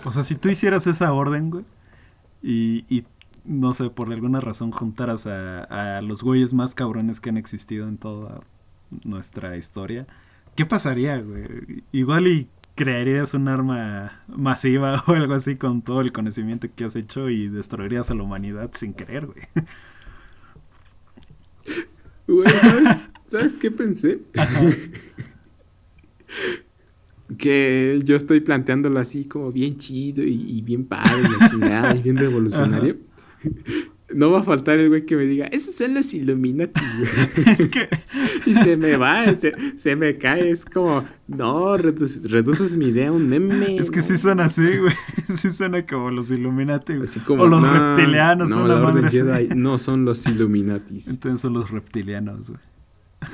O 0.05 0.11
sea, 0.11 0.23
si 0.23 0.35
tú 0.35 0.49
hicieras 0.49 0.87
esa 0.87 1.11
orden, 1.13 1.49
güey 1.49 1.65
y, 2.41 3.05
no 3.43 3.73
sé, 3.73 3.89
por 3.89 4.11
alguna 4.11 4.39
razón 4.39 4.71
juntaras 4.71 5.27
a, 5.27 6.01
los 6.01 6.23
güeyes 6.23 6.53
más 6.53 6.75
cabrones 6.75 7.19
que 7.19 7.29
han 7.29 7.37
existido 7.37 7.87
en 7.87 7.97
toda 7.97 8.41
nuestra 9.03 9.57
historia, 9.57 10.07
¿qué 10.55 10.65
pasaría, 10.65 11.17
güey? 11.17 11.83
Igual 11.91 12.27
y 12.27 12.47
crearías 12.75 13.33
un 13.33 13.47
arma 13.47 14.23
masiva 14.27 15.03
o 15.07 15.11
algo 15.13 15.33
así 15.33 15.57
con 15.57 15.81
todo 15.81 16.01
el 16.01 16.11
conocimiento 16.11 16.67
que 16.73 16.85
has 16.85 16.95
hecho 16.95 17.29
y 17.29 17.49
destruirías 17.49 18.09
a 18.11 18.15
la 18.15 18.23
humanidad 18.23 18.71
sin 18.73 18.93
querer, 18.93 19.27
güey. 19.27 19.41
Güey, 22.29 22.47
¿sabes, 22.61 23.09
¿sabes 23.25 23.57
qué 23.57 23.71
pensé? 23.71 24.19
que 27.37 27.99
yo 28.03 28.15
estoy 28.15 28.39
planteándolo 28.41 28.99
así 28.99 29.25
como 29.25 29.51
bien 29.51 29.77
chido 29.77 30.23
y, 30.23 30.61
bien 30.61 30.85
padre, 30.85 31.27
y 31.95 32.01
bien 32.01 32.17
revolucionario. 32.17 32.97
No 34.13 34.31
va 34.31 34.39
a 34.39 34.43
faltar 34.43 34.79
el 34.79 34.89
güey 34.89 35.05
que 35.05 35.15
me 35.15 35.23
diga, 35.23 35.45
esos 35.47 35.75
son 35.75 35.93
los 35.93 36.13
Illuminati. 36.13 36.81
es 37.45 37.67
que... 37.67 37.87
y 38.45 38.55
se 38.55 38.75
me 38.75 38.97
va, 38.97 39.25
se, 39.77 39.95
me 39.95 40.17
cae. 40.17 40.49
Es 40.49 40.65
como, 40.65 41.05
no, 41.27 41.77
reduces, 41.77 42.75
mi 42.75 42.87
idea 42.87 43.09
a 43.09 43.11
un 43.11 43.29
meme. 43.29 43.77
Es 43.77 43.91
que 43.91 44.01
sí 44.01 44.17
suena 44.17 44.45
así, 44.45 44.77
güey. 44.77 44.93
Sí 45.35 45.51
suena 45.51 45.85
como 45.85 46.09
los 46.09 46.31
Illuminati, 46.31 46.93
Así 46.93 47.19
como, 47.19 47.43
o 47.43 47.47
los 47.47 47.61
reptilianos, 47.61 48.49
no, 48.49 48.67
la 48.67 48.77
madre 48.77 49.09
Jedi, 49.11 49.49
No 49.55 49.77
son 49.77 50.05
los 50.05 50.25
Illuminatis. 50.25 51.07
Entonces 51.07 51.41
son 51.41 51.53
los 51.53 51.69
reptilianos, 51.69 52.49
güey. 52.49 52.61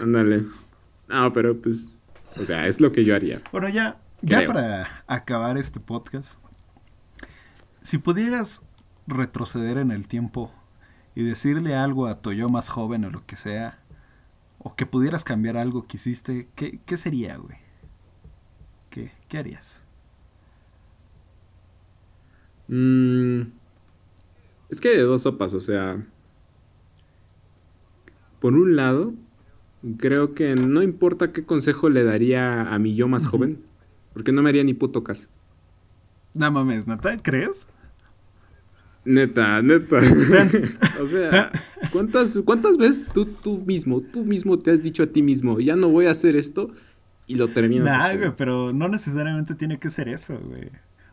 Ándale. 0.02 0.44
No, 1.08 1.32
pero 1.32 1.56
pues 1.60 2.02
o 2.40 2.44
sea, 2.44 2.68
es 2.68 2.82
lo 2.82 2.92
que 2.92 3.06
yo 3.06 3.16
haría. 3.16 3.42
Bueno, 3.52 3.70
ya, 3.70 3.98
ya 4.22 4.46
para 4.46 5.04
acabar 5.08 5.58
este 5.58 5.80
podcast, 5.80 6.40
si 7.82 7.98
pudieras 7.98 8.62
retroceder 9.08 9.78
en 9.78 9.92
el 9.92 10.08
tiempo 10.08 10.52
y 11.16 11.24
decirle 11.24 11.76
algo 11.76 12.08
a 12.08 12.22
tu 12.22 12.34
yo 12.34 12.50
más 12.50 12.70
joven 12.70 13.06
o 13.06 13.10
lo 13.10 13.26
que 13.26 13.38
sea, 13.38 13.80
o 14.60 14.76
que 14.76 14.86
pudieras 14.86 15.24
cambiar 15.24 15.58
algo 15.58 15.88
que 15.88 15.98
hiciste, 15.98 16.50
¿qué, 16.56 16.80
qué 16.86 16.98
sería, 16.98 17.38
güey? 17.38 17.58
¿Qué, 18.90 19.12
¿Qué, 19.30 19.38
harías? 19.38 19.84
Mm, 22.68 23.42
es 24.70 24.82
que 24.82 24.90
hay 24.90 24.98
de 24.98 25.04
dos 25.04 25.22
sopas, 25.22 25.54
o 25.54 25.60
sea, 25.60 26.06
por 28.40 28.54
un 28.54 28.76
lado, 28.76 29.14
creo 29.98 30.34
que 30.34 30.56
no 30.56 30.82
importa 30.82 31.32
qué 31.32 31.46
consejo 31.46 31.90
le 31.90 32.04
daría 32.04 32.74
a 32.74 32.80
mi 32.80 32.96
yo 32.96 33.08
más 33.08 33.28
joven, 33.28 33.64
porque 34.14 34.32
no 34.32 34.42
me 34.42 34.50
haría 34.50 34.64
ni 34.64 34.74
puto 34.74 35.04
caso. 35.04 35.30
No 36.34 36.52
mames, 36.52 36.86
¿neta? 36.88 37.18
¿Crees? 37.18 37.68
Neta, 39.06 39.62
neta. 39.62 39.98
o 41.02 41.08
sea, 41.08 41.52
¿cuántas, 41.92 42.40
¿cuántas 42.44 42.78
veces 42.78 43.06
tú, 43.14 43.26
tú 43.26 43.64
mismo, 43.66 44.02
tú 44.02 44.24
mismo 44.24 44.58
te 44.58 44.72
has 44.72 44.82
dicho 44.82 45.04
a 45.04 45.08
ti 45.08 45.22
mismo, 45.22 45.60
ya 45.60 45.76
no 45.76 45.90
voy 45.90 46.08
a 46.08 46.12
hacer 46.12 46.36
esto 46.36 46.72
y 47.28 47.36
lo 47.36 47.48
terminas 47.48 47.86
nah, 47.86 48.18
güey, 48.18 48.36
pero 48.36 48.74
no 48.74 48.88
necesariamente 48.88 49.56
tiene 49.56 49.80
que 49.80 49.90
ser 49.90 50.10
eso, 50.10 50.38
güey. 50.40 50.70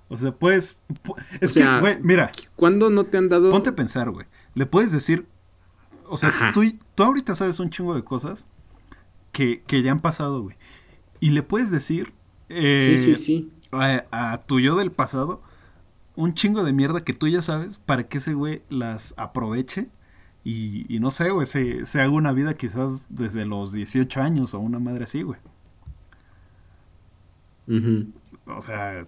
O 0.09 0.16
sea, 0.16 0.32
puedes... 0.32 0.82
Es 1.40 1.55
que, 1.55 1.64
güey, 1.80 1.99
mira. 2.03 2.32
¿Cuándo 2.55 2.90
no 2.90 3.05
te 3.05 3.16
han 3.16 3.30
dado...? 3.30 3.51
Ponte 3.51 3.70
a 3.70 3.76
pensar, 3.76 4.11
güey. 4.11 4.26
Le 4.55 4.66
puedes 4.66 4.93
decir... 4.93 5.26
O 6.07 6.18
sea, 6.18 6.51
tú, 6.53 6.62
tú 6.95 7.03
ahorita 7.03 7.34
sabes 7.34 7.59
un 7.61 7.70
chingo 7.70 7.95
de 7.95 8.05
cosas 8.05 8.45
que, 9.32 9.62
ya 9.82 9.90
han 9.90 10.01
pasado, 10.01 10.43
güey. 10.43 10.57
Y 11.20 11.30
le 11.30 11.43
puedes 11.43 11.70
decir 11.70 12.12
eh, 12.49 12.95
sí, 12.95 13.14
sí, 13.14 13.14
sí. 13.14 13.53
A, 13.72 14.43
tu 14.47 14.61
yo 14.61 14.76
del 14.76 14.93
pasado 14.93 15.43
un 16.17 16.35
chingo 16.35 16.63
de 16.65 16.73
mierda 16.73 17.05
que 17.05 17.13
tú 17.13 17.29
ya 17.29 17.43
sabes 17.43 17.79
para 17.79 18.09
que 18.09 18.19
ese 18.19 18.35
güey 18.35 18.63
las 18.69 19.15
aproveche 19.17 19.89
y, 20.45 20.99
no 21.01 21.13
sé, 21.13 21.31
güey, 21.31 21.47
se, 21.47 21.85
haga 22.01 22.11
una 22.11 22.33
vida 22.33 22.55
quizás 22.57 23.07
desde 23.09 23.47
los 23.47 23.73
18 23.73 24.21
años 24.21 24.55
o 24.55 24.59
una 24.59 24.81
madre 24.81 25.05
así, 25.05 25.23
güey. 25.23 25.39
O 28.47 28.61
sea, 28.61 29.07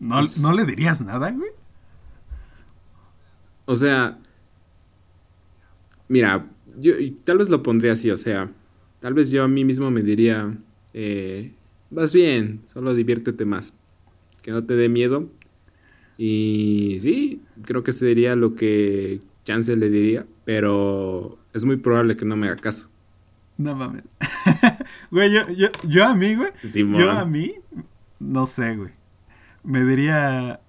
¿no, 0.00 0.16
pues 0.16 0.40
¿no 0.40 0.52
le 0.52 0.64
dirías 0.64 1.02
nada, 1.02 1.30
güey? 1.30 1.50
O 3.66 3.76
sea, 3.76 4.18
mira, 6.08 6.48
yo 6.78 6.94
tal 7.24 7.38
vez 7.38 7.50
lo 7.50 7.62
pondría 7.62 7.92
así, 7.92 8.10
o 8.10 8.16
sea, 8.16 8.50
tal 9.00 9.12
vez 9.12 9.30
yo 9.30 9.44
a 9.44 9.48
mí 9.48 9.64
mismo 9.64 9.90
me 9.90 10.02
diría, 10.02 10.56
eh, 10.94 11.52
vas 11.90 12.14
bien, 12.14 12.62
solo 12.64 12.94
diviértete 12.94 13.44
más, 13.44 13.74
que 14.42 14.52
no 14.52 14.64
te 14.64 14.74
dé 14.74 14.88
miedo. 14.88 15.28
Y 16.18 16.98
sí, 17.00 17.42
creo 17.62 17.82
que 17.82 17.92
sería 17.92 18.36
lo 18.36 18.54
que 18.54 19.20
Chance 19.44 19.76
le 19.76 19.90
diría, 19.90 20.26
pero 20.44 21.38
es 21.52 21.64
muy 21.64 21.76
probable 21.76 22.16
que 22.16 22.24
no 22.24 22.36
me 22.36 22.48
haga 22.48 22.56
caso. 22.56 22.88
No 23.58 23.74
mames. 23.74 24.04
güey, 25.10 25.32
yo, 25.32 25.48
yo, 25.50 25.68
yo 25.84 26.04
a 26.04 26.14
mí, 26.14 26.34
güey. 26.34 26.50
yo 26.74 27.10
a 27.10 27.24
mí, 27.24 27.54
no 28.18 28.46
sé, 28.46 28.76
güey. 28.76 28.90
Me 29.62 29.84
diría. 29.84 30.60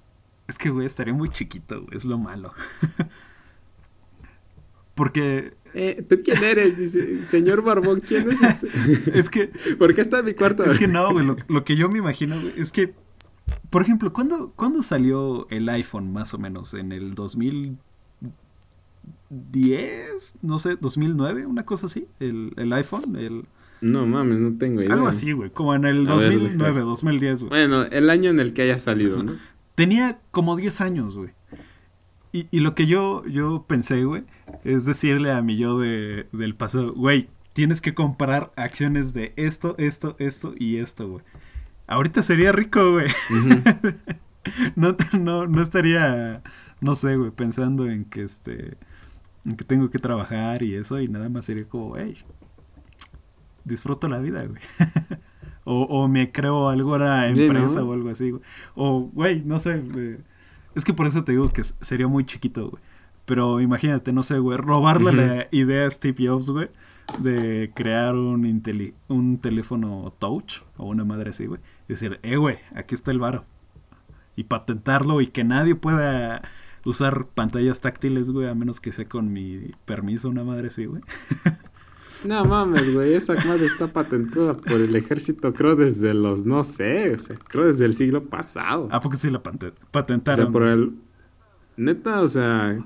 Es 0.47 0.57
que, 0.57 0.69
güey, 0.69 0.87
estaría 0.87 1.13
muy 1.13 1.29
chiquito, 1.29 1.81
güey. 1.83 1.97
Es 1.97 2.05
lo 2.05 2.17
malo. 2.17 2.53
Porque. 4.95 5.53
Eh, 5.73 6.03
¿Tú 6.07 6.21
quién 6.23 6.43
eres? 6.43 6.77
Dice, 6.77 7.27
señor 7.27 7.61
Barbón, 7.61 7.99
¿quién 7.99 8.31
es 8.31 8.41
este? 8.41 8.67
es 9.19 9.29
que. 9.29 9.51
¿Por 9.77 9.93
qué 9.93 10.01
está 10.01 10.19
en 10.19 10.25
mi 10.25 10.33
cuarto? 10.33 10.63
Es 10.63 10.79
que 10.79 10.87
no, 10.87 11.11
güey. 11.11 11.25
Lo, 11.25 11.35
lo, 11.47 11.63
que 11.65 11.75
yo 11.75 11.89
me 11.89 11.99
imagino, 11.99 12.39
güey, 12.39 12.53
es 12.57 12.71
que. 12.71 12.93
Por 13.69 13.81
ejemplo, 13.81 14.13
¿cuándo, 14.13 14.53
¿cuándo 14.55 14.83
salió 14.83 15.47
el 15.49 15.67
iPhone 15.69 16.13
más 16.13 16.33
o 16.33 16.37
menos? 16.37 16.73
¿En 16.73 16.91
el 16.91 17.15
2000? 17.15 17.77
10, 19.29 20.39
no 20.41 20.59
sé, 20.59 20.77
2009, 20.77 21.45
una 21.45 21.65
cosa 21.65 21.87
así, 21.87 22.07
el, 22.19 22.53
el 22.57 22.71
iPhone, 22.73 23.15
el... 23.17 23.45
No 23.79 24.07
mames, 24.07 24.39
no 24.39 24.57
tengo 24.57 24.81
idea. 24.81 24.93
Algo 24.93 25.07
así, 25.07 25.31
güey, 25.33 25.51
como 25.51 25.75
en 25.75 25.85
el 25.85 26.05
2009, 26.05 26.81
2010, 26.81 27.39
güey. 27.41 27.49
Bueno, 27.49 27.83
el 27.83 28.09
año 28.09 28.31
en 28.31 28.39
el 28.39 28.53
que 28.53 28.63
haya 28.63 28.79
salido, 28.79 29.21
¿no? 29.21 29.33
Tenía 29.75 30.19
como 30.31 30.55
10 30.55 30.81
años, 30.81 31.15
güey. 31.15 31.31
Y, 32.31 32.47
y, 32.49 32.59
lo 32.61 32.73
que 32.73 32.87
yo, 32.87 33.25
yo 33.27 33.65
pensé, 33.67 34.03
güey, 34.03 34.23
es 34.63 34.85
decirle 34.85 35.31
a 35.31 35.41
mi 35.41 35.57
yo 35.57 35.77
de, 35.79 36.27
del 36.31 36.55
pasado, 36.55 36.93
güey, 36.93 37.29
tienes 37.53 37.79
que 37.79 37.93
comprar 37.93 38.51
acciones 38.55 39.13
de 39.13 39.33
esto, 39.35 39.75
esto, 39.77 40.15
esto 40.19 40.53
y 40.57 40.77
esto, 40.77 41.07
güey. 41.07 41.23
Ahorita 41.87 42.21
sería 42.21 42.51
rico, 42.51 42.91
güey. 42.91 43.07
no, 44.75 44.95
no, 45.17 45.47
no 45.47 45.61
estaría, 45.61 46.43
no 46.81 46.95
sé, 46.95 47.15
güey, 47.15 47.31
pensando 47.31 47.89
en 47.89 48.05
que 48.05 48.23
este 48.23 48.77
que 49.55 49.63
tengo 49.63 49.89
que 49.89 49.99
trabajar 49.99 50.63
y 50.63 50.75
eso, 50.75 50.99
y 50.99 51.07
nada 51.07 51.29
más 51.29 51.45
sería 51.45 51.65
como, 51.65 51.95
hey, 51.95 52.17
disfruto 53.63 54.09
la 54.09 54.19
vida, 54.19 54.45
güey. 54.45 54.61
o, 55.63 55.83
o, 55.83 56.07
me 56.07 56.31
creo 56.31 56.67
algo 56.67 56.95
a 56.95 57.29
empresa 57.29 57.83
o 57.83 57.93
algo 57.93 58.09
así, 58.09 58.31
güey. 58.31 58.43
O, 58.75 59.09
güey, 59.13 59.41
no 59.45 59.59
sé, 59.59 59.81
es 60.75 60.83
que 60.83 60.93
por 60.93 61.07
eso 61.07 61.23
te 61.23 61.31
digo 61.31 61.51
que 61.53 61.63
sería 61.63 62.07
muy 62.07 62.25
chiquito, 62.25 62.71
güey. 62.71 62.83
Pero 63.25 63.59
imagínate, 63.59 64.13
no 64.13 64.23
sé, 64.23 64.39
güey, 64.39 64.57
robarle 64.57 65.11
la 65.11 65.47
idea 65.51 65.85
a 65.85 65.91
Steve 65.91 66.27
Jobs, 66.27 66.49
güey, 66.49 66.69
de 67.19 67.71
crear 67.75 68.15
un, 68.15 68.63
un 69.07 69.37
teléfono 69.39 70.13
touch 70.19 70.61
o 70.77 70.87
una 70.87 71.05
madre 71.05 71.31
así, 71.31 71.45
güey. 71.45 71.61
Y 71.87 71.93
decir, 71.93 72.19
eh, 72.23 72.37
güey, 72.37 72.57
aquí 72.75 72.95
está 72.95 73.11
el 73.11 73.19
varo. 73.19 73.45
Y 74.35 74.43
patentarlo 74.43 75.21
y 75.21 75.27
que 75.27 75.43
nadie 75.43 75.75
pueda 75.75 76.41
usar 76.85 77.27
pantallas 77.27 77.81
táctiles, 77.81 78.29
güey, 78.29 78.47
a 78.47 78.55
menos 78.55 78.79
que 78.79 78.91
sea 78.91 79.07
con 79.07 79.33
mi 79.33 79.71
permiso, 79.85 80.29
una 80.29 80.43
madre 80.43 80.67
así, 80.67 80.85
güey. 80.85 81.01
No 82.25 82.45
mames, 82.45 82.95
güey, 82.95 83.13
esa 83.13 83.35
madre 83.35 83.67
está 83.67 83.87
patentada 83.87 84.55
por 84.55 84.81
el 84.81 84.95
ejército, 84.95 85.53
creo 85.53 85.75
desde 85.75 86.15
los, 86.15 86.45
no 86.45 86.63
sé, 86.63 87.13
o 87.13 87.19
sea, 87.19 87.35
creo 87.47 87.67
desde 87.67 87.85
el 87.85 87.93
siglo 87.93 88.25
pasado. 88.25 88.89
¿A 88.91 88.99
poco 88.99 89.15
sí 89.15 89.29
la 89.29 89.43
patentaron? 89.43 89.77
O 90.27 90.33
sea, 90.33 90.51
por 90.51 90.63
el... 90.63 90.95
Neta, 91.75 92.21
o 92.21 92.27
sea, 92.27 92.79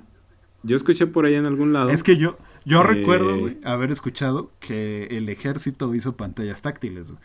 yo 0.63 0.75
escuché 0.75 1.07
por 1.07 1.25
ahí 1.25 1.35
en 1.35 1.45
algún 1.45 1.73
lado. 1.73 1.89
Es 1.89 2.03
que 2.03 2.17
yo, 2.17 2.37
yo 2.65 2.83
recuerdo, 2.83 3.37
güey, 3.37 3.57
haber 3.63 3.91
escuchado 3.91 4.51
que 4.59 5.05
el 5.05 5.29
ejército 5.29 5.93
hizo 5.95 6.15
pantallas 6.15 6.61
táctiles, 6.61 7.11
güey. 7.11 7.23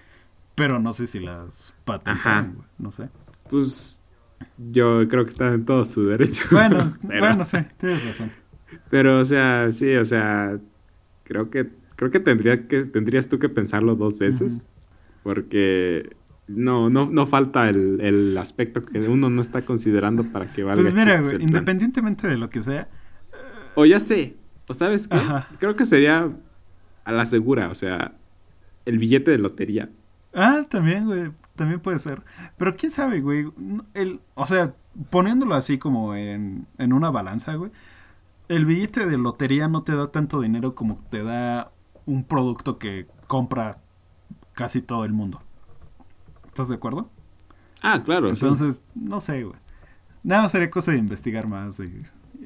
Pero 0.54 0.78
no 0.78 0.94
sé 0.94 1.06
si 1.06 1.20
las 1.20 1.74
patentaron, 1.84 2.54
güey, 2.54 2.68
no 2.78 2.90
sé. 2.90 3.10
Pues 3.50 4.00
yo 4.70 5.06
creo 5.08 5.24
que 5.24 5.30
está 5.30 5.52
en 5.52 5.64
todo 5.64 5.84
su 5.84 6.06
derecho. 6.06 6.44
Bueno, 6.50 6.96
bueno, 7.02 7.44
sí, 7.44 7.58
tienes 7.78 8.04
razón. 8.06 8.32
Pero, 8.90 9.20
o 9.20 9.24
sea, 9.24 9.70
sí, 9.72 9.94
o 9.94 10.04
sea, 10.04 10.58
creo 11.24 11.50
que 11.50 11.70
creo 11.96 12.10
que 12.10 12.20
tendría 12.20 12.66
que 12.68 12.84
tendrías 12.84 13.28
tú 13.28 13.38
que 13.38 13.48
pensarlo 13.48 13.96
dos 13.96 14.18
veces, 14.18 14.64
porque 15.22 16.16
no, 16.46 16.88
no, 16.90 17.10
no 17.10 17.26
falta 17.26 17.68
el, 17.68 18.00
el, 18.00 18.38
aspecto 18.38 18.84
que 18.84 19.00
uno 19.00 19.28
no 19.30 19.40
está 19.40 19.62
considerando 19.62 20.24
para 20.24 20.46
que 20.46 20.62
valga. 20.62 20.82
Pues 20.82 20.94
mira, 20.94 21.20
güey, 21.20 21.42
independientemente 21.42 22.28
de 22.28 22.36
lo 22.36 22.48
que 22.48 22.62
sea. 22.62 22.88
O 23.76 23.86
ya 23.86 24.00
sé, 24.00 24.36
o 24.68 24.74
sabes 24.74 25.06
qué, 25.06 25.18
creo 25.60 25.76
que 25.76 25.84
sería 25.84 26.32
a 27.04 27.12
la 27.12 27.26
segura, 27.26 27.70
o 27.70 27.74
sea, 27.74 28.14
el 28.84 28.98
billete 28.98 29.30
de 29.30 29.38
lotería. 29.38 29.90
Ah, 30.34 30.66
también, 30.68 31.06
güey 31.06 31.30
también 31.56 31.80
puede 31.80 31.98
ser. 31.98 32.22
Pero 32.56 32.76
quién 32.76 32.90
sabe, 32.90 33.20
güey. 33.20 33.50
El, 33.94 34.20
o 34.34 34.46
sea, 34.46 34.74
poniéndolo 35.10 35.54
así 35.54 35.78
como 35.78 36.14
en, 36.14 36.68
en 36.78 36.92
una 36.92 37.10
balanza, 37.10 37.54
güey. 37.54 37.72
El 38.48 38.64
billete 38.64 39.06
de 39.06 39.18
lotería 39.18 39.66
no 39.66 39.82
te 39.82 39.96
da 39.96 40.12
tanto 40.12 40.40
dinero 40.40 40.76
como 40.76 41.02
te 41.10 41.24
da 41.24 41.72
un 42.04 42.22
producto 42.22 42.78
que 42.78 43.08
compra 43.26 43.80
casi 44.52 44.82
todo 44.82 45.04
el 45.04 45.12
mundo. 45.12 45.42
¿Estás 46.46 46.68
de 46.68 46.76
acuerdo? 46.76 47.10
Ah, 47.82 48.02
claro. 48.04 48.28
Entonces, 48.28 48.82
no 48.94 49.20
sé, 49.20 49.42
güey. 49.42 49.58
Nada, 50.22 50.48
sería 50.48 50.70
cosa 50.70 50.92
de 50.92 50.98
investigar 50.98 51.48
más 51.48 51.80
y, 51.80 51.98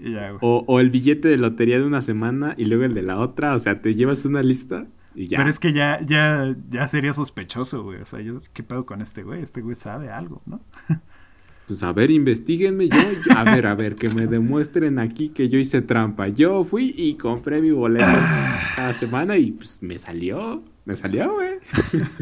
ya. 0.03 0.34
O, 0.40 0.64
o, 0.66 0.80
el 0.80 0.90
billete 0.90 1.28
de 1.28 1.36
lotería 1.36 1.78
de 1.78 1.84
una 1.84 2.03
semana 2.03 2.55
y 2.57 2.64
luego 2.64 2.84
el 2.84 2.94
de 2.94 3.03
la 3.03 3.18
otra. 3.18 3.55
O 3.55 3.59
sea, 3.59 3.80
te 3.80 3.94
llevas 3.94 4.24
una 4.24 4.42
lista 4.42 4.86
pero 5.14 5.48
es 5.48 5.59
que 5.59 5.72
ya, 5.72 6.01
ya, 6.03 6.55
ya 6.68 6.86
sería 6.88 7.12
sospechoso, 7.12 7.82
güey. 7.82 8.01
O 8.01 8.07
sea, 8.07 8.20
yo, 8.20 8.38
¿qué 8.53 8.62
pedo 8.62 8.86
con 8.86 9.03
este 9.03 9.22
güey? 9.22 9.42
Este 9.42 9.61
güey 9.61 9.74
sabe 9.74 10.11
algo, 10.11 10.42
¿no? 10.46 10.61
Pues 11.66 11.84
a 11.84 11.92
ver, 11.92 12.11
investiguenme 12.11 12.88
yo, 12.88 12.98
A 13.36 13.44
ver, 13.44 13.68
a 13.68 13.76
ver, 13.76 13.94
que 13.94 14.11
me 14.11 14.26
demuestren 14.26 14.98
aquí 14.98 15.28
que 15.28 15.48
yo 15.48 15.57
hice 15.57 15.80
trampa. 15.80 16.26
Yo 16.26 16.64
fui 16.64 16.92
y 16.96 17.14
compré 17.14 17.62
mi 17.62 17.70
boleto 17.70 18.07
cada 18.74 18.92
semana 18.92 19.36
y 19.36 19.53
pues 19.53 19.80
me 19.80 19.96
salió. 19.96 20.64
Me 20.84 20.96
salió, 20.96 21.32
güey. 21.32 21.61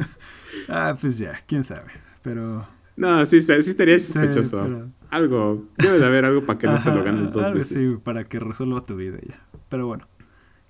ah, 0.69 0.99
pues 1.01 1.17
ya, 1.17 1.41
quién 1.47 1.65
sabe. 1.65 1.93
Pero. 2.21 2.69
No, 2.95 3.25
sí, 3.25 3.41
sí 3.41 3.51
estaría 3.53 3.99
sospechoso. 3.99 4.91
Algo, 5.11 5.67
debe 5.79 5.99
de 5.99 6.07
haber 6.07 6.25
algo 6.25 6.45
para 6.45 6.59
que 6.59 6.67
no 6.67 6.83
te 6.83 6.95
lo 6.95 7.03
ganes 7.03 7.33
dos 7.33 7.53
veces. 7.53 7.79
Sí, 7.79 7.97
para 8.03 8.25
que 8.25 8.39
resuelva 8.39 8.85
tu 8.85 8.97
vida 8.97 9.19
ya. 9.27 9.41
Pero 9.69 9.87
bueno 9.87 10.07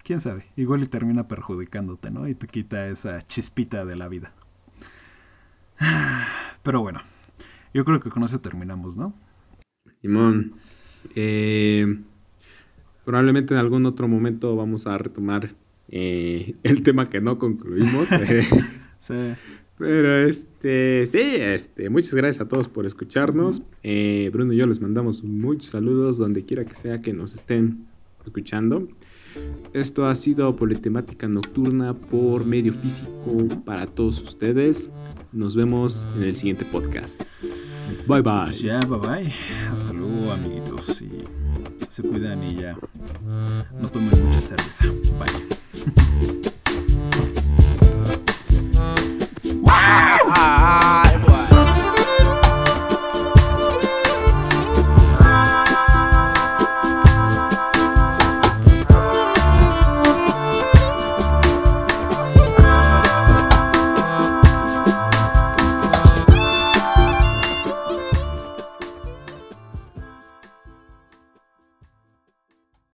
quién 0.09 0.21
sabe, 0.21 0.47
igual 0.57 0.83
y 0.83 0.87
termina 0.87 1.29
perjudicándote, 1.29 2.11
¿no? 2.11 2.27
Y 2.27 2.35
te 2.35 2.47
quita 2.47 2.89
esa 2.89 3.27
chispita 3.27 3.85
de 3.85 3.95
la 3.95 4.09
vida. 4.09 4.33
Pero 6.63 6.81
bueno, 6.81 7.03
yo 7.75 7.85
creo 7.85 8.01
que 8.01 8.09
con 8.09 8.23
eso 8.23 8.41
terminamos, 8.41 8.97
¿no? 8.97 9.13
Simón, 10.01 10.55
eh, 11.15 12.01
probablemente 13.05 13.53
en 13.53 13.61
algún 13.61 13.85
otro 13.85 14.09
momento 14.09 14.57
vamos 14.57 14.87
a 14.87 14.97
retomar 14.97 15.51
eh, 15.91 16.55
el 16.63 16.83
tema 16.83 17.11
que 17.11 17.21
no 17.21 17.39
concluimos. 17.39 18.09
Sí. 18.99 19.35
Pero 19.79 20.27
este, 20.27 21.07
sí, 21.07 21.21
este, 21.21 21.89
muchas 21.89 22.15
gracias 22.15 22.45
a 22.45 22.49
todos 22.49 22.69
por 22.69 22.85
escucharnos. 22.85 23.63
Bruno 24.33 24.53
y 24.53 24.57
yo 24.57 24.67
les 24.67 24.81
mandamos 24.81 25.23
muchos 25.23 25.71
saludos 25.71 26.19
donde 26.19 26.43
quiera 26.43 26.65
que 26.65 26.75
sea 26.75 27.01
que 27.01 27.13
nos 27.13 27.35
estén 27.35 27.87
escuchando. 28.25 28.89
Esto 29.73 30.07
ha 30.07 30.15
sido 30.15 30.57
Politemática 30.57 31.29
Nocturna 31.29 31.95
por 31.95 32.45
medio 32.45 32.73
físico 32.73 33.47
para 33.65 33.87
todos 33.87 34.21
ustedes. 34.23 34.91
Nos 35.33 35.55
vemos 35.55 36.09
en 36.17 36.23
el 36.25 36.35
siguiente 36.35 36.65
podcast. 36.65 37.23
Bye 38.07 38.23
bye. 38.23 38.45
Pues 38.47 38.63
ya, 38.63 38.81
bye 38.81 38.99
bye. 38.99 39.33
Hasta 39.71 39.93
luego, 39.93 40.33
amiguitos. 40.33 41.03
Y 41.03 41.25
se 41.89 42.03
cuidan 42.03 42.43
y 42.43 42.57
ya. 42.57 42.77
No 43.81 43.89
tomen 43.89 44.25
mucha 44.25 44.41
cerveza. 44.41 44.87
Bye. 45.19 46.51
아! 49.89 50.19
아, 50.35 51.03
아. 51.05 51.08